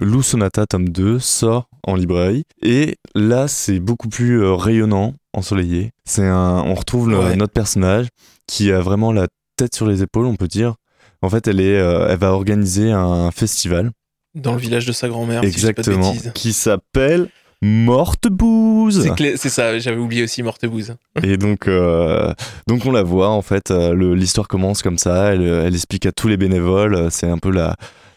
Lou 0.00 0.22
Sonata 0.22 0.66
tome 0.66 0.88
2 0.88 1.18
sort 1.18 1.68
en 1.86 1.94
librairie 1.94 2.44
et 2.62 2.96
là 3.14 3.46
c'est 3.48 3.78
beaucoup 3.78 4.08
plus 4.08 4.42
euh, 4.42 4.54
rayonnant, 4.54 5.14
ensoleillé. 5.32 5.90
C'est 6.04 6.26
un, 6.26 6.62
on 6.66 6.74
retrouve 6.74 7.10
le- 7.10 7.18
Ouais. 7.18 7.36
notre 7.36 7.52
personnage 7.52 8.08
qui 8.46 8.72
a 8.72 8.80
vraiment 8.80 9.12
la 9.12 9.28
tête 9.56 9.74
sur 9.74 9.86
les 9.86 10.02
épaules, 10.02 10.26
on 10.26 10.36
peut 10.36 10.48
dire. 10.48 10.74
En 11.22 11.30
fait, 11.30 11.46
elle 11.48 11.60
est, 11.60 11.78
euh, 11.78 12.08
elle 12.10 12.18
va 12.18 12.32
organiser 12.32 12.90
un 12.90 13.30
festival 13.30 13.92
Dans 14.34 14.52
le 14.52 14.58
village 14.58 14.84
de 14.84 14.92
sa 14.92 15.08
grand-mère. 15.08 15.42
si 15.44 15.52
je 15.52 15.54
dis 15.54 15.62
pas 15.72 15.82
de 15.82 15.90
exactement 15.90 16.14
qui 16.34 16.52
s'appelle 16.52 17.28
Morte 17.62 18.28
Bouse. 18.28 19.00
C'est 19.02 19.14
clé- 19.14 19.36
c'est 19.36 19.48
ça, 19.48 19.78
j'avais 19.78 19.96
oublié 20.00 20.24
aussi 20.24 20.42
Mortebouze. 20.42 20.96
Et 21.22 21.36
donc, 21.38 21.66
euh, 21.68 22.34
donc 22.66 22.84
on 22.84 22.90
la 22.92 23.02
voit 23.04 23.30
en 23.30 23.40
fait. 23.42 23.70
le- 23.70 24.14
L'histoire 24.14 24.48
commence 24.48 24.82
comme 24.82 24.98
ça. 24.98 25.32
Elle, 25.32 25.42
elle 25.42 25.74
explique 25.74 26.04
à 26.04 26.12
tous 26.12 26.28
les 26.28 26.36
bénévoles. 26.36 27.10
C'est 27.10 27.28
un 27.30 27.38
peu 27.38 27.50
la, 27.50 27.76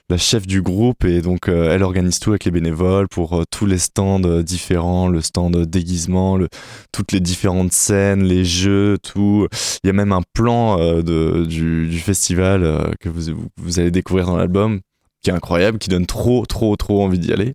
la 0.10 0.18
chef 0.18 0.48
du 0.48 0.62
groupe 0.62 1.04
et 1.04 1.22
donc 1.22 1.50
euh, 1.50 1.74
elle 1.74 1.84
organise 1.84 2.20
tout 2.20 2.30
avec 2.30 2.46
les 2.46 2.52
bénévoles 2.52 3.08
pour 3.10 3.34
euh, 3.34 3.44
tous 3.52 3.66
les 3.66 3.78
stands 3.78 4.24
euh, 4.24 4.42
différents, 4.42 5.08
le 5.10 5.22
stand 5.22 5.66
déguisement, 5.66 6.38
le, 6.38 6.48
toutes 6.92 7.12
les 7.12 7.20
différentes 7.20 7.74
scènes, 7.74 8.24
les 8.24 8.46
jeux, 8.46 8.98
tout. 9.04 9.48
Il 9.84 9.88
y 9.88 9.90
a 9.90 9.94
même 9.94 10.12
un 10.14 10.22
plan 10.34 10.78
du, 11.02 12.00
festival 12.00 12.94
que 13.00 13.10
vous- 13.10 13.48
vous 13.58 13.80
allez 13.80 13.92
découvrir 13.92 14.28
dans 14.28 14.38
l'album 14.38 14.80
qui 15.22 15.30
est 15.30 15.34
incroyable, 15.34 15.78
qui 15.78 15.90
donne 15.90 16.06
trop, 16.06 16.46
trop, 16.46 16.76
trop 16.76 17.04
envie 17.04 17.20
d'y 17.20 17.34
aller. 17.34 17.54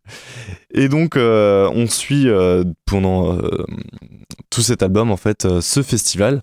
Et 0.75 0.89
donc, 0.89 1.17
euh, 1.17 1.71
on 1.75 1.87
suit 1.87 2.29
euh, 2.29 2.65
pendant 2.87 3.37
euh, 3.37 3.65
tout 4.51 4.63
cet 4.63 4.83
album, 4.83 5.11
en 5.11 5.17
fait, 5.17 5.47
ce 5.61 5.83
festival 5.83 6.43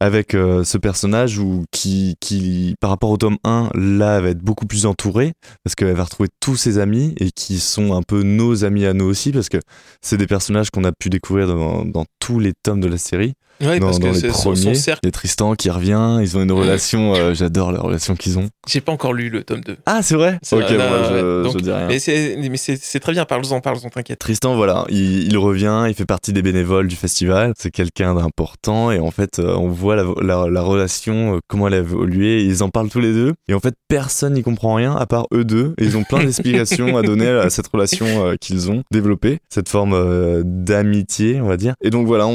avec 0.00 0.32
ce 0.32 0.78
personnage 0.78 1.38
où, 1.38 1.64
qui, 1.72 2.16
qui, 2.20 2.74
par 2.80 2.90
rapport 2.90 3.10
au 3.10 3.16
tome 3.16 3.38
1, 3.44 3.70
là, 3.74 4.20
va 4.20 4.28
être 4.28 4.42
beaucoup 4.42 4.66
plus 4.66 4.86
entourée 4.86 5.32
parce 5.64 5.74
qu'elle 5.74 5.94
va 5.94 6.04
retrouver 6.04 6.28
tous 6.40 6.56
ses 6.56 6.78
amis 6.78 7.14
et 7.18 7.30
qui 7.30 7.58
sont 7.58 7.94
un 7.94 8.02
peu 8.02 8.22
nos 8.22 8.64
amis 8.64 8.86
à 8.86 8.92
nous 8.92 9.06
aussi 9.06 9.32
parce 9.32 9.48
que 9.48 9.58
c'est 10.02 10.16
des 10.16 10.26
personnages 10.26 10.70
qu'on 10.70 10.84
a 10.84 10.92
pu 10.92 11.10
découvrir 11.10 11.48
dans 11.48 12.04
tous 12.20 12.38
les 12.38 12.52
tomes 12.52 12.80
de 12.80 12.88
la 12.88 12.98
série. 12.98 13.34
Ouais, 13.60 13.78
dans 13.80 13.86
parce 13.86 13.98
dans 13.98 14.08
que 14.08 14.14
les 14.14 14.20
c'est 14.20 14.28
son, 14.32 14.54
son 14.54 14.62
premiers, 14.62 14.74
cercle. 14.74 15.00
il 15.02 15.06
y 15.06 15.08
a 15.08 15.12
Tristan 15.12 15.54
qui 15.54 15.68
revient, 15.70 16.18
ils 16.20 16.36
ont 16.36 16.42
une 16.42 16.52
relation, 16.52 17.14
euh, 17.14 17.34
j'adore 17.34 17.72
la 17.72 17.80
relation 17.80 18.14
qu'ils 18.14 18.38
ont. 18.38 18.48
J'ai 18.68 18.80
pas 18.80 18.92
encore 18.92 19.12
lu 19.12 19.30
le 19.30 19.42
tome 19.42 19.60
2. 19.62 19.76
Ah, 19.86 20.00
c'est 20.02 20.14
vrai 20.14 20.38
C'est 20.42 20.56
Ok, 20.56 20.62
vrai, 20.62 20.76
bah, 20.78 20.90
ouais. 21.12 21.18
je, 21.18 21.42
Donc, 21.42 21.52
je 21.54 21.58
dis 21.62 21.72
rien. 21.72 21.88
Mais 21.88 22.56
c'est 22.56 23.00
très 23.00 23.12
bien, 23.12 23.24
parle-en, 23.24 23.60
parle-en, 23.60 23.88
t'inquiète. 23.88 24.18
Tristan, 24.18 24.54
voilà, 24.56 24.84
il, 24.90 25.28
il 25.28 25.36
revient, 25.38 25.84
il 25.88 25.94
fait 25.94 26.04
partie 26.06 26.32
des 26.32 26.42
bénévoles 26.42 26.86
du 26.88 26.96
festival. 26.96 27.52
C'est 27.58 27.70
quelqu'un 27.70 28.14
d'important 28.14 28.90
et 28.92 28.98
en 29.00 29.10
fait, 29.10 29.38
euh, 29.38 29.54
on 29.56 29.68
voit 29.68 29.96
la, 29.96 30.04
la- 30.22 30.48
la 30.48 30.62
relation, 30.62 31.36
euh, 31.36 31.38
comment 31.48 31.66
elle 31.68 31.74
a 31.74 31.78
évolué. 31.78 32.42
Ils 32.44 32.62
en 32.62 32.68
parlent 32.68 32.88
tous 32.90 33.00
les 33.00 33.12
deux 33.12 33.32
et 33.48 33.54
en 33.54 33.60
fait, 33.60 33.74
personne 33.88 34.34
n'y 34.34 34.42
comprend 34.42 34.74
rien 34.74 34.94
à 34.94 35.06
part 35.06 35.26
eux 35.32 35.44
deux. 35.44 35.74
Et 35.78 35.84
ils 35.84 35.96
ont 35.96 36.04
plein 36.04 36.22
d'explications 36.22 36.96
à 36.96 37.02
donner 37.02 37.28
à 37.28 37.50
cette 37.50 37.66
relation 37.68 38.06
euh, 38.06 38.34
qu'ils 38.40 38.70
ont 38.70 38.82
développée, 38.92 39.38
cette 39.48 39.68
forme 39.68 39.94
euh, 39.94 40.42
d'amitié, 40.44 41.40
on 41.40 41.46
va 41.48 41.56
dire. 41.56 41.74
Et 41.82 41.90
donc 41.90 42.06
voilà, 42.06 42.26
on, 42.26 42.32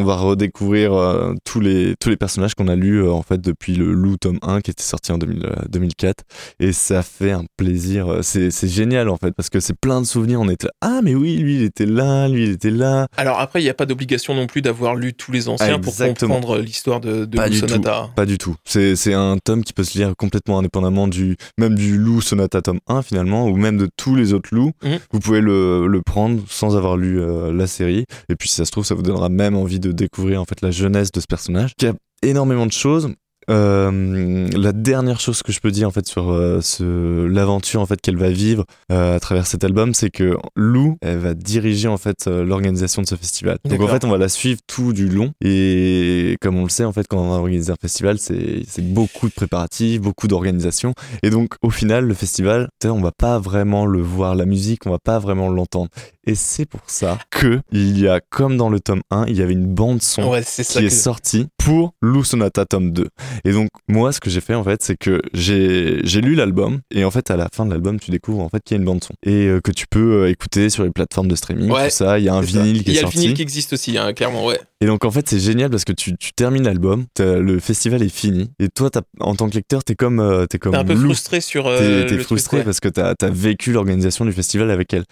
on 0.00 0.04
va 0.04 0.16
redécouvrir 0.16 0.65
euh, 0.74 1.34
tous 1.44 1.60
les 1.60 1.94
tous 2.00 2.08
les 2.08 2.16
personnages 2.16 2.54
qu'on 2.54 2.68
a 2.68 2.76
lus 2.76 3.02
euh, 3.02 3.12
en 3.12 3.22
fait 3.22 3.40
depuis 3.40 3.74
le 3.74 3.92
Loup 3.92 4.16
tome 4.16 4.38
1 4.42 4.60
qui 4.60 4.70
était 4.70 4.82
sorti 4.82 5.12
en 5.12 5.18
2000, 5.18 5.44
euh, 5.44 5.54
2004 5.68 6.24
et 6.60 6.72
ça 6.72 7.02
fait 7.02 7.32
un 7.32 7.44
plaisir. 7.56 8.18
C'est 8.22 8.50
c'est 8.50 8.68
génial 8.68 9.08
en 9.08 9.16
fait 9.16 9.32
parce 9.32 9.50
que 9.50 9.60
c'est 9.60 9.78
plein 9.78 10.00
de 10.00 10.06
souvenirs. 10.06 10.40
On 10.40 10.48
était 10.48 10.68
ah 10.80 11.00
mais 11.02 11.14
oui, 11.14 11.36
lui 11.36 11.56
il 11.56 11.62
était 11.62 11.86
là, 11.86 12.28
lui 12.28 12.44
il 12.44 12.50
était 12.50 12.70
là. 12.70 13.06
Alors 13.16 13.40
après, 13.40 13.60
il 13.60 13.64
n'y 13.64 13.70
a 13.70 13.74
pas 13.74 13.86
d'obligation 13.86 14.34
non 14.34 14.46
plus 14.46 14.62
d'avoir 14.62 14.94
lu 14.94 15.14
tous 15.14 15.32
les 15.32 15.48
anciens 15.48 15.78
pour 15.78 15.96
comprendre 15.96 16.58
l'histoire 16.58 17.00
de, 17.00 17.24
de 17.24 17.36
Pas 17.36 17.48
Lou 17.48 17.54
du 17.54 17.60
tout. 17.60 17.68
Sonata. 17.68 18.10
Pas 18.14 18.26
du 18.26 18.38
tout. 18.38 18.56
C'est 18.64 18.96
c'est 18.96 19.14
un 19.14 19.36
tome 19.42 19.64
qui 19.64 19.72
peut 19.72 19.84
se 19.84 19.96
lire 19.98 20.14
complètement 20.16 20.58
indépendamment 20.58 21.08
du 21.08 21.36
même 21.58 21.74
du 21.74 21.96
Loup 21.96 22.20
Sonata 22.20 22.62
tome 22.62 22.80
1 22.86 23.02
finalement 23.02 23.46
ou 23.46 23.56
même 23.56 23.76
de 23.76 23.88
tous 23.96 24.14
les 24.14 24.32
autres 24.32 24.50
loups. 24.52 24.72
Mhm. 24.82 24.98
Vous 25.12 25.20
pouvez 25.20 25.40
le, 25.40 25.86
le 25.86 26.02
prendre 26.02 26.42
sans 26.48 26.76
avoir 26.76 26.96
lu 26.96 27.20
euh, 27.20 27.52
la 27.52 27.66
série 27.66 28.04
et 28.28 28.36
puis 28.36 28.48
si 28.48 28.56
ça 28.56 28.64
se 28.64 28.70
trouve 28.70 28.84
ça 28.84 28.94
vous 28.94 29.02
donnera 29.02 29.28
même 29.28 29.56
envie 29.56 29.80
de 29.80 29.92
découvrir 29.92 30.40
en 30.40 30.44
fait 30.44 30.55
la 30.62 30.70
jeunesse 30.70 31.12
de 31.12 31.20
ce 31.20 31.26
personnage 31.26 31.72
qui 31.76 31.86
a 31.86 31.94
énormément 32.22 32.66
de 32.66 32.72
choses. 32.72 33.08
Euh, 33.50 34.48
la 34.56 34.72
dernière 34.72 35.20
chose 35.20 35.42
que 35.42 35.52
je 35.52 35.60
peux 35.60 35.70
dire 35.70 35.88
en 35.88 35.90
fait 35.90 36.06
sur 36.06 36.30
euh, 36.30 36.60
ce 36.60 37.26
l'aventure 37.26 37.80
en 37.80 37.86
fait 37.86 38.00
qu'elle 38.00 38.16
va 38.16 38.30
vivre 38.30 38.64
euh, 38.90 39.16
à 39.16 39.20
travers 39.20 39.46
cet 39.46 39.64
album, 39.64 39.94
c'est 39.94 40.10
que 40.10 40.36
Lou, 40.56 40.96
elle 41.00 41.18
va 41.18 41.34
diriger 41.34 41.88
en 41.88 41.96
fait 41.96 42.26
l'organisation 42.26 43.02
de 43.02 43.06
ce 43.06 43.14
festival. 43.14 43.58
Donc 43.64 43.80
en 43.80 43.88
fait, 43.88 44.04
on 44.04 44.10
va 44.10 44.18
la 44.18 44.28
suivre 44.28 44.60
tout 44.66 44.92
du 44.92 45.08
long. 45.08 45.32
Et 45.44 46.36
comme 46.40 46.56
on 46.56 46.64
le 46.64 46.68
sait, 46.68 46.84
en 46.84 46.92
fait, 46.92 47.06
quand 47.08 47.18
on 47.18 47.30
organise 47.32 47.70
un 47.70 47.76
festival, 47.80 48.18
c'est 48.18 48.62
c'est 48.66 48.82
beaucoup 48.92 49.28
de 49.28 49.34
préparatifs, 49.34 50.00
beaucoup 50.00 50.28
d'organisation. 50.28 50.94
Et 51.22 51.30
donc 51.30 51.54
au 51.62 51.70
final, 51.70 52.04
le 52.06 52.14
festival, 52.14 52.68
on 52.84 53.00
va 53.00 53.12
pas 53.12 53.38
vraiment 53.38 53.86
le 53.86 54.00
voir, 54.00 54.34
la 54.34 54.46
musique, 54.46 54.86
on 54.86 54.90
va 54.90 54.98
pas 54.98 55.18
vraiment 55.18 55.48
l'entendre. 55.48 55.88
Et 56.28 56.34
c'est 56.34 56.66
pour 56.66 56.80
ça 56.88 57.18
que 57.30 57.60
il 57.70 57.98
y 58.00 58.08
a, 58.08 58.20
comme 58.20 58.56
dans 58.56 58.68
le 58.68 58.80
tome 58.80 59.02
1, 59.12 59.26
il 59.28 59.36
y 59.36 59.42
avait 59.42 59.52
une 59.52 59.72
bande 59.72 60.02
son 60.02 60.28
Ouais, 60.30 60.42
qui 60.42 60.60
est 60.60 60.88
que- 60.88 60.88
sortie 60.90 61.46
pour 61.56 61.92
Lou 62.02 62.24
Sonata 62.24 62.64
tome 62.64 62.90
2. 62.90 63.06
Et 63.44 63.52
donc 63.52 63.68
moi 63.88 64.12
ce 64.12 64.20
que 64.20 64.30
j'ai 64.30 64.40
fait 64.40 64.54
en 64.54 64.64
fait 64.64 64.82
c'est 64.82 64.96
que 64.96 65.20
j'ai 65.34 66.00
j'ai 66.04 66.20
lu 66.20 66.34
l'album 66.34 66.80
et 66.90 67.04
en 67.04 67.10
fait 67.10 67.30
à 67.30 67.36
la 67.36 67.48
fin 67.54 67.64
de 67.66 67.70
l'album 67.70 67.98
tu 68.00 68.10
découvres 68.10 68.40
en 68.42 68.48
fait 68.48 68.60
qu'il 68.64 68.76
y 68.76 68.78
a 68.78 68.80
une 68.80 68.84
bande 68.86 69.02
son 69.04 69.14
et 69.24 69.46
euh, 69.46 69.60
que 69.60 69.70
tu 69.70 69.86
peux 69.88 70.22
euh, 70.24 70.30
écouter 70.30 70.70
sur 70.70 70.84
les 70.84 70.90
plateformes 70.90 71.28
de 71.28 71.36
streaming 71.36 71.70
Ouais, 71.70 71.88
tout 71.88 71.94
ça, 71.94 72.18
il 72.18 72.24
y 72.24 72.28
a 72.28 72.34
un 72.34 72.42
ça. 72.42 72.46
vinyle 72.46 72.82
qui 72.84 72.90
Il 72.90 72.94
y 72.94 72.98
a 72.98 73.02
le 73.02 73.08
vinyle 73.08 73.34
qui 73.34 73.42
existe 73.42 73.72
aussi, 73.72 73.96
hein, 73.98 74.12
clairement, 74.12 74.44
ouais. 74.46 74.60
Et 74.80 74.86
donc 74.86 75.04
en 75.04 75.10
fait 75.10 75.28
c'est 75.28 75.38
génial 75.40 75.70
parce 75.70 75.84
que 75.84 75.92
tu, 75.92 76.16
tu 76.16 76.32
termines 76.32 76.64
l'album, 76.64 77.06
t'as- 77.14 77.38
le 77.38 77.58
festival 77.60 78.02
est 78.02 78.08
fini 78.14 78.50
et 78.58 78.68
toi 78.68 78.90
t'as- 78.90 79.02
en 79.20 79.34
tant 79.34 79.48
que 79.48 79.54
lecteur 79.54 79.84
t'es 79.84 79.94
comme 79.94 80.20
euh, 80.20 80.46
t'es 80.46 80.58
comme 80.58 80.72
T'es 80.72 80.78
un 80.78 80.84
peu 80.84 80.96
frustré 80.96 81.40
sur. 81.40 81.64
T'es- 81.64 82.06
t'es 82.06 82.14
le 82.16 82.22
frustré 82.22 82.58
truc, 82.58 82.58
ouais. 82.60 82.64
parce 82.64 82.80
que 82.80 82.88
t'as 82.88 83.14
as 83.20 83.30
vécu 83.30 83.72
l'organisation 83.72 84.24
du 84.24 84.32
festival 84.32 84.70
avec 84.70 84.92
elle. 84.92 85.04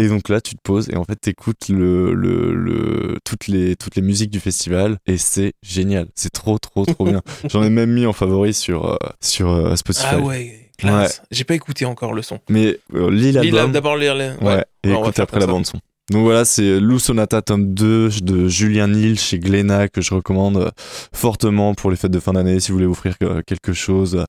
Et 0.00 0.06
donc 0.08 0.28
là, 0.28 0.40
tu 0.40 0.54
te 0.54 0.60
poses 0.62 0.88
et 0.90 0.96
en 0.96 1.02
fait, 1.04 1.16
t'écoutes 1.16 1.68
le, 1.68 2.14
le, 2.14 2.54
le, 2.54 3.18
toutes, 3.24 3.48
les, 3.48 3.74
toutes 3.74 3.96
les 3.96 4.02
musiques 4.02 4.30
du 4.30 4.38
festival 4.38 4.98
et 5.06 5.18
c'est 5.18 5.54
génial. 5.62 6.06
C'est 6.14 6.30
trop, 6.32 6.58
trop, 6.58 6.86
trop 6.86 7.04
bien. 7.04 7.20
J'en 7.50 7.64
ai 7.64 7.70
même 7.70 7.90
mis 7.92 8.06
en 8.06 8.12
favori 8.12 8.54
sur, 8.54 8.92
euh, 8.92 8.96
sur 9.20 9.50
euh, 9.50 9.74
Spotify. 9.74 10.06
Ah 10.12 10.18
ouais, 10.20 10.70
classe. 10.78 11.22
J'ai 11.32 11.42
pas 11.44 11.54
écouté 11.54 11.84
encore 11.84 12.12
le 12.12 12.22
son. 12.22 12.38
Mais 12.48 12.78
euh, 12.94 13.10
lis 13.10 13.26
Lis 13.26 13.32
la- 13.32 13.42
l'album. 13.42 13.72
d'abord 13.72 13.96
lire 13.96 14.14
les. 14.14 14.30
Ouais, 14.40 14.64
et 14.84 14.90
Ouais, 14.90 14.94
on 14.94 15.00
va 15.02 15.08
écoute 15.08 15.18
après 15.18 15.40
la 15.40 15.46
ça. 15.46 15.52
bande 15.52 15.66
son. 15.66 15.78
Donc 16.10 16.22
voilà, 16.22 16.44
c'est 16.46 16.78
Lou 16.80 16.98
Sonata 17.00 17.42
tome 17.42 17.74
2 17.74 18.08
de 18.22 18.48
Julien 18.48 18.86
Nil 18.88 19.18
chez 19.18 19.38
Glénat 19.38 19.88
que 19.88 20.00
je 20.00 20.14
recommande 20.14 20.56
euh, 20.56 20.70
fortement 21.12 21.74
pour 21.74 21.90
les 21.90 21.96
fêtes 21.96 22.12
de 22.12 22.20
fin 22.20 22.32
d'année 22.34 22.60
si 22.60 22.70
vous 22.70 22.78
voulez 22.78 22.86
offrir 22.88 23.14
euh, 23.22 23.42
quelque 23.46 23.72
chose 23.74 24.24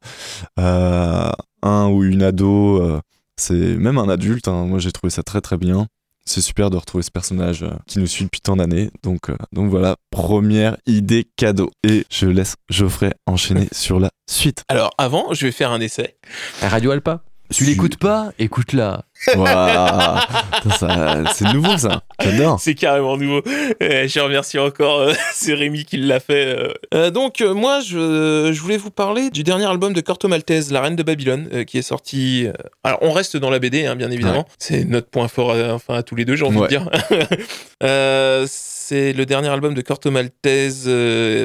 à 0.57 1.31
un 1.61 1.87
ou 1.89 2.03
une 2.03 2.23
ado. 2.23 2.99
C'est 3.39 3.77
même 3.77 3.97
un 3.97 4.09
adulte, 4.09 4.47
hein. 4.47 4.65
moi 4.65 4.79
j'ai 4.79 4.91
trouvé 4.91 5.09
ça 5.09 5.23
très 5.23 5.41
très 5.41 5.57
bien. 5.57 5.87
C'est 6.25 6.41
super 6.41 6.69
de 6.69 6.77
retrouver 6.77 7.03
ce 7.03 7.09
personnage 7.09 7.63
euh, 7.63 7.71
qui 7.87 7.97
nous 7.97 8.05
suit 8.05 8.25
depuis 8.25 8.41
tant 8.41 8.55
d'années. 8.55 8.91
Donc, 9.01 9.31
euh, 9.31 9.35
donc 9.51 9.71
voilà, 9.71 9.95
première 10.11 10.77
idée 10.85 11.27
cadeau. 11.37 11.71
Et 11.83 12.05
je 12.11 12.27
laisse 12.27 12.53
Geoffrey 12.69 13.13
enchaîner 13.25 13.67
sur 13.71 13.99
la 13.99 14.09
suite. 14.29 14.63
Alors 14.67 14.91
avant, 14.99 15.33
je 15.33 15.47
vais 15.47 15.51
faire 15.51 15.71
un 15.71 15.79
essai. 15.79 16.17
Radio 16.61 16.91
Alpa. 16.91 17.23
Tu 17.51 17.63
l'écoutes 17.63 17.97
pas 17.97 18.31
Écoute-la. 18.37 19.05
Ça- 19.25 21.23
C'est 21.33 21.53
nouveau 21.53 21.77
ça. 21.77 22.03
J'adore. 22.21 22.59
C'est 22.59 22.73
carrément 22.75 23.17
nouveau. 23.17 23.41
Euh, 23.81 24.07
je 24.07 24.19
remercie 24.19 24.59
encore, 24.59 24.99
euh, 24.99 25.13
c'est 25.33 25.53
Rémi 25.53 25.85
qui 25.85 25.97
l'a 25.97 26.19
fait. 26.19 26.45
euh. 26.57 26.73
Euh, 26.93 27.11
donc 27.11 27.41
euh, 27.41 27.53
moi, 27.53 27.79
je, 27.81 28.51
je 28.53 28.61
voulais 28.61 28.77
vous 28.77 28.91
parler 28.91 29.29
du 29.29 29.43
dernier 29.43 29.65
album 29.65 29.93
de 29.93 30.01
Corto 30.01 30.27
Maltese, 30.27 30.71
La 30.71 30.81
Reine 30.81 30.95
de 30.95 31.03
Babylone, 31.03 31.65
qui 31.65 31.77
est 31.77 31.81
sorti. 31.83 32.47
Alors 32.83 32.99
on 33.01 33.11
reste 33.11 33.37
dans 33.37 33.49
la 33.49 33.59
BD, 33.59 33.85
hein, 33.85 33.95
bien 33.95 34.11
évidemment. 34.11 34.45
C'est 34.57 34.85
notre 34.85 35.09
point 35.09 35.27
fort, 35.27 35.51
euh, 35.51 35.73
enfin 35.73 35.95
à 35.95 36.03
tous 36.03 36.15
les 36.15 36.25
deux, 36.25 36.35
j'ai 36.35 36.45
envie 36.45 36.57
Ouais. 36.59 36.67
de 36.67 36.77
dire. 36.77 36.89
C'est 38.89 39.13
le 39.13 39.27
dernier 39.27 39.49
album 39.49 39.75
de 39.75 39.81
Corto 39.81 40.09
Maltese 40.09 40.89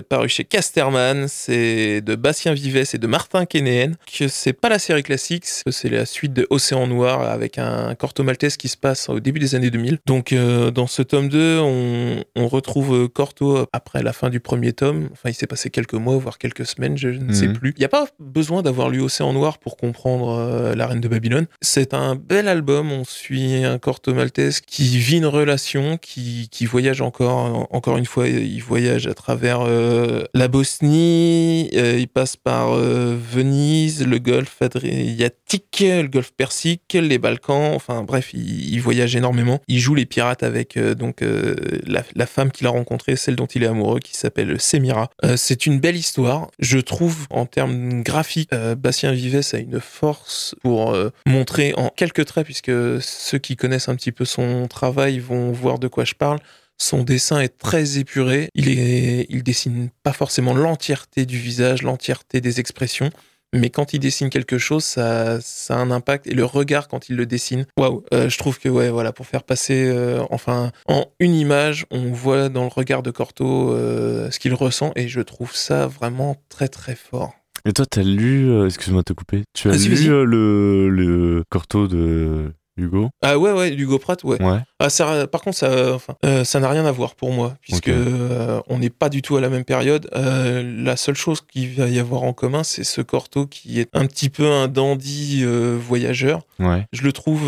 paru 0.09 0.31
chez 0.31 0.45
Casterman. 0.45 1.27
C'est 1.29 2.01
de 2.01 2.15
Bastien 2.15 2.55
Vives 2.55 2.83
et 2.95 2.97
de 2.99 3.07
Martin 3.07 3.45
Kénéen. 3.45 3.93
Que 4.19 4.29
c'est 4.29 4.55
pas 4.55 4.71
la 4.71 4.79
série 4.79 5.03
classique, 5.03 5.45
c'est 5.45 5.91
la 5.91 6.07
suite 6.07 6.33
de 6.33 6.47
Océan 6.49 6.87
Noir 6.87 7.21
avec 7.21 7.59
un 7.59 7.64
Corto 7.99 8.23
Maltese 8.23 8.57
qui 8.57 8.69
se 8.69 8.77
passe 8.77 9.09
au 9.09 9.21
début 9.21 9.41
des 9.41 9.55
années 9.55 9.71
2000. 9.71 9.99
Donc 10.07 10.33
euh, 10.33 10.71
dans 10.71 10.87
ce 10.87 11.03
tome 11.03 11.29
2, 11.29 11.59
on, 11.61 12.25
on 12.37 12.49
retrouve 12.49 12.95
euh, 12.95 13.09
Corto 13.09 13.67
après 13.73 14.03
la 14.03 14.13
fin 14.13 14.31
du 14.31 14.41
premier 14.41 14.73
tome. 14.73 15.09
Enfin, 15.13 15.31
il 15.31 15.35
s'est 15.35 15.47
passé 15.47 15.71
quelques 15.71 15.95
mois, 15.95 16.17
voire 16.17 16.39
quelques 16.39 16.67
semaines, 16.67 16.97
je 16.97 17.09
ne 17.09 17.33
sais 17.33 17.47
Mhm. 17.49 17.53
plus. 17.59 17.73
Il 17.77 17.81
n'y 17.81 17.85
a 17.85 17.89
pas 17.89 18.07
besoin 18.19 18.63
d'avoir 18.63 18.89
lu 18.91 19.01
Océan 19.01 19.33
Noir 19.33 19.59
pour 19.59 19.77
comprendre 19.77 20.31
euh, 20.39 20.75
La 20.75 20.87
Reine 20.87 21.01
de 21.01 21.09
Babylone. 21.09 21.47
C'est 21.61 21.95
un 21.95 22.15
bel 22.15 22.49
album. 22.49 22.91
On 22.93 23.05
suit 23.05 23.65
un 23.65 23.79
Corto 23.79 24.15
Maltese 24.15 24.61
qui 24.61 24.99
vit 24.99 25.19
une 25.19 25.27
relation, 25.27 25.97
qui, 25.99 26.49
qui 26.51 26.67
voyage 26.67 27.01
encore. 27.01 27.69
Encore 27.71 27.97
une 27.99 28.07
fois, 28.07 28.29
il 28.29 28.61
voyage 28.63 29.07
à 29.07 29.15
travers 29.15 29.61
euh, 29.67 30.25
la 30.35 30.49
Bosnie. 30.49 31.69
il 31.73 32.09
passe 32.09 32.37
par 32.37 32.75
Venise, 32.75 34.07
le 34.07 34.19
Golfe 34.19 34.61
Adriatique, 34.63 35.79
le 35.83 36.07
Golfe 36.09 36.33
Persique, 36.37 36.93
les 36.95 37.19
Balkans. 37.19 37.54
Enfin 37.55 38.03
bref, 38.03 38.33
il, 38.35 38.79
voyage 38.81 39.17
énormément. 39.17 39.61
Il 39.69 39.79
joue 39.79 39.95
les 39.95 40.07
pirates 40.07 40.43
avec 40.43 40.77
euh, 40.77 40.95
donc 40.95 41.23
euh, 41.23 41.55
la, 41.87 42.27
femme 42.27 42.51
qu'il 42.51 42.67
a 42.67 42.71
rencontrée, 42.71 43.17
celle 43.17 43.37
dont 43.37 43.47
il 43.47 43.63
est 43.63 43.67
amoureux, 43.67 44.01
qui 44.01 44.17
s'appelle 44.17 44.61
Semira. 44.61 45.11
Euh, 45.25 45.37
c'est 45.37 45.67
une 45.67 45.81
belle 45.81 45.97
histoire. 45.97 46.51
Je 46.59 46.79
trouve 46.79 47.27
en 47.31 47.47
termes 47.47 48.03
graphiques, 48.03 48.51
Bastien 48.79 49.13
Vives 49.13 49.41
a 49.53 49.59
une 49.59 49.81
force 49.81 50.55
pour 50.63 50.97
montrer 51.27 51.75
en 51.77 51.89
quelques 51.89 52.25
traits, 52.27 52.45
puisque 52.45 52.73
ceux 53.01 53.39
qui 53.39 53.57
connaissent 53.57 53.89
un 53.89 53.97
petit 53.97 54.13
peu 54.13 54.25
son 54.25 54.67
travail 54.69 55.19
vont 55.19 55.53
voir 55.53 55.79
de 55.79 55.89
quoi 55.89 56.05
je 56.05 56.15
parle. 56.15 56.39
Son 56.79 57.05
dessin 57.05 57.41
est 57.41 57.57
très 57.59 57.99
épuré. 57.99 58.49
Il 58.55 58.69
est, 58.69 59.27
il 59.29 59.43
dessine 59.43 59.91
pas 60.03 60.13
forcément 60.13 60.55
l'entièreté 60.55 61.25
du 61.25 61.39
visage, 61.39 61.83
l'entièreté 61.83 62.41
des 62.41 62.61
expressions. 62.61 63.11
Mais 63.55 63.71
quand 63.71 63.95
il 63.95 64.01
dessine 64.01 64.31
quelque 64.31 64.59
chose, 64.59 64.85
ça, 64.85 65.41
ça 65.41 65.77
a 65.77 65.79
un 65.79 65.91
impact. 65.91 66.27
Et 66.27 66.35
le 66.35 66.45
regard 66.45 66.89
quand 66.89 67.09
il 67.09 67.17
le 67.17 67.25
dessine, 67.25 67.67
waouh, 67.79 68.05
euh, 68.13 68.29
je 68.29 68.37
trouve 68.37 68.59
que 68.59 68.69
ouais, 68.69 68.91
voilà, 68.91 69.13
pour 69.13 69.27
faire 69.27 69.45
passer, 69.45 69.87
euh, 69.87 70.23
enfin, 70.31 70.73
en 70.89 71.07
une 71.21 71.35
image, 71.35 71.87
on 71.91 72.11
voit 72.11 72.49
dans 72.49 72.63
le 72.63 72.69
regard 72.69 73.03
de 73.03 73.11
Corto 73.11 73.73
euh, 73.73 74.31
ce 74.31 74.39
qu'il 74.39 74.55
ressent, 74.55 74.93
et 74.97 75.09
je 75.09 75.21
trouve 75.21 75.55
ça 75.55 75.87
vraiment 75.87 76.37
très 76.49 76.69
très 76.69 76.97
fort. 76.97 77.33
Et 77.65 77.73
toi, 77.73 77.87
t'as 77.87 78.03
lu, 78.03 78.67
excuse-moi 78.67 79.01
de 79.03 79.05
te 79.05 79.13
couper, 79.13 79.45
tu 79.55 79.71
as 79.71 79.77
lu 79.77 80.09
le, 80.27 80.89
le 80.91 81.45
Corto 81.49 81.89
de 81.89 82.53
Hugo? 82.77 83.11
Ah 83.23 83.39
ouais, 83.39 83.53
ouais, 83.53 83.73
Hugo 83.73 83.99
Pratt, 83.99 84.23
ouais. 84.25 84.43
Ouais. 84.43 84.59
Ah, 84.81 84.91
ça, 84.91 85.27
par 85.27 85.41
contre, 85.43 85.57
ça, 85.57 85.95
enfin, 85.95 86.15
euh, 86.25 86.45
ça 86.45 86.61
n'a 86.61 86.69
rien 86.69 86.85
à 86.87 86.93
voir 86.93 87.15
pour 87.15 87.33
moi, 87.33 87.57
puisque 87.61 87.89
euh, 87.89 88.61
on 88.69 88.79
n'est 88.79 88.91
pas 88.91 89.09
du 89.09 89.23
tout 89.23 89.37
à 89.37 89.41
la 89.41 89.49
même 89.49 89.65
période. 89.65 90.09
Euh, 90.15 90.63
la 90.83 90.97
seule 90.97 91.15
chose 91.15 91.41
qu'il 91.41 91.73
va 91.75 91.89
y 91.89 91.99
avoir 91.99 92.23
en 92.25 92.33
commun, 92.33 92.65
c'est 92.65 92.85
ce 92.85 93.01
Corto 93.01 93.47
qui 93.47 93.81
est 93.81 93.89
un 93.93 94.07
petit 94.07 94.29
peu 94.29 94.47
un 94.51 94.69
dandy 94.69 95.45
voyageur. 95.45 96.41
Ouais. 96.59 96.85
Je 96.93 97.03
le 97.03 97.13
trouve, 97.13 97.43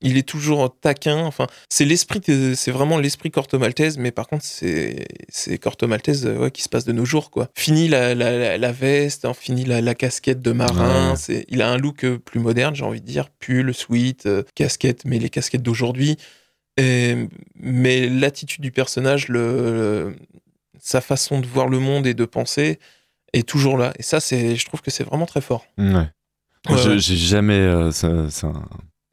il 0.00 0.16
est 0.16 0.28
toujours 0.28 0.74
taquin. 0.80 1.24
Enfin, 1.24 1.46
c'est 1.68 1.84
l'esprit, 1.84 2.20
c'est 2.54 2.70
vraiment 2.70 2.98
l'esprit 2.98 3.30
Corto 3.30 3.58
Maltese, 3.58 3.98
mais 3.98 4.10
par 4.10 4.26
contre, 4.28 4.44
c'est 4.44 5.58
Corto 5.58 5.86
Maltese 5.88 6.26
euh, 6.26 6.38
ouais, 6.38 6.50
qui 6.50 6.62
se 6.62 6.68
passe 6.68 6.84
de 6.84 6.92
nos 6.92 7.04
jours, 7.04 7.30
quoi. 7.30 7.48
Fini 7.54 7.88
la, 7.88 8.14
la, 8.14 8.36
la- 8.36 8.58
la 8.58 8.72
veste, 8.72 9.24
hein, 9.24 9.32
fini 9.34 9.64
la, 9.64 9.94
casquette 9.94 10.40
de 10.40 10.52
marin. 10.52 11.10
Ouais. 11.10 11.16
C'est, 11.16 11.44
il 11.48 11.62
a 11.62 11.70
un 11.70 11.76
look 11.78 12.06
plus 12.24 12.40
moderne, 12.40 12.74
j'ai 12.74 12.84
envie 12.84 13.00
de 13.00 13.06
dire, 13.06 13.28
pull, 13.40 13.72
sweat, 13.74 14.28
euh, 14.42 14.46
casquette, 14.54 15.04
mais 15.04 15.18
les 15.18 15.30
casquettes 15.30 15.62
d'aujourd'hui. 15.62 16.16
Mais 17.56 18.08
l'attitude 18.08 18.62
du 18.62 18.72
personnage, 18.72 19.28
le, 19.28 19.40
le- 20.10 20.16
sa 20.80 21.00
façon 21.00 21.40
de 21.40 21.46
voir 21.46 21.68
le 21.68 21.78
monde 21.78 22.06
et 22.06 22.14
de 22.14 22.24
penser 22.24 22.78
est 23.32 23.48
toujours 23.48 23.78
là. 23.78 23.92
Et 23.98 24.02
ça, 24.02 24.20
c'est, 24.20 24.56
je 24.56 24.66
trouve 24.66 24.82
que 24.82 24.90
c'est 24.90 25.04
vraiment 25.04 25.26
très 25.26 25.40
fort. 25.40 25.64
Ouais. 25.78 26.08
J'ai 26.98 27.16
jamais. 27.16 27.54
euh, 27.54 27.90
ça- 27.92 28.30
ça- 28.30 28.52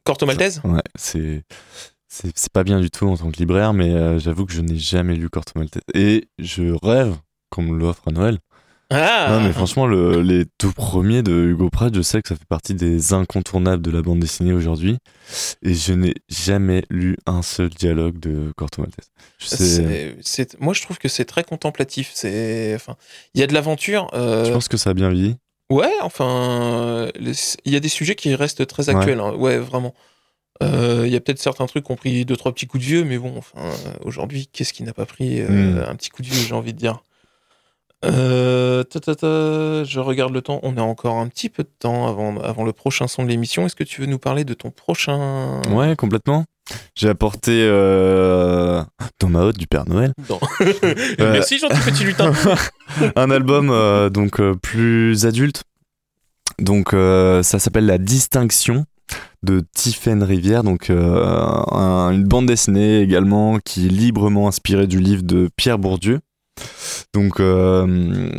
Corto 0.03 0.25
Maltese? 0.25 0.61
ouais, 0.63 0.81
c'est. 0.95 1.43
C'est 2.11 2.31
c'est 2.35 2.51
pas 2.51 2.63
bien 2.63 2.79
du 2.79 2.89
tout 2.89 3.07
en 3.07 3.15
tant 3.17 3.29
que 3.29 3.37
libraire, 3.37 3.71
mais 3.71 3.91
euh, 3.93 4.17
j'avoue 4.17 4.47
que 4.47 4.53
je 4.53 4.61
n'ai 4.61 4.77
jamais 4.79 5.15
lu 5.15 5.29
Corto 5.29 5.51
Maltese. 5.55 5.83
Et 5.93 6.27
je 6.39 6.75
rêve 6.83 7.15
qu'on 7.51 7.61
me 7.61 7.77
l'offre 7.77 8.07
à 8.07 8.11
Noël. 8.11 8.39
Ah 8.91 9.27
Non, 9.29 9.41
mais 9.41 9.53
franchement, 9.53 9.85
le- 9.85 10.21
les 10.21 10.45
tout 10.57 10.71
premiers 10.71 11.21
de 11.21 11.31
Hugo 11.31 11.69
Pratt, 11.69 11.93
je 11.93 12.01
sais 12.01 12.21
que 12.23 12.29
ça 12.29 12.35
fait 12.35 12.47
partie 12.47 12.73
des 12.73 13.13
incontournables 13.13 13.83
de 13.83 13.91
la 13.91 14.01
bande 14.01 14.19
dessinée 14.19 14.51
aujourd'hui. 14.51 14.97
Et 15.61 15.75
je 15.75 15.93
n'ai 15.93 16.15
jamais 16.27 16.83
lu 16.89 17.15
un 17.27 17.43
seul 17.43 17.69
dialogue 17.69 18.19
de 18.19 18.51
Corto 18.57 18.81
Maltese. 18.81 19.11
Sais, 19.37 20.17
c'est- 20.21 20.59
moi, 20.59 20.73
je 20.73 20.81
trouve 20.81 20.97
que 20.97 21.07
c'est 21.07 21.25
très 21.25 21.43
contemplatif. 21.43 22.13
Enfin, 22.15 22.95
il 23.35 23.39
y 23.39 23.43
a 23.43 23.47
de 23.47 23.53
l'aventure. 23.53 24.09
euh, 24.15 24.45
je 24.45 24.51
pense 24.51 24.67
que 24.67 24.77
ça 24.77 24.89
a 24.89 24.93
bien 24.95 25.09
vieilli. 25.11 25.35
Ouais, 25.69 25.93
enfin, 26.01 26.25
euh, 26.81 27.11
les- 27.19 27.33
il 27.65 27.71
y 27.71 27.75
a 27.75 27.79
des 27.79 27.89
sujets 27.89 28.15
qui 28.15 28.33
restent 28.33 28.65
très 28.65 28.89
actuels. 28.89 29.19
hein. 29.19 29.33
Ouais, 29.35 29.59
vraiment. 29.59 29.93
Euh, 30.63 31.03
Il 31.05 31.13
y 31.13 31.15
a 31.15 31.19
peut-être 31.21 31.39
certains 31.39 31.67
trucs 31.67 31.85
qui 31.85 31.91
ont 31.91 31.95
pris 31.95 32.25
deux 32.25 32.35
trois 32.35 32.51
petits 32.53 32.65
coups 32.67 32.83
de 32.83 32.89
vieux, 32.89 33.03
mais 33.03 33.17
bon, 33.19 33.33
enfin, 33.37 33.59
euh, 33.61 33.91
aujourd'hui, 34.03 34.47
qu'est-ce 34.51 34.73
qui 34.73 34.81
n'a 34.83 34.93
pas 34.93 35.05
pris 35.05 35.39
euh, 35.41 35.47
Mm. 35.85 35.89
un 35.89 35.95
petit 35.95 36.09
coup 36.09 36.21
de 36.23 36.27
vieux, 36.27 36.41
j'ai 36.45 36.53
envie 36.55 36.73
de 36.73 36.79
dire? 36.79 37.03
Euh, 38.05 38.83
ta, 38.83 38.99
ta, 38.99 39.13
ta, 39.15 39.83
je 39.83 39.99
regarde 39.99 40.33
le 40.33 40.41
temps. 40.41 40.59
On 40.63 40.77
a 40.77 40.81
encore 40.81 41.17
un 41.17 41.27
petit 41.27 41.49
peu 41.49 41.63
de 41.63 41.69
temps 41.79 42.07
avant, 42.07 42.37
avant 42.41 42.63
le 42.63 42.71
prochain 42.73 43.07
son 43.07 43.23
de 43.23 43.29
l'émission. 43.29 43.65
Est-ce 43.65 43.75
que 43.75 43.83
tu 43.83 44.01
veux 44.01 44.07
nous 44.07 44.19
parler 44.19 44.45
de 44.45 44.53
ton 44.53 44.71
prochain? 44.71 45.61
Ouais, 45.71 45.95
complètement. 45.95 46.45
J'ai 46.95 47.09
apporté 47.09 47.51
euh, 47.63 48.83
dans 49.19 49.27
ma 49.29 49.39
hotte 49.41 49.57
du 49.57 49.67
Père 49.67 49.85
Noël 49.87 50.13
Non. 50.29 50.39
Merci, 51.19 51.57
gentil 51.59 51.79
petit 51.85 52.03
lutin. 52.03 52.31
un 53.15 53.31
album 53.31 53.69
euh, 53.71 54.09
donc 54.09 54.39
euh, 54.39 54.55
plus 54.55 55.25
adulte. 55.25 55.63
Donc 56.59 56.93
euh, 56.93 57.41
ça 57.43 57.57
s'appelle 57.59 57.85
La 57.85 57.97
Distinction 57.97 58.85
de 59.43 59.63
Tiphaine 59.73 60.21
Rivière, 60.23 60.63
donc 60.63 60.89
euh, 60.89 61.25
un- 61.71 62.11
une 62.11 62.25
bande 62.25 62.45
dessinée 62.45 62.99
également 63.01 63.57
qui 63.63 63.85
est 63.87 63.89
librement 63.89 64.47
inspirée 64.47 64.85
du 64.85 64.99
livre 64.99 65.23
de 65.23 65.49
Pierre 65.55 65.79
Bourdieu. 65.79 66.19
Donc 67.13 67.39
euh, 67.39 68.29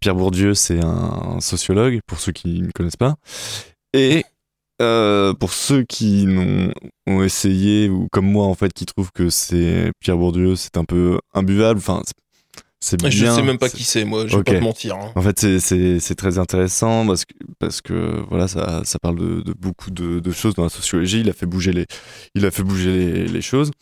Pierre 0.00 0.14
Bourdieu, 0.14 0.54
c'est 0.54 0.82
un 0.84 1.38
sociologue 1.40 2.00
pour 2.06 2.18
ceux 2.20 2.32
qui 2.32 2.60
ne 2.62 2.70
connaissent 2.72 2.96
pas. 2.96 3.14
Et 3.94 4.24
euh, 4.80 5.32
pour 5.34 5.52
ceux 5.52 5.82
qui 5.82 6.26
ont 7.08 7.22
essayé 7.22 7.88
ou 7.88 8.08
comme 8.12 8.30
moi 8.30 8.46
en 8.46 8.54
fait 8.54 8.72
qui 8.72 8.86
trouvent 8.86 9.10
que 9.12 9.28
c'est 9.30 9.90
Pierre 10.00 10.16
Bourdieu, 10.16 10.54
c'est 10.56 10.76
un 10.76 10.84
peu 10.84 11.18
imbuvable. 11.34 11.78
Enfin, 11.78 12.02
c'est- 12.80 12.96
bien. 12.96 13.10
je 13.10 13.26
sais 13.26 13.42
même 13.42 13.58
pas 13.58 13.68
qui 13.70 13.82
c'est, 13.82 14.04
moi. 14.04 14.26
Je 14.28 14.34
vais 14.34 14.38
Ok. 14.38 14.44
pas 14.46 14.54
te 14.54 14.62
mentir. 14.62 14.94
hein. 14.96 15.10
en 15.16 15.22
fait, 15.22 15.58
c'est- 15.58 16.14
très 16.14 16.38
intéressant 16.38 17.06
parce 17.06 17.24
que, 17.24 17.34
parce 17.58 17.80
que 17.80 18.22
voilà, 18.28 18.46
ça, 18.46 18.82
ça 18.84 18.98
parle 19.00 19.18
de, 19.18 19.40
de 19.42 19.52
beaucoup 19.58 19.90
de, 19.90 20.20
de 20.20 20.30
choses 20.30 20.54
dans 20.54 20.62
la 20.62 20.68
sociologie. 20.68 21.20
Il 21.20 21.28
a 21.28 21.32
fait 21.32 21.46
bouger 21.46 21.72
les, 21.72 21.86
il 22.36 22.46
a 22.46 22.50
fait 22.52 22.62
bouger 22.62 22.92
les, 22.92 23.26
les 23.26 23.42
choses. 23.42 23.72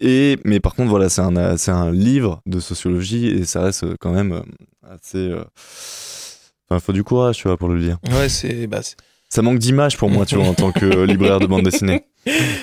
Et, 0.00 0.38
mais 0.44 0.60
par 0.60 0.74
contre, 0.74 0.90
voilà, 0.90 1.08
c'est 1.08 1.22
un, 1.22 1.56
c'est 1.56 1.70
un 1.70 1.90
livre 1.90 2.40
de 2.46 2.60
sociologie 2.60 3.28
et 3.28 3.44
ça 3.44 3.62
reste 3.62 3.84
quand 3.98 4.12
même 4.12 4.32
euh, 4.32 4.42
assez. 4.94 5.18
euh, 5.30 5.44
Enfin, 6.68 6.80
il 6.80 6.84
faut 6.84 6.92
du 6.92 7.04
courage, 7.04 7.36
tu 7.36 7.44
vois, 7.48 7.56
pour 7.56 7.68
le 7.68 7.76
lire. 7.76 7.98
Ouais, 8.12 8.28
c'est. 8.28 8.66
Bah, 8.66 8.82
c'est- 8.82 8.96
Ça 9.28 9.40
manque 9.42 9.58
d'image 9.58 9.96
pour 9.96 10.10
moi, 10.10 10.26
tu 10.26 10.36
vois, 10.36 10.46
en 10.46 10.54
tant 10.54 10.72
que 10.72 10.84
libraire 11.04 11.38
de 11.40 11.46
bande 11.46 11.62
dessinée. 11.62 12.04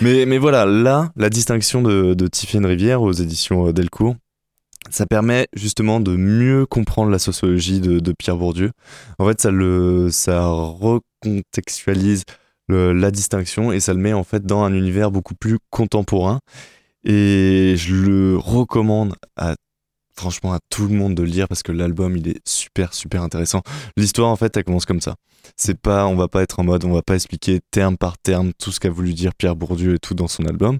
Mais, 0.01 0.25
mais 0.25 0.37
voilà, 0.37 0.65
là, 0.65 1.11
la 1.15 1.29
distinction 1.29 1.81
de, 1.81 2.13
de 2.13 2.29
Rivière 2.67 3.01
aux 3.01 3.11
éditions 3.13 3.67
euh, 3.67 3.73
Delcourt, 3.73 4.15
ça 4.89 5.05
permet 5.05 5.47
justement 5.55 5.99
de 6.01 6.15
mieux 6.17 6.65
comprendre 6.65 7.09
la 7.11 7.19
sociologie 7.19 7.79
de, 7.79 7.99
de 7.99 8.13
Pierre 8.17 8.35
Bourdieu. 8.37 8.71
En 9.19 9.25
fait, 9.27 9.39
ça, 9.41 9.51
le, 9.51 10.09
ça 10.11 10.45
recontextualise 10.47 12.23
le- 12.67 12.93
la 12.93 13.11
distinction 13.11 13.71
et 13.71 13.79
ça 13.79 13.93
le 13.93 13.99
met 13.99 14.13
en 14.13 14.23
fait 14.23 14.45
dans 14.45 14.63
un 14.63 14.73
univers 14.73 15.11
beaucoup 15.11 15.35
plus 15.35 15.57
contemporain. 15.69 16.39
Et 17.03 17.75
je 17.77 17.95
le 17.95 18.37
recommande 18.37 19.15
à 19.35 19.55
franchement 20.15 20.53
à 20.53 20.59
tout 20.69 20.87
le 20.87 20.95
monde 20.95 21.15
de 21.15 21.23
le 21.23 21.29
lire 21.29 21.47
parce 21.47 21.63
que 21.63 21.71
l'album 21.71 22.15
il 22.15 22.27
est 22.29 22.39
super 22.47 22.93
super 22.93 23.23
intéressant. 23.23 23.61
L'histoire 23.97 24.29
en 24.29 24.35
fait 24.35 24.55
elle 24.55 24.63
commence 24.63 24.85
comme 24.85 25.01
ça. 25.01 25.15
C'est 25.57 25.77
pas 25.77 26.05
on 26.07 26.15
va 26.15 26.27
pas 26.27 26.43
être 26.43 26.59
en 26.59 26.63
mode 26.63 26.85
on 26.85 26.93
va 26.93 27.01
pas 27.01 27.15
expliquer 27.15 27.59
terme 27.71 27.97
par 27.97 28.17
terme 28.17 28.51
tout 28.59 28.71
ce 28.71 28.79
qu'a 28.79 28.89
voulu 28.89 29.13
dire 29.13 29.33
Pierre 29.35 29.55
Bourdieu 29.55 29.95
et 29.95 29.99
tout 29.99 30.13
dans 30.13 30.27
son 30.27 30.45
album, 30.45 30.77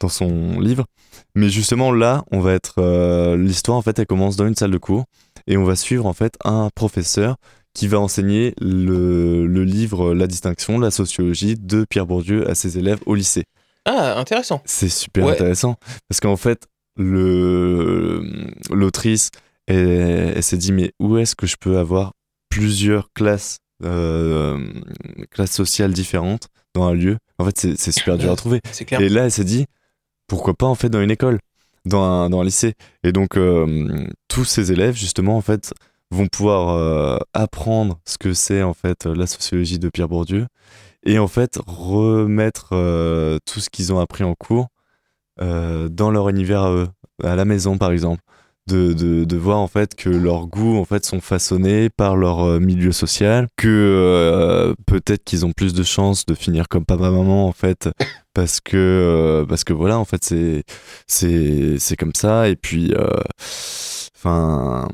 dans 0.00 0.08
son 0.08 0.60
livre. 0.60 0.86
Mais 1.34 1.48
justement 1.48 1.92
là, 1.92 2.24
on 2.30 2.40
va 2.40 2.52
être 2.52 2.74
euh, 2.78 3.36
l'histoire 3.36 3.78
en 3.78 3.82
fait 3.82 3.98
elle 3.98 4.06
commence 4.06 4.36
dans 4.36 4.46
une 4.46 4.56
salle 4.56 4.72
de 4.72 4.78
cours 4.78 5.04
et 5.46 5.56
on 5.56 5.64
va 5.64 5.76
suivre 5.76 6.06
en 6.06 6.12
fait 6.12 6.34
un 6.44 6.68
professeur 6.74 7.36
qui 7.74 7.88
va 7.88 7.98
enseigner 7.98 8.54
le, 8.60 9.46
le 9.46 9.64
livre 9.64 10.14
La 10.14 10.26
distinction, 10.28 10.78
la 10.78 10.92
sociologie 10.92 11.56
de 11.56 11.84
Pierre 11.88 12.06
Bourdieu 12.06 12.48
à 12.48 12.54
ses 12.54 12.78
élèves 12.78 13.00
au 13.06 13.14
lycée. 13.14 13.44
Ah, 13.84 14.18
intéressant. 14.18 14.62
C'est 14.64 14.88
super 14.88 15.26
Ouais. 15.26 15.32
intéressant 15.32 15.76
parce 16.08 16.20
qu'en 16.20 16.36
fait, 16.36 16.66
l'autrice, 18.70 19.30
elle, 19.66 20.32
elle 20.36 20.42
s'est 20.42 20.56
dit 20.56 20.72
mais 20.72 20.92
où 21.00 21.16
est-ce 21.18 21.34
que 21.36 21.46
je 21.46 21.56
peux 21.58 21.78
avoir 21.78 22.12
plusieurs 22.48 23.08
classes, 23.14 23.58
euh, 23.84 24.58
classes 25.30 25.52
sociales 25.52 25.92
différentes 25.92 26.48
dans 26.74 26.84
un 26.84 26.94
lieu? 26.94 27.18
En 27.38 27.44
fait, 27.44 27.58
c'est 27.76 27.92
super 27.92 28.16
dur 28.18 28.30
à 28.32 28.36
trouver. 28.36 28.60
Clair. 28.86 29.00
Et 29.00 29.08
là, 29.08 29.24
elle 29.24 29.30
s'est 29.32 29.44
dit 29.44 29.66
pourquoi 30.28 30.54
pas 30.54 30.66
en 30.66 30.74
fait 30.74 30.88
dans 30.88 31.02
une 31.02 31.10
école, 31.10 31.38
dans 31.84 32.02
un, 32.02 32.30
dans 32.30 32.40
un 32.40 32.44
lycée. 32.44 32.74
Et 33.02 33.12
donc 33.12 33.36
euh, 33.36 34.06
tous 34.28 34.44
ces 34.44 34.72
élèves 34.72 34.96
justement 34.96 35.36
en 35.36 35.40
fait 35.42 35.72
vont 36.10 36.26
pouvoir 36.28 36.70
euh, 36.70 37.18
apprendre 37.32 37.98
ce 38.06 38.18
que 38.18 38.32
c'est 38.34 38.62
en 38.62 38.72
fait 38.74 39.04
la 39.06 39.26
sociologie 39.26 39.78
de 39.78 39.88
Pierre 39.88 40.08
Bourdieu 40.08 40.46
et 41.04 41.18
en 41.18 41.28
fait 41.28 41.58
remettre 41.66 42.70
euh, 42.72 43.38
tout 43.44 43.60
ce 43.60 43.70
qu'ils 43.70 43.92
ont 43.92 43.98
appris 43.98 44.24
en 44.24 44.34
cours 44.34 44.68
euh, 45.40 45.88
dans 45.88 46.10
leur 46.10 46.28
univers 46.28 46.62
à 46.62 46.72
eux, 46.72 46.88
à 47.22 47.36
la 47.36 47.44
maison 47.44 47.78
par 47.78 47.92
exemple. 47.92 48.22
De, 48.66 48.94
de, 48.94 49.36
voir 49.36 49.58
en 49.58 49.68
fait 49.68 49.94
que 49.94 50.08
leurs 50.08 50.46
goûts 50.46 50.78
en 50.78 50.86
fait 50.86 51.04
sont 51.04 51.20
façonnés 51.20 51.90
par 51.90 52.16
leur 52.16 52.40
euh, 52.40 52.60
milieu 52.60 52.92
social 52.92 53.46
que 53.58 54.74
peut-être 54.86 55.22
qu'ils 55.22 55.44
ont 55.44 55.52
plus 55.52 55.74
de 55.74 55.82
chances 55.82 56.24
de 56.24 56.34
finir 56.34 56.66
comme 56.70 56.86
papa 56.86 57.10
maman 57.10 57.46
en 57.46 57.52
fait 57.52 57.90
parce 58.32 58.62
que 58.62 59.44
parce 59.50 59.64
que 59.64 59.74
voilà 59.74 59.98
en 59.98 60.06
fait 60.06 60.24
c'est 61.06 61.96
comme 61.98 62.14
ça 62.14 62.48
et 62.48 62.56
puis 62.56 62.94
enfin 64.16 64.88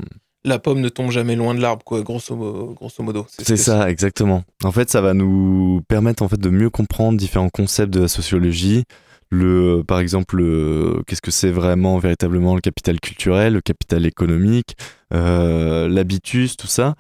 La 0.45 0.59
pomme 0.59 0.80
ne 0.80 0.88
tombe 0.88 1.11
jamais 1.11 1.36
loin 1.36 1.55
de 1.55 1.61
l'arbre, 1.61 1.84
quoi, 1.84 2.01
grosso, 2.03 2.34
mo- 2.34 2.72
grosso 2.74 3.03
modo. 3.03 3.26
ce 3.28 3.45
c'est 3.45 3.57
ça 3.59 3.91
exactement. 3.91 4.43
En 4.64 4.72
fait 4.72 4.88
ça 4.91 5.01
va 5.03 5.12
nous 5.12 5.82
permettre 5.88 6.22
en 6.22 6.28
fait 6.28 6.41
de 6.41 6.49
mieux 6.51 6.70
comprendre 6.70 7.18
différents 7.18 7.51
concepts 7.51 7.93
de 7.93 8.01
la 8.01 8.09
sociologie. 8.09 8.84
Le 9.32 9.82
par 9.86 10.01
exemple 10.01 10.36
le- 10.38 11.03
qu'est-ce 11.07 11.20
que 11.22 11.30
c'est 11.30 11.51
vraiment 11.53 11.99
véritablement 11.99 12.55
le 12.55 12.61
capital 12.61 12.99
culturel 13.01 13.53
le 13.53 13.61
capital 13.61 14.05
économique 14.07 14.74
euh, 15.14 15.88
l'habitus 15.88 16.57
tout 16.57 16.66
ça. 16.66 16.95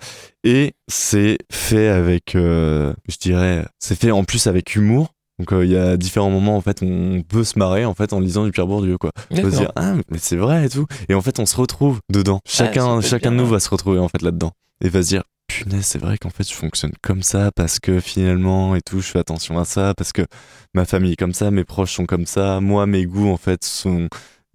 Et 0.44 0.74
c'est 0.86 1.38
fait 1.50 1.88
avec 1.88 2.34
euh, 2.36 2.92
je 3.08 3.16
dirais 3.16 3.64
c'est 3.80 3.98
fait 3.98 4.10
en 4.12 4.22
plus 4.24 4.46
avec 4.46 4.76
humour 4.76 5.14
donc 5.40 5.54
euh, 5.54 5.64
il 5.64 5.70
y 5.70 5.76
a 5.76 5.96
différents 5.96 6.28
moments 6.28 6.54
en 6.56 6.60
fait 6.60 6.82
où 6.82 6.84
on 6.84 7.22
peut 7.22 7.44
se 7.44 7.58
marrer 7.58 7.86
en 7.86 7.94
fait 7.94 8.12
en 8.12 8.20
lisant 8.20 8.44
du 8.44 8.50
Pierre 8.50 8.66
Bourdieu 8.66 8.98
quoi. 8.98 9.10
On 9.30 9.36
peut 9.40 9.50
se 9.50 9.56
dire 9.56 9.72
ah 9.74 9.94
mais 10.10 10.18
c'est 10.18 10.36
vrai 10.36 10.66
et 10.66 10.68
tout. 10.68 10.84
Et 11.08 11.14
en 11.14 11.22
fait 11.22 11.38
on 11.38 11.46
se 11.46 11.56
retrouve 11.56 12.00
dedans. 12.12 12.40
Chacun 12.44 12.94
peut 12.94 13.00
être 13.00 13.08
chacun 13.08 13.30
de 13.32 13.36
nous 13.36 13.46
va 13.46 13.58
se 13.58 13.70
retrouver 13.70 13.98
en 13.98 14.08
fait 14.08 14.20
là-dedans. 14.20 14.52
Et 14.84 14.90
va 14.90 15.02
se 15.02 15.08
dire 15.08 15.22
punaise 15.48 15.86
c'est 15.86 15.98
vrai 15.98 16.18
qu'en 16.18 16.28
fait 16.28 16.46
je 16.46 16.52
fonctionne 16.54 16.92
comme 17.02 17.22
ça 17.22 17.50
parce 17.56 17.78
que 17.80 18.00
finalement 18.00 18.76
et 18.76 18.82
tout 18.82 19.00
je 19.00 19.08
fais 19.08 19.18
attention 19.18 19.58
à 19.58 19.64
ça 19.64 19.94
parce 19.96 20.12
que 20.12 20.22
ma 20.74 20.84
famille 20.84 21.12
est 21.12 21.16
comme 21.16 21.32
ça 21.32 21.50
mes 21.50 21.64
proches 21.64 21.94
sont 21.94 22.04
comme 22.06 22.26
ça 22.26 22.60
moi 22.60 22.84
mes 22.86 23.06
goûts 23.06 23.30
en 23.30 23.38
fait 23.38 23.64
sont 23.64 24.08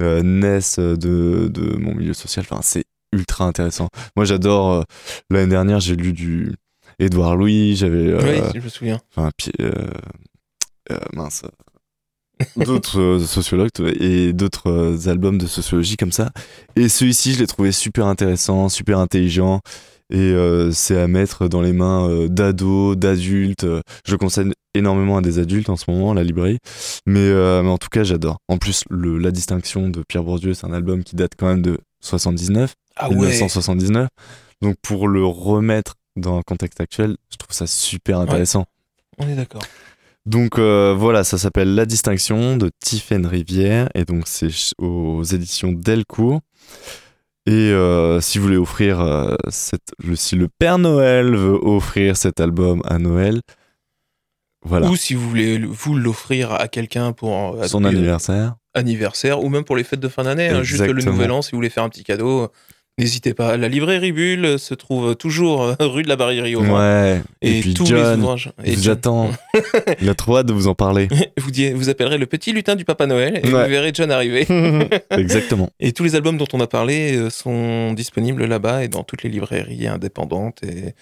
euh, 0.04 0.22
naissent 0.24 0.78
de, 0.80 1.50
de 1.52 1.76
mon 1.78 1.96
milieu 1.96 2.14
social. 2.14 2.46
Enfin 2.48 2.62
c'est 2.64 2.86
ultra 3.12 3.46
intéressant. 3.46 3.88
Moi 4.16 4.26
j'adore 4.26 4.72
euh, 4.72 4.84
l'année 5.32 5.50
dernière 5.50 5.80
j'ai 5.80 5.96
lu 5.96 6.14
du 6.14 6.54
Édouard 7.00 7.36
Louis 7.36 7.76
j'avais 7.76 8.08
euh, 8.12 8.20
Oui, 8.24 8.42
je 8.56 8.60
me 8.62 8.70
souviens. 8.70 9.00
enfin 9.16 9.32
euh, 9.60 9.72
euh, 9.72 9.88
mince. 11.14 11.44
D'autres 12.58 13.00
euh, 13.00 13.20
sociologues 13.20 13.70
et 14.00 14.34
d'autres 14.34 14.70
euh, 14.70 15.10
albums 15.10 15.38
de 15.38 15.48
sociologie 15.48 15.96
comme 15.96 16.12
ça. 16.12 16.32
Et 16.76 16.90
celui-ci 16.90 17.34
je 17.34 17.40
l'ai 17.40 17.48
trouvé 17.48 17.72
super 17.72 18.08
intéressant 18.08 18.68
super 18.68 19.00
intelligent. 19.00 19.62
Et 20.12 20.18
euh, 20.20 20.70
c'est 20.72 21.00
à 21.00 21.08
mettre 21.08 21.48
dans 21.48 21.62
les 21.62 21.74
mains 21.74 22.10
euh, 22.10 22.28
d'ados 22.28 22.96
d'adultes. 22.98 23.64
Euh, 23.64 23.82
je 24.06 24.16
conseille 24.18 24.52
énormément 24.76 25.18
à 25.18 25.22
des 25.22 25.40
adultes 25.40 25.70
en 25.70 25.78
ce 25.78 25.90
moment 25.90 26.14
la 26.14 26.24
librairie. 26.26 26.60
Mais, 27.06 27.20
euh, 27.22 27.64
mais 27.64 27.70
en 27.70 27.78
tout 27.78 27.88
cas 27.90 28.04
j'adore. 28.04 28.38
En 28.50 28.58
plus 28.58 28.84
le, 28.90 29.18
la 29.18 29.32
distinction 29.32 29.88
de 29.90 30.04
Pierre 30.04 30.24
Bourdieu 30.24 30.54
c'est 30.54 30.68
un 30.68 30.74
album 30.74 31.04
qui 31.06 31.16
date 31.16 31.32
quand 31.38 31.48
même 31.48 31.62
de 31.62 31.80
79 32.02 32.74
Ah 32.98 33.10
ouais. 33.10 33.16
1979 33.16 34.10
donc 34.62 34.76
pour 34.82 35.08
le 35.08 35.26
remettre 35.26 35.96
dans 36.18 36.38
un 36.38 36.42
contexte 36.42 36.82
actuel 36.82 37.16
je 37.32 37.38
trouve 37.38 37.56
ça 37.56 37.66
super 37.66 38.20
intéressant. 38.20 38.66
On 39.18 39.28
est 39.30 39.36
d'accord. 39.36 39.62
Donc 40.26 40.57
euh, 40.59 40.93
voilà, 40.97 41.23
ça 41.23 41.38
s'appelle 41.38 41.76
La 41.76 41.86
Distinction 41.86 42.57
de 42.57 42.71
Tiffaine 42.84 43.26
Rivière 43.26 43.89
et 43.95 44.05
donc 44.05 44.23
c'est 44.26 44.49
aux 44.78 45.23
éditions 45.23 45.71
Delcourt. 45.71 46.41
Et 47.47 47.51
euh, 47.51 48.21
si 48.21 48.39
vous 48.39 48.45
voulez 48.45 48.57
offrir, 48.57 48.99
euh, 49.01 49.36
cette, 49.49 49.93
si 50.15 50.36
le 50.36 50.47
Père 50.47 50.80
Noël 50.80 51.36
veut 51.36 51.59
offrir 51.61 52.17
cet 52.17 52.39
album 52.39 52.82
à 52.86 52.97
Noël, 52.97 53.41
voilà, 54.63 54.89
Ou 54.89 54.95
si 54.95 55.13
vous 55.13 55.30
voulez 55.30 55.59
le- 55.59 55.67
vous 55.67 55.95
l'offrir 55.95 56.51
à 56.53 56.67
quelqu'un 56.67 57.11
pour 57.11 57.63
son 57.67 57.84
anniversaire. 57.86 58.55
anniversaire, 58.73 59.43
ou 59.43 59.49
même 59.49 59.63
pour 59.63 59.76
les 59.76 59.84
fêtes 59.84 59.99
de 59.99 60.07
fin 60.07 60.23
d'année, 60.23 60.49
hein, 60.49 60.63
juste 60.63 60.82
le 60.88 61.03
nouvel 61.11 61.30
an, 61.32 61.43
si 61.43 61.51
vous 61.51 61.57
voulez 61.59 61.69
faire 61.69 61.84
un 61.84 61.89
petit 61.89 62.03
cadeau, 62.03 62.49
n'hésitez 62.98 63.34
pas. 63.34 63.58
La 63.58 63.68
librairie 63.68 64.12
Bulle 64.12 64.58
se 64.60 64.74
trouve 64.74 65.16
toujours 65.16 65.64
euh, 65.64 65.76
rue 65.80 66.04
de 66.04 66.08
la 66.10 66.16
au 66.58 66.62
Mans. 66.62 66.78
Ouais, 66.78 67.22
Et, 67.41 67.58
et, 67.58 67.62
puis 67.62 67.74
tous 67.74 67.84
les 67.84 67.89
John, 67.89 68.22
ouvrages. 68.22 68.52
Et 68.64 68.76
vous 68.76 68.84
John, 68.84 68.93
attend. 68.93 69.32
il 70.02 70.10
a 70.10 70.16
trop 70.16 70.38
hâte 70.38 70.48
de 70.48 70.54
vous 70.54 70.68
en 70.68 70.76
parler. 70.76 71.08
vous, 71.38 71.52
vous 71.76 71.89
appellerez 71.89 72.18
le 72.18 72.26
petit 72.26 72.52
lutin 72.52 72.76
du 72.76 72.86
Papa 72.86 73.08
Noël 73.08 73.39
et 73.43 73.48
Ouais. 73.48 73.64
vous 73.64 73.70
verrez 73.70 73.91
John 73.93 74.12
arriver. 74.12 74.46
Exactement. 75.12 75.70
Et 75.80 75.91
tous 75.91 76.04
les 76.04 76.16
albums 76.16 76.38
dont 76.38 76.48
on 76.54 76.60
a 76.60 76.68
parlé 76.68 77.16
euh, 77.16 77.30
sont 77.30 77.93
disponibles 77.93 78.46
là-bas 78.46 78.84
et 78.84 78.88
dans 78.88 79.04
toutes 79.04 79.24
les 79.24 79.30
librairies 79.30 79.88
indépendantes 79.88 80.64
et, 80.64 80.93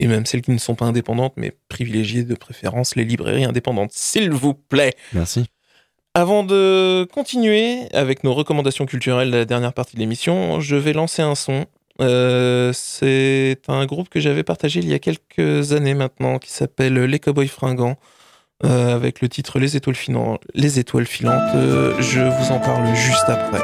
et 0.00 0.06
même 0.08 0.26
celles 0.26 0.42
qui 0.42 0.50
ne 0.50 0.58
sont 0.58 0.74
pas 0.74 0.86
indépendantes, 0.86 1.34
mais 1.36 1.52
privilégiées 1.68 2.24
de 2.24 2.34
préférence 2.34 2.96
les 2.96 3.04
librairies 3.04 3.44
indépendantes, 3.44 3.92
s'il 3.92 4.30
vous 4.30 4.54
plaît. 4.54 4.94
Merci. 5.12 5.44
Avant 6.14 6.42
de 6.44 7.04
continuer 7.12 7.88
avec 7.94 8.22
nos 8.22 8.34
recommandations 8.34 8.84
culturelles 8.84 9.30
de 9.30 9.36
la 9.38 9.44
dernière 9.46 9.72
partie 9.72 9.94
de 9.96 10.00
l'émission, 10.00 10.60
je 10.60 10.76
vais 10.76 10.92
lancer 10.92 11.22
un 11.22 11.34
son. 11.34 11.64
Euh, 12.02 12.70
c'est 12.74 13.58
un 13.68 13.86
groupe 13.86 14.08
que 14.10 14.20
j'avais 14.20 14.42
partagé 14.42 14.80
il 14.80 14.88
y 14.88 14.94
a 14.94 14.98
quelques 14.98 15.72
années 15.72 15.94
maintenant 15.94 16.38
qui 16.38 16.50
s'appelle 16.50 16.94
Les 16.94 17.18
Cowboys 17.18 17.48
Fringants 17.48 17.96
euh, 18.64 18.94
avec 18.94 19.22
le 19.22 19.28
titre 19.30 19.58
Les 19.58 19.76
étoiles, 19.76 19.96
filan- 19.96 20.38
Les 20.54 20.78
étoiles 20.78 21.06
filantes. 21.06 21.54
Euh, 21.54 21.94
je 22.00 22.20
vous 22.20 22.52
en 22.52 22.60
parle 22.60 22.94
juste 22.94 23.28
après. 23.28 23.60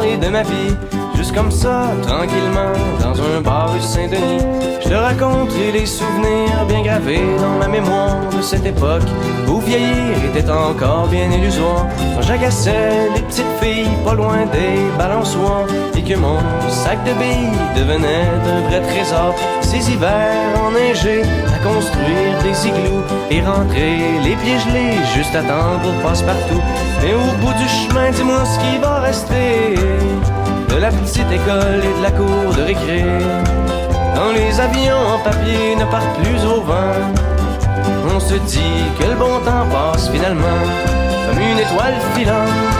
De 0.00 0.28
ma 0.30 0.42
vie, 0.42 0.74
juste 1.14 1.34
comme 1.34 1.50
ça, 1.50 1.90
tranquillement, 2.06 2.72
dans 3.02 3.20
un 3.20 3.42
bar 3.42 3.70
rue 3.70 3.82
Saint-Denis, 3.82 4.42
je 4.82 4.88
te 4.88 4.94
raconterai 4.94 5.72
les 5.72 5.84
souvenirs 5.84 6.64
bien 6.66 6.82
gravés 6.82 7.20
dans 7.38 7.58
ma 7.58 7.68
mémoire 7.68 8.16
de 8.34 8.40
cette 8.40 8.64
époque 8.64 9.02
où 9.46 9.60
vieillir 9.60 10.16
était 10.24 10.50
encore 10.50 11.06
bien 11.08 11.30
illusoire. 11.30 11.86
Quand 12.14 12.22
j'agaçais 12.22 13.10
les 13.14 13.20
petites 13.20 13.52
filles 13.60 13.90
pas 14.02 14.14
loin 14.14 14.46
des 14.46 14.80
balançoires 14.96 15.66
et 15.94 16.02
que 16.02 16.14
mon 16.14 16.38
sac 16.70 16.98
de 17.04 17.12
billes 17.12 17.58
devenait 17.76 18.26
un 18.56 18.68
vrai 18.68 18.80
trésor. 18.80 19.34
Ces 19.60 19.92
hivers 19.92 20.60
enneigés 20.66 21.22
à 21.54 21.58
construire 21.62 22.42
des 22.42 22.68
igloos 22.68 23.04
et 23.30 23.42
rentrer 23.42 23.98
les 24.24 24.34
pieds 24.36 24.58
gelés 24.58 24.96
juste 25.14 25.34
à 25.34 25.42
temps 25.42 25.78
pour 25.82 25.92
passe-partout. 26.02 26.62
Mais 27.02 27.14
au 27.14 27.32
bout 27.40 27.52
du 27.54 27.68
chemin, 27.68 28.10
dis-moi 28.10 28.44
ce 28.44 28.58
qui 28.58 28.78
va 28.78 29.00
rester 29.00 29.74
de 30.68 30.76
la 30.76 30.90
petite 30.90 31.30
école 31.32 31.82
et 31.82 31.98
de 31.98 32.02
la 32.02 32.10
cour 32.10 32.54
de 32.56 32.62
récré. 32.62 33.04
Quand 34.14 34.32
les 34.32 34.60
avions 34.60 35.14
en 35.14 35.18
papier 35.18 35.76
ne 35.76 35.84
partent 35.84 36.16
plus 36.22 36.44
au 36.44 36.60
vent, 36.60 36.98
on 38.14 38.20
se 38.20 38.34
dit 38.34 38.84
que 38.98 39.04
le 39.04 39.14
bon 39.14 39.38
temps 39.44 39.66
passe 39.72 40.10
finalement 40.10 40.60
comme 41.26 41.38
une 41.38 41.58
étoile 41.58 41.94
filante. 42.14 42.79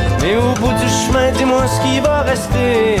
Mais 0.21 0.35
au 0.35 0.53
bout 0.59 0.73
du 0.73 0.87
chemin, 0.87 1.31
dis-moi 1.31 1.65
ce 1.67 1.81
qui 1.81 1.99
va 1.99 2.21
rester 2.21 2.97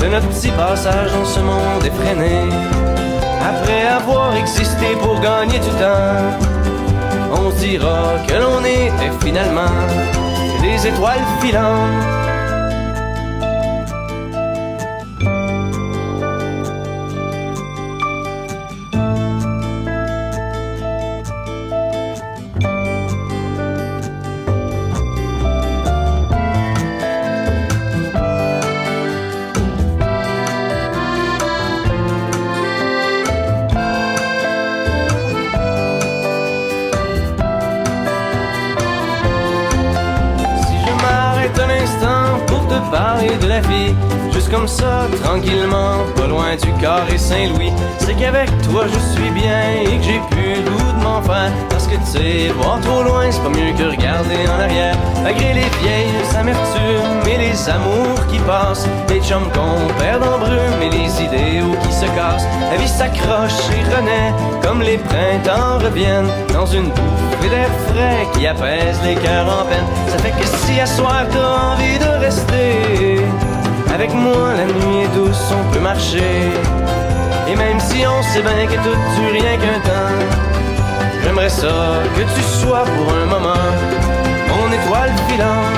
de 0.00 0.06
notre 0.06 0.28
petit 0.28 0.50
passage 0.52 1.12
dans 1.12 1.24
ce 1.24 1.40
monde 1.40 1.84
effréné. 1.84 2.48
Après 3.42 3.86
avoir 3.88 4.36
existé 4.36 4.86
pour 5.02 5.18
gagner 5.20 5.58
du 5.58 5.70
temps, 5.70 6.30
on 7.32 7.50
dira 7.50 8.14
que 8.28 8.34
l'on 8.34 8.60
était 8.64 9.12
finalement 9.24 9.74
des 10.62 10.86
étoiles 10.86 11.26
filantes. 11.40 12.29
Parler 42.90 43.36
de 43.40 43.46
la 43.46 43.60
vie, 43.60 43.94
juste 44.32 44.50
comme 44.50 44.68
ça, 44.68 45.06
tranquillement, 45.22 46.04
pas 46.16 46.26
loin 46.26 46.56
du 46.56 46.72
carré 46.80 47.16
Saint-Louis, 47.18 47.72
c'est 47.98 48.14
qu'avec 48.14 48.48
toi 48.62 48.86
je 48.92 48.98
suis 48.98 49.30
bien 49.30 49.82
et 49.82 49.96
que 49.98 50.02
j'ai 50.02 50.20
plus 50.30 50.62
le 50.62 50.89
Parce 51.68 51.86
que 51.86 51.96
tu 51.96 52.06
sais, 52.06 52.48
voir 52.56 52.80
trop 52.80 53.02
loin, 53.02 53.30
c'est 53.30 53.42
pas 53.42 53.48
mieux 53.48 53.72
que 53.76 53.84
regarder 53.84 54.48
en 54.48 54.60
arrière. 54.60 54.96
Malgré 55.22 55.54
les 55.54 55.70
vieilles 55.80 56.36
amertumes 56.36 57.20
et 57.28 57.38
les 57.38 57.68
amours 57.68 58.26
qui 58.28 58.38
passent, 58.40 58.86
les 59.08 59.20
chums 59.20 59.48
qu'on 59.52 59.92
perd 59.98 60.22
en 60.22 60.38
brume 60.38 60.82
et 60.82 60.90
les 60.90 61.22
idéaux 61.22 61.76
qui 61.82 61.92
se 61.92 62.06
cassent, 62.06 62.46
la 62.70 62.76
vie 62.76 62.88
s'accroche 62.88 63.60
et 63.70 63.84
renaît 63.94 64.32
comme 64.62 64.82
les 64.82 64.98
printemps 64.98 65.78
reviennent 65.82 66.30
dans 66.52 66.66
une 66.66 66.88
bouffée 66.88 67.48
d'air 67.48 67.70
frais 67.88 68.26
qui 68.34 68.46
apaise 68.46 68.98
les 69.04 69.14
cœurs 69.14 69.46
en 69.46 69.64
peine. 69.64 69.86
Ça 70.08 70.18
fait 70.18 70.32
que 70.32 70.46
si 70.46 70.80
à 70.80 70.86
soir 70.86 71.24
t'as 71.30 71.72
envie 71.72 71.98
de 71.98 72.24
rester 72.24 73.20
avec 73.94 74.12
moi, 74.14 74.54
la 74.56 74.64
nuit 74.64 75.04
est 75.04 75.16
douce, 75.16 75.52
on 75.52 75.72
peut 75.72 75.80
marcher. 75.80 76.52
Et 77.48 77.56
même 77.56 77.80
si 77.80 78.04
on 78.06 78.22
sait 78.22 78.42
bien 78.42 78.66
que 78.66 78.76
tout 78.82 78.96
dure 79.16 79.32
rien 79.32 79.56
qu'un 79.58 79.80
temps, 79.80 80.49
j'aimerais 81.30 81.48
ça 81.48 82.02
que 82.16 82.22
tu 82.22 82.42
sois 82.42 82.82
pour 82.82 83.14
un 83.14 83.26
moment 83.26 83.54
mon 84.48 84.72
étoile 84.72 85.12
filante. 85.28 85.76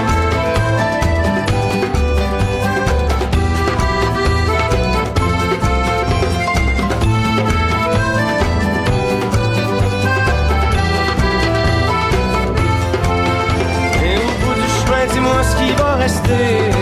Et 14.02 14.16
au 14.16 14.32
bout 14.40 14.54
du 14.54 14.68
chemin, 14.78 15.12
dis-moi 15.12 15.42
ce 15.42 15.56
qui 15.56 15.72
va 15.72 15.96
rester. 15.96 16.81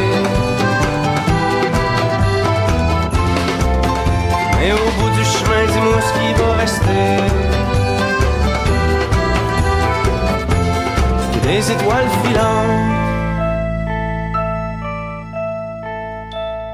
Étoiles 11.70 12.08
filantes. 12.24 12.90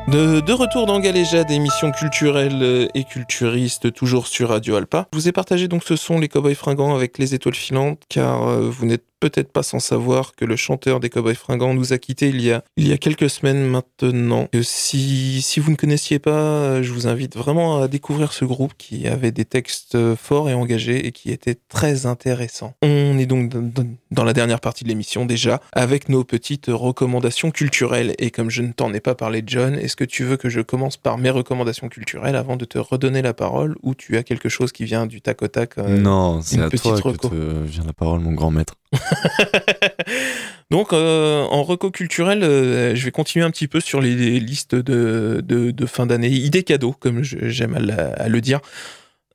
De, 0.09 0.53
retour 0.53 0.86
dans 0.86 1.01
Galéjade, 1.01 1.51
émission 1.51 1.92
culturelle 1.92 2.88
et 2.94 3.05
culturiste, 3.05 3.92
toujours 3.92 4.26
sur 4.26 4.49
Radio 4.49 4.76
Alpa. 4.76 5.09
Je 5.12 5.18
vous 5.18 5.28
ai 5.28 5.32
partagé 5.32 5.68
donc 5.68 5.82
ce 5.84 5.97
son 5.97 6.18
Les 6.18 6.28
Cowboys 6.28 6.55
Fringants 6.55 6.94
avec 6.94 7.18
les 7.18 7.34
étoiles 7.34 7.55
filantes, 7.55 8.01
car 8.09 8.49
euh, 8.49 8.70
vous 8.70 8.86
n'êtes 8.86 9.05
peut-être 9.21 9.53
pas 9.53 9.62
sans 9.62 9.79
savoir 9.79 10.35
que 10.35 10.45
le 10.45 10.57
chanteur 10.57 11.01
des 11.01 11.09
Cowboys 11.11 11.35
Fringants 11.35 11.75
nous 11.75 11.93
a 11.93 11.99
quittés 11.99 12.29
il 12.29 12.41
y 12.41 12.53
a, 12.53 12.62
il 12.77 12.87
y 12.87 12.93
a 12.93 12.99
quelques 12.99 13.31
semaines 13.31 13.64
maintenant. 13.67 14.49
Et 14.53 14.62
si, 14.62 15.41
si 15.43 15.61
vous 15.61 15.71
ne 15.71 15.77
connaissiez 15.77 16.19
pas, 16.19 16.31
euh, 16.31 16.83
je 16.83 16.93
vous 16.93 17.07
invite 17.07 17.37
vraiment 17.37 17.83
à 17.83 17.89
découvrir 17.89 18.33
ce 18.33 18.45
groupe 18.45 18.73
qui 18.79 19.07
avait 19.09 19.33
des 19.33 19.45
textes 19.45 19.95
euh, 19.95 20.17
forts 20.17 20.51
et 20.51 20.55
engagés 20.55 21.07
et 21.07 21.12
qui 21.12 21.31
était 21.31 21.57
très 21.69 22.07
intéressant. 22.07 22.75
On 22.83 23.19
est 23.19 23.27
donc 23.27 23.49
dans- 23.51 24.25
la 24.25 24.33
dernière 24.33 24.61
partie 24.61 24.83
de 24.85 24.89
l'émission 24.89 25.25
déjà, 25.25 25.61
avec 25.73 26.09
nos 26.09 26.25
petites 26.25 26.67
recommandations 26.69 27.51
culturelles. 27.53 28.14
Et 28.19 28.31
comme 28.31 28.51
je 28.51 28.62
ne 28.62 28.73
t'en 28.73 28.93
ai 28.93 29.01
pas 29.01 29.14
parlé, 29.14 29.43
John, 29.47 29.77
est-ce 29.77 29.95
que 29.97 30.05
tu 30.05 30.25
veux 30.25 30.37
que 30.37 30.49
je 30.49 30.61
commence 30.61 30.97
par 30.97 31.17
mes 31.17 31.31
recommandations 31.31 31.89
culturelles 31.89 32.35
avant 32.37 32.57
de 32.57 32.64
te 32.64 32.79
redonner 32.79 33.23
la 33.23 33.35
parole 33.35 33.77
ou 33.83 33.95
tu 33.95 34.17
as 34.17 34.23
quelque 34.25 34.49
chose 34.49 34.73
qui 34.73 34.85
vient 34.85 35.07
du 35.07 35.21
tac 35.21 35.43
au 35.43 35.49
tac 35.49 35.79
euh, 35.79 35.97
non, 35.97 36.41
c'est 36.43 36.61
à 36.61 36.69
toi 36.71 36.97
que 37.01 37.09
te 37.29 37.64
vient 37.67 37.85
la 37.85 37.93
parole, 37.93 38.21
mon 38.21 38.33
grand 38.33 38.51
maître. 38.51 38.75
Donc, 40.70 40.92
euh, 40.92 41.42
en 41.44 41.62
reco 41.62 41.90
culturel, 41.90 42.42
euh, 42.42 42.94
je 42.94 43.04
vais 43.04 43.11
continuer 43.11 43.44
un 43.44 43.50
petit 43.50 43.68
peu 43.68 43.80
sur 43.80 44.00
les, 44.00 44.40
listes 44.40 44.74
de, 44.74 45.86
fin 45.86 46.07
d'année, 46.07 46.28
idées 46.28 46.64
cadeaux, 46.64 46.92
comme 46.92 47.22
j'aime 47.22 47.74
à, 47.74 48.28
le 48.28 48.40
dire. 48.40 48.61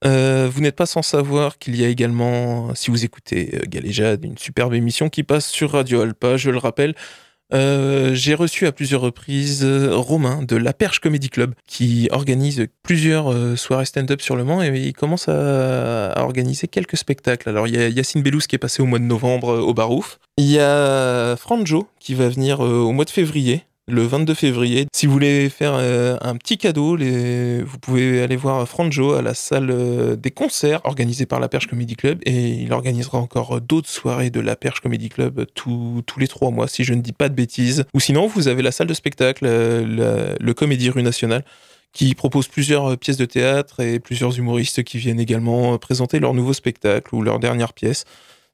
Euh, 0.04 0.50
vous 0.52 0.62
n'êtes 0.62 0.76
pas 0.76 0.88
sans 0.88 1.04
savoir 1.04 1.58
qu'il 1.58 1.76
y 1.76 1.86
a 1.86 1.88
également, 1.88 2.74
si 2.76 2.90
vous 2.90 3.06
écoutez 3.06 3.62
Galéjade, 3.68 4.26
une 4.26 4.38
superbe 4.38 4.74
émission 4.74 5.10
qui 5.10 5.24
passe 5.24 5.48
sur 5.48 5.72
Radio 5.72 6.02
Alpa, 6.02 6.38
je 6.38 6.50
le 6.50 6.58
rappelle. 6.58 6.96
Euh, 7.54 8.14
J'ai 8.14 8.34
reçu 8.34 8.66
à 8.66 8.72
plusieurs 8.72 9.02
reprises 9.02 9.64
euh, 9.64 9.96
Romain 9.96 10.44
de 10.44 10.56
La 10.56 10.74
Perche 10.74 11.00
Comedy 11.00 11.30
Club 11.30 11.54
qui 11.68 12.08
organise 12.12 12.68
plusieurs 12.84 13.32
euh, 13.32 13.56
soirées 13.56 13.86
stand-up 13.86 14.22
sur 14.22 14.36
le 14.36 14.44
Mans 14.44 14.64
et 14.64 14.70
il 14.70 14.94
commence 14.94 15.28
à, 15.28 16.14
organiser 16.18 16.68
quelques 16.68 16.98
spectacles. 16.98 17.50
Alors 17.50 17.68
il 17.68 17.76
y 17.76 17.78
a 17.78 17.90
Yacine 17.90 18.22
Bellous 18.22 18.42
qui 18.48 18.56
est 18.56 18.60
passé 18.60 18.82
au 18.82 18.86
mois 18.86 19.00
de 19.00 19.04
novembre 19.04 19.60
au 19.60 19.74
Barouf. 19.74 20.20
Il 20.38 20.50
y 20.50 20.60
a 20.60 21.36
Franjo 21.36 21.88
qui 22.00 22.14
va 22.14 22.30
venir 22.30 22.60
au 22.62 22.92
mois 22.92 23.06
de 23.06 23.10
février, 23.10 23.64
le 23.88 24.04
22 24.04 24.34
février. 24.36 24.86
Si 24.94 25.06
vous 25.06 25.12
voulez 25.14 25.50
faire 25.50 25.74
euh, 25.76 26.16
un 26.22 26.36
petit 26.36 26.58
cadeau, 26.58 26.96
vous 26.98 27.78
pouvez 27.80 28.22
aller 28.22 28.36
voir 28.36 28.68
Franjo 28.68 29.14
à 29.14 29.22
la 29.22 29.34
salle 29.34 29.70
euh, 29.72 30.16
des 30.16 30.32
concerts 30.32 30.82
organisée 30.86 31.26
par 31.26 31.40
la 31.40 31.50
Perche 31.50 31.68
Comedy 31.68 31.96
Club 31.96 32.20
et 32.26 32.50
il 32.50 32.72
organisera 32.74 33.18
encore 33.18 33.60
d'autres 33.60 33.90
soirées 33.90 34.30
de 34.30 34.40
la 34.40 34.56
Perche 34.56 34.80
Comedy 34.82 35.10
Club 35.10 35.46
tous- 35.56 36.04
les 36.18 36.28
trois 36.28 36.52
mois, 36.52 36.68
si 36.68 36.84
je 36.84 36.94
ne 36.94 37.02
dis 37.02 37.14
pas 37.14 37.28
de 37.30 37.34
bêtises. 37.34 37.84
Ou 37.94 38.00
sinon, 38.00 38.28
vous 38.28 38.48
avez 38.48 38.62
la 38.62 38.72
salle 38.72 38.88
de 38.88 38.94
spectacle, 38.94 39.46
euh, 39.48 40.36
le 40.40 40.54
Comédie 40.54 40.90
Rue 40.90 41.04
Nationale 41.04 41.44
qui 41.94 42.16
propose 42.16 42.48
plusieurs 42.48 42.98
pièces 42.98 43.18
de 43.18 43.26
théâtre 43.26 43.82
et 43.82 44.00
plusieurs 44.00 44.38
humoristes 44.38 44.84
qui 44.84 44.98
viennent 44.98 45.20
également 45.20 45.78
présenter 45.78 46.20
leur 46.20 46.34
nouveau 46.34 46.54
spectacle 46.54 47.14
ou 47.14 47.22
leur 47.22 47.40
dernière 47.40 47.74
pièce. 47.74 48.06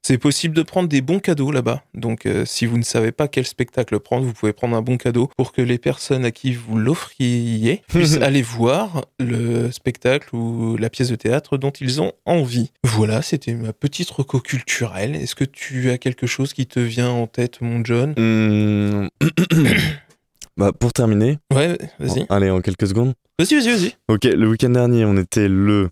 C'est 0.02 0.16
possible 0.16 0.54
de 0.54 0.62
prendre 0.62 0.88
des 0.88 1.02
bons 1.02 1.18
cadeaux 1.18 1.50
là-bas. 1.50 1.82
Donc, 1.92 2.24
euh, 2.24 2.44
si 2.46 2.64
vous 2.64 2.78
ne 2.78 2.82
savez 2.82 3.12
pas 3.12 3.28
quel 3.28 3.44
spectacle 3.44 3.98
prendre, 4.00 4.24
vous 4.24 4.32
pouvez 4.32 4.54
prendre 4.54 4.74
un 4.74 4.80
bon 4.80 4.96
cadeau 4.96 5.28
pour 5.36 5.52
que 5.52 5.60
les 5.60 5.76
personnes 5.76 6.24
à 6.24 6.30
qui 6.30 6.52
vous 6.52 6.78
l'offriez 6.78 7.82
puissent 7.88 8.16
aller 8.16 8.40
voir 8.40 9.04
le 9.18 9.70
spectacle 9.70 10.34
ou 10.34 10.76
la 10.78 10.88
pièce 10.88 11.10
de 11.10 11.16
théâtre 11.16 11.58
dont 11.58 11.72
ils 11.72 12.00
ont 12.00 12.12
envie. 12.24 12.70
Voilà, 12.84 13.20
c'était 13.22 13.52
ma 13.54 13.72
petite 13.74 14.08
reco 14.10 14.40
culturelle. 14.40 15.14
Est-ce 15.14 15.34
que 15.34 15.44
tu 15.44 15.90
as 15.90 15.98
quelque 15.98 16.26
chose 16.26 16.54
qui 16.54 16.66
te 16.66 16.80
vient 16.80 17.10
en 17.10 17.26
tête, 17.26 17.60
mon 17.60 17.84
John 17.84 18.14
Hum, 18.16 19.08
bah, 20.56 20.72
pour 20.72 20.92
terminer, 20.92 21.38
Ouais, 21.52 21.76
vas-y. 21.98 22.24
allez, 22.30 22.50
en 22.50 22.60
quelques 22.60 22.86
secondes. 22.88 23.14
Vas-y, 23.38 23.54
vas-y, 23.60 23.70
vas-y. 23.70 23.92
Ok, 24.08 24.24
le 24.24 24.48
week-end 24.48 24.70
dernier, 24.70 25.04
on 25.04 25.16
était 25.16 25.48
le. 25.48 25.90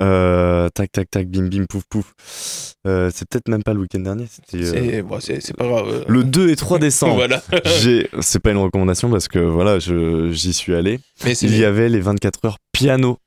Euh, 0.00 0.68
tac, 0.70 0.92
tac, 0.92 1.10
tac, 1.10 1.28
bim, 1.28 1.48
bim, 1.48 1.64
pouf, 1.68 1.82
pouf. 1.88 2.12
Euh, 2.86 3.10
c'est 3.14 3.28
peut-être 3.28 3.48
même 3.48 3.62
pas 3.62 3.74
le 3.74 3.80
week-end 3.80 4.00
dernier, 4.00 4.26
c'était. 4.30 4.64
euh, 4.64 4.72
C'est 4.72 5.02
bon, 5.02 5.18
pas 5.56 5.66
grave. 5.68 6.04
le 6.08 6.24
2 6.24 6.50
et 6.50 6.56
3 6.56 6.78
décembre. 6.78 7.14
Voilà. 7.16 7.42
C'est 8.20 8.38
pas 8.40 8.50
une 8.50 8.56
recommandation 8.58 9.10
parce 9.10 9.28
que 9.28 9.38
voilà, 9.38 9.78
je, 9.78 10.30
j'y 10.32 10.52
suis 10.52 10.74
allé. 10.74 11.00
Mais 11.24 11.32
Il 11.38 11.56
y 11.56 11.64
avait 11.64 11.88
les 11.88 12.00
24 12.00 12.44
heures 12.44 12.58
piano 12.72 13.18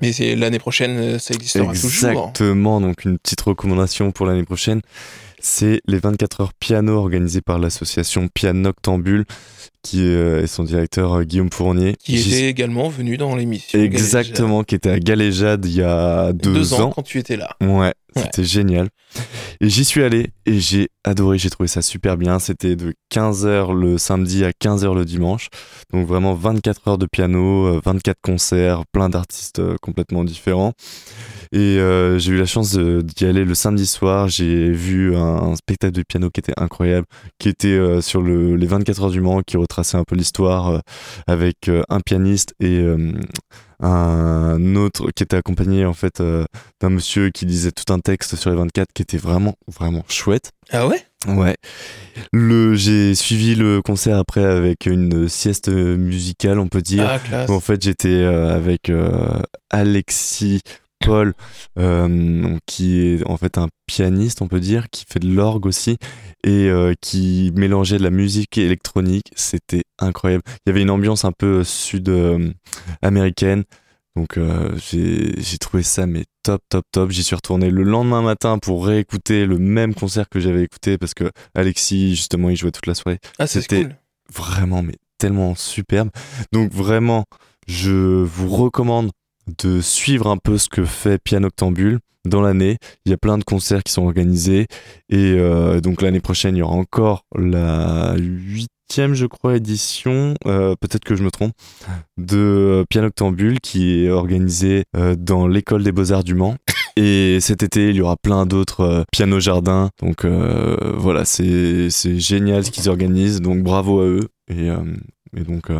Mais 0.00 0.12
c'est- 0.12 0.36
l'année 0.36 0.58
prochaine, 0.60 1.18
ça 1.18 1.34
existera 1.34 1.66
toujours. 1.74 2.10
Exactement, 2.10 2.80
donc 2.80 3.04
une 3.04 3.18
petite 3.18 3.40
recommandation 3.42 4.12
pour 4.12 4.26
l'année 4.26 4.44
prochaine, 4.44 4.80
c'est 5.40 5.80
les 5.86 5.98
24 5.98 6.40
heures 6.40 6.54
piano 6.54 6.96
organisées 6.96 7.40
par 7.40 7.58
l'association 7.58 8.28
Piano 8.28 8.60
Noctambule, 8.60 9.24
qui 9.82 10.02
euh, 10.02 10.42
est 10.42 10.46
son 10.46 10.64
directeur 10.64 11.14
euh, 11.14 11.24
Guillaume 11.24 11.50
Fournier. 11.52 11.96
Qui 11.98 12.16
était 12.18 12.48
également 12.48 12.88
venu 12.88 13.16
dans 13.16 13.34
l'émission. 13.34 13.78
Exactement, 13.78 14.62
qui 14.64 14.74
était 14.74 14.90
à 14.90 14.98
Galéjade 14.98 15.64
il 15.64 15.76
y 15.76 15.82
a 15.82 16.32
deux, 16.32 16.52
Deux, 16.52 16.74
ans, 16.74 16.80
ans. 16.88 16.90
quand 16.90 17.02
tu 17.02 17.18
étais 17.18 17.36
là. 17.36 17.56
Ouais, 17.62 17.92
C'était 18.16 18.44
génial. 18.44 18.88
Et 19.60 19.68
j'y 19.68 19.84
suis 19.84 20.02
allé 20.02 20.30
et 20.46 20.58
j'ai 20.60 20.88
adoré, 21.04 21.38
j'ai 21.38 21.50
trouvé 21.50 21.68
ça 21.68 21.82
super 21.82 22.16
bien. 22.16 22.38
C'était 22.38 22.76
de 22.76 22.94
15h 23.12 23.72
le 23.72 23.98
samedi 23.98 24.44
à 24.44 24.50
15h 24.50 24.94
le 24.94 25.04
dimanche. 25.04 25.48
Donc 25.92 26.06
vraiment 26.06 26.34
24 26.34 26.88
heures 26.88 26.98
de 26.98 27.06
piano, 27.06 27.66
euh, 27.66 27.80
24 27.84 28.18
concerts, 28.22 28.82
plein 28.92 29.08
d'artistes 29.08 29.58
euh, 29.58 29.76
complètement 29.80 30.24
différents. 30.24 30.72
Et 31.52 31.78
euh, 31.78 32.18
j'ai 32.18 32.32
eu 32.32 32.38
la 32.38 32.46
chance 32.46 32.76
d'y 32.76 33.24
aller 33.24 33.44
le 33.44 33.54
samedi 33.54 33.86
soir. 33.86 34.28
J'ai 34.28 34.70
vu 34.70 35.16
un, 35.16 35.56
spectacle 35.56 35.94
de 35.94 36.02
piano 36.02 36.30
qui 36.30 36.40
était 36.40 36.54
incroyable, 36.56 37.06
qui 37.38 37.48
était 37.48 37.68
euh, 37.68 38.00
sur 38.00 38.22
le, 38.22 38.54
les 38.54 38.66
24 38.66 39.02
heures 39.02 39.10
du 39.10 39.20
Mans, 39.20 39.42
qui 39.42 39.56
retraçait 39.56 39.96
un 39.96 40.04
peu 40.04 40.14
l'histoire 40.14 40.68
euh, 40.68 40.78
avec 41.26 41.68
euh, 41.68 41.82
un 41.88 42.00
pianiste 42.00 42.54
et 42.60 42.78
euh, 42.78 43.12
un 43.80 44.76
autre 44.76 45.10
qui 45.10 45.22
était 45.22 45.36
accompagné 45.36 45.84
en 45.86 45.94
fait 45.94 46.20
euh, 46.20 46.44
d'un 46.80 46.90
monsieur 46.90 47.30
qui 47.30 47.46
lisait 47.46 47.72
tout 47.72 47.92
un 47.92 48.00
texte 48.00 48.36
sur 48.36 48.50
les 48.50 48.56
24 48.56 48.88
qui 48.92 49.02
était 49.02 49.18
vraiment 49.18 49.56
vraiment 49.66 50.04
chouette. 50.08 50.52
Ah 50.70 50.86
ouais? 50.86 51.02
Ouais. 51.26 51.56
Le 52.32 52.74
j'ai 52.74 53.14
suivi 53.14 53.54
le 53.54 53.82
concert 53.82 54.18
après 54.18 54.44
avec 54.44 54.86
une 54.86 55.28
sieste 55.28 55.68
musicale, 55.68 56.58
on 56.58 56.68
peut 56.68 56.82
dire. 56.82 57.06
Ah, 57.08 57.18
classe. 57.18 57.50
En 57.50 57.60
fait, 57.60 57.82
j'étais 57.82 58.08
euh, 58.08 58.54
avec 58.54 58.88
euh, 58.88 59.40
Alexis 59.70 60.62
Paul, 61.04 61.34
euh, 61.78 62.56
qui 62.66 63.00
est 63.00 63.26
en 63.26 63.36
fait 63.36 63.58
un 63.58 63.68
pianiste, 63.86 64.42
on 64.42 64.48
peut 64.48 64.60
dire, 64.60 64.88
qui 64.90 65.04
fait 65.08 65.20
de 65.20 65.28
l'orgue 65.32 65.66
aussi, 65.66 65.96
et 66.44 66.68
euh, 66.68 66.94
qui 67.00 67.52
mélangeait 67.54 67.98
de 67.98 68.02
la 68.02 68.10
musique 68.10 68.58
électronique. 68.58 69.30
C'était 69.34 69.82
incroyable. 69.98 70.42
Il 70.66 70.68
y 70.68 70.70
avait 70.70 70.82
une 70.82 70.90
ambiance 70.90 71.24
un 71.24 71.32
peu 71.32 71.64
sud-américaine. 71.64 73.64
Donc 74.16 74.38
euh, 74.38 74.76
j'ai 74.76 75.40
j'ai 75.40 75.58
trouvé 75.58 75.82
ça 75.84 76.04
mais 76.06 76.24
top 76.42 76.60
top 76.68 76.84
top. 76.92 77.10
J'y 77.10 77.22
suis 77.22 77.36
retourné 77.36 77.70
le 77.70 77.84
lendemain 77.84 78.22
matin 78.22 78.58
pour 78.58 78.84
réécouter 78.86 79.46
le 79.46 79.58
même 79.58 79.94
concert 79.94 80.28
que 80.28 80.40
j'avais 80.40 80.64
écouté 80.64 80.98
parce 80.98 81.14
que 81.14 81.30
Alexis 81.54 82.10
justement 82.16 82.50
il 82.50 82.56
jouait 82.56 82.72
toute 82.72 82.86
la 82.86 82.94
soirée 82.94 83.18
Ah, 83.38 83.46
c'était- 83.46 83.84
cool. 83.84 83.94
vraiment 84.34 84.82
mais 84.82 84.96
tellement 85.18 85.54
superbe. 85.54 86.10
Donc 86.52 86.72
vraiment, 86.72 87.24
je 87.68 88.24
vous 88.24 88.48
recommande 88.48 89.10
de 89.58 89.80
suivre 89.80 90.28
un 90.28 90.36
peu 90.36 90.58
ce 90.58 90.68
que 90.68 90.84
fait 90.84 91.18
Piano 91.22 91.48
Octambule 91.48 92.00
dans 92.24 92.42
l'année. 92.42 92.78
Il 93.06 93.10
y 93.10 93.14
a 93.14 93.18
plein 93.18 93.38
de 93.38 93.44
concerts 93.44 93.82
qui 93.82 93.92
sont 93.92 94.04
organisés 94.04 94.66
et 95.08 95.34
euh, 95.36 95.80
donc 95.80 96.02
l'année 96.02 96.20
prochaine 96.20 96.56
il 96.56 96.58
y 96.58 96.62
aura 96.62 96.74
encore 96.74 97.24
la 97.34 98.14
huitième 98.16 98.70
je 99.12 99.26
crois 99.26 99.56
édition, 99.56 100.34
euh, 100.46 100.74
peut-être 100.80 101.04
que 101.04 101.14
je 101.14 101.22
me 101.22 101.30
trompe, 101.30 101.52
de 102.18 102.84
Piano 102.90 103.06
Octambule 103.06 103.60
qui 103.60 104.04
est 104.04 104.10
organisée 104.10 104.84
euh, 104.96 105.14
dans 105.16 105.46
l'école 105.46 105.84
des 105.84 105.92
beaux-arts 105.92 106.24
du 106.24 106.34
Mans. 106.34 106.56
Et 106.96 107.38
cet 107.40 107.62
été, 107.62 107.90
il 107.90 107.96
y 107.96 108.00
aura 108.00 108.16
plein 108.16 108.46
d'autres 108.46 108.80
euh, 108.80 109.02
piano 109.12 109.38
jardins. 109.38 109.90
Donc 110.00 110.24
voilà, 110.24 111.24
c'est 111.24 111.88
génial 112.18 112.64
ce 112.64 112.70
qu'ils 112.70 112.88
organisent. 112.88 113.40
Donc 113.40 113.62
bravo 113.62 114.00
à 114.00 114.06
eux. 114.06 114.28
Et, 114.48 114.70
donc, 115.44 115.70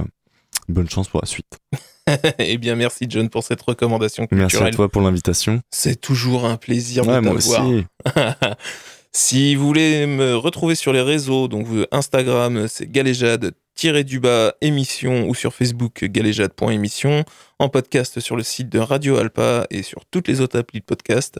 bonne 0.73 0.89
chance 0.89 1.09
pour 1.09 1.21
la 1.21 1.27
suite. 1.27 1.59
eh 2.39 2.59
bien, 2.59 2.75
merci 2.77 3.07
John 3.09 3.29
pour 3.29 3.45
cette 3.45 3.63
recommandation 3.63 4.27
Merci 4.31 4.43
à 4.57 4.59
culturelle. 4.59 4.75
toi 4.75 4.89
pour 4.89 5.03
l'invitation. 5.03 5.61
C'est 5.71 6.01
toujours 6.01 6.45
un 6.47 6.57
plaisir 6.57 7.05
de 7.05 7.11
Ouais, 7.11 7.23
t'avoir. 7.23 7.67
aussi. 7.67 7.85
si 9.13 9.55
vous 9.55 9.67
voulez 9.67 10.07
me 10.07 10.37
retrouver 10.37 10.75
sur 10.75 10.93
les 10.93 11.03
réseaux, 11.03 11.49
donc 11.49 11.67
Instagram, 11.93 12.67
c'est 12.69 12.91
galéjade 12.91 13.53
du 14.05 14.21
bas 14.21 14.53
émission 14.61 15.27
ou 15.27 15.35
sur 15.35 15.55
Facebook 15.55 16.05
galéjade.émission, 16.05 17.25
en 17.59 17.69
podcast 17.71 18.21
sur 18.21 18.37
le 18.37 18.43
site 18.43 18.69
de 18.69 18.79
Radio 18.79 19.17
Alpa 19.17 19.67
et 19.71 19.83
sur 19.83 20.05
toutes 20.11 20.29
les 20.29 20.43
autres 20.43 20.59
applis 20.59 20.81
de 20.81 20.85
podcast. 20.85 21.39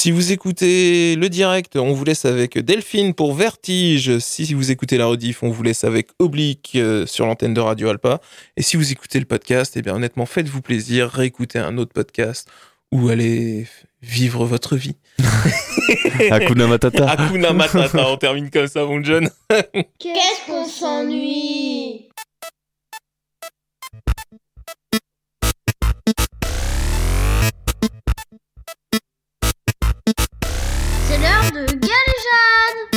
Si 0.00 0.12
vous 0.12 0.32
écoutez 0.32 1.14
le 1.14 1.28
direct, 1.28 1.76
on 1.76 1.92
vous 1.92 2.04
laisse 2.06 2.24
avec 2.24 2.56
Delphine 2.56 3.12
pour 3.12 3.34
Vertige. 3.34 4.18
Si 4.18 4.54
vous 4.54 4.70
écoutez 4.70 4.96
la 4.96 5.04
rediff, 5.04 5.42
on 5.42 5.50
vous 5.50 5.62
laisse 5.62 5.84
avec 5.84 6.08
Oblique 6.18 6.72
euh, 6.76 7.04
sur 7.04 7.26
l'antenne 7.26 7.52
de 7.52 7.60
Radio 7.60 7.90
Alpa. 7.90 8.18
Et 8.56 8.62
si 8.62 8.78
vous 8.78 8.92
écoutez 8.92 9.18
le 9.18 9.26
podcast, 9.26 9.74
eh 9.76 9.82
bien 9.82 9.94
honnêtement, 9.94 10.24
faites-vous 10.24 10.62
plaisir, 10.62 11.10
réécoutez 11.10 11.58
un 11.58 11.76
autre 11.76 11.92
podcast 11.92 12.48
ou 12.90 13.10
allez 13.10 13.66
vivre 14.00 14.46
votre 14.46 14.74
vie. 14.74 14.96
Hakuna 16.30 16.66
Matata. 16.66 17.06
Hakuna 17.06 17.52
Matata, 17.52 18.08
on 18.08 18.16
termine 18.16 18.48
comme 18.48 18.68
ça, 18.68 18.86
mon 18.86 19.04
John. 19.04 19.28
Qu'est-ce 19.98 20.46
qu'on 20.46 20.64
s'ennuie? 20.64 22.09
l'heure 31.20 31.52
de 31.52 31.66
Galéjade. 31.66 32.90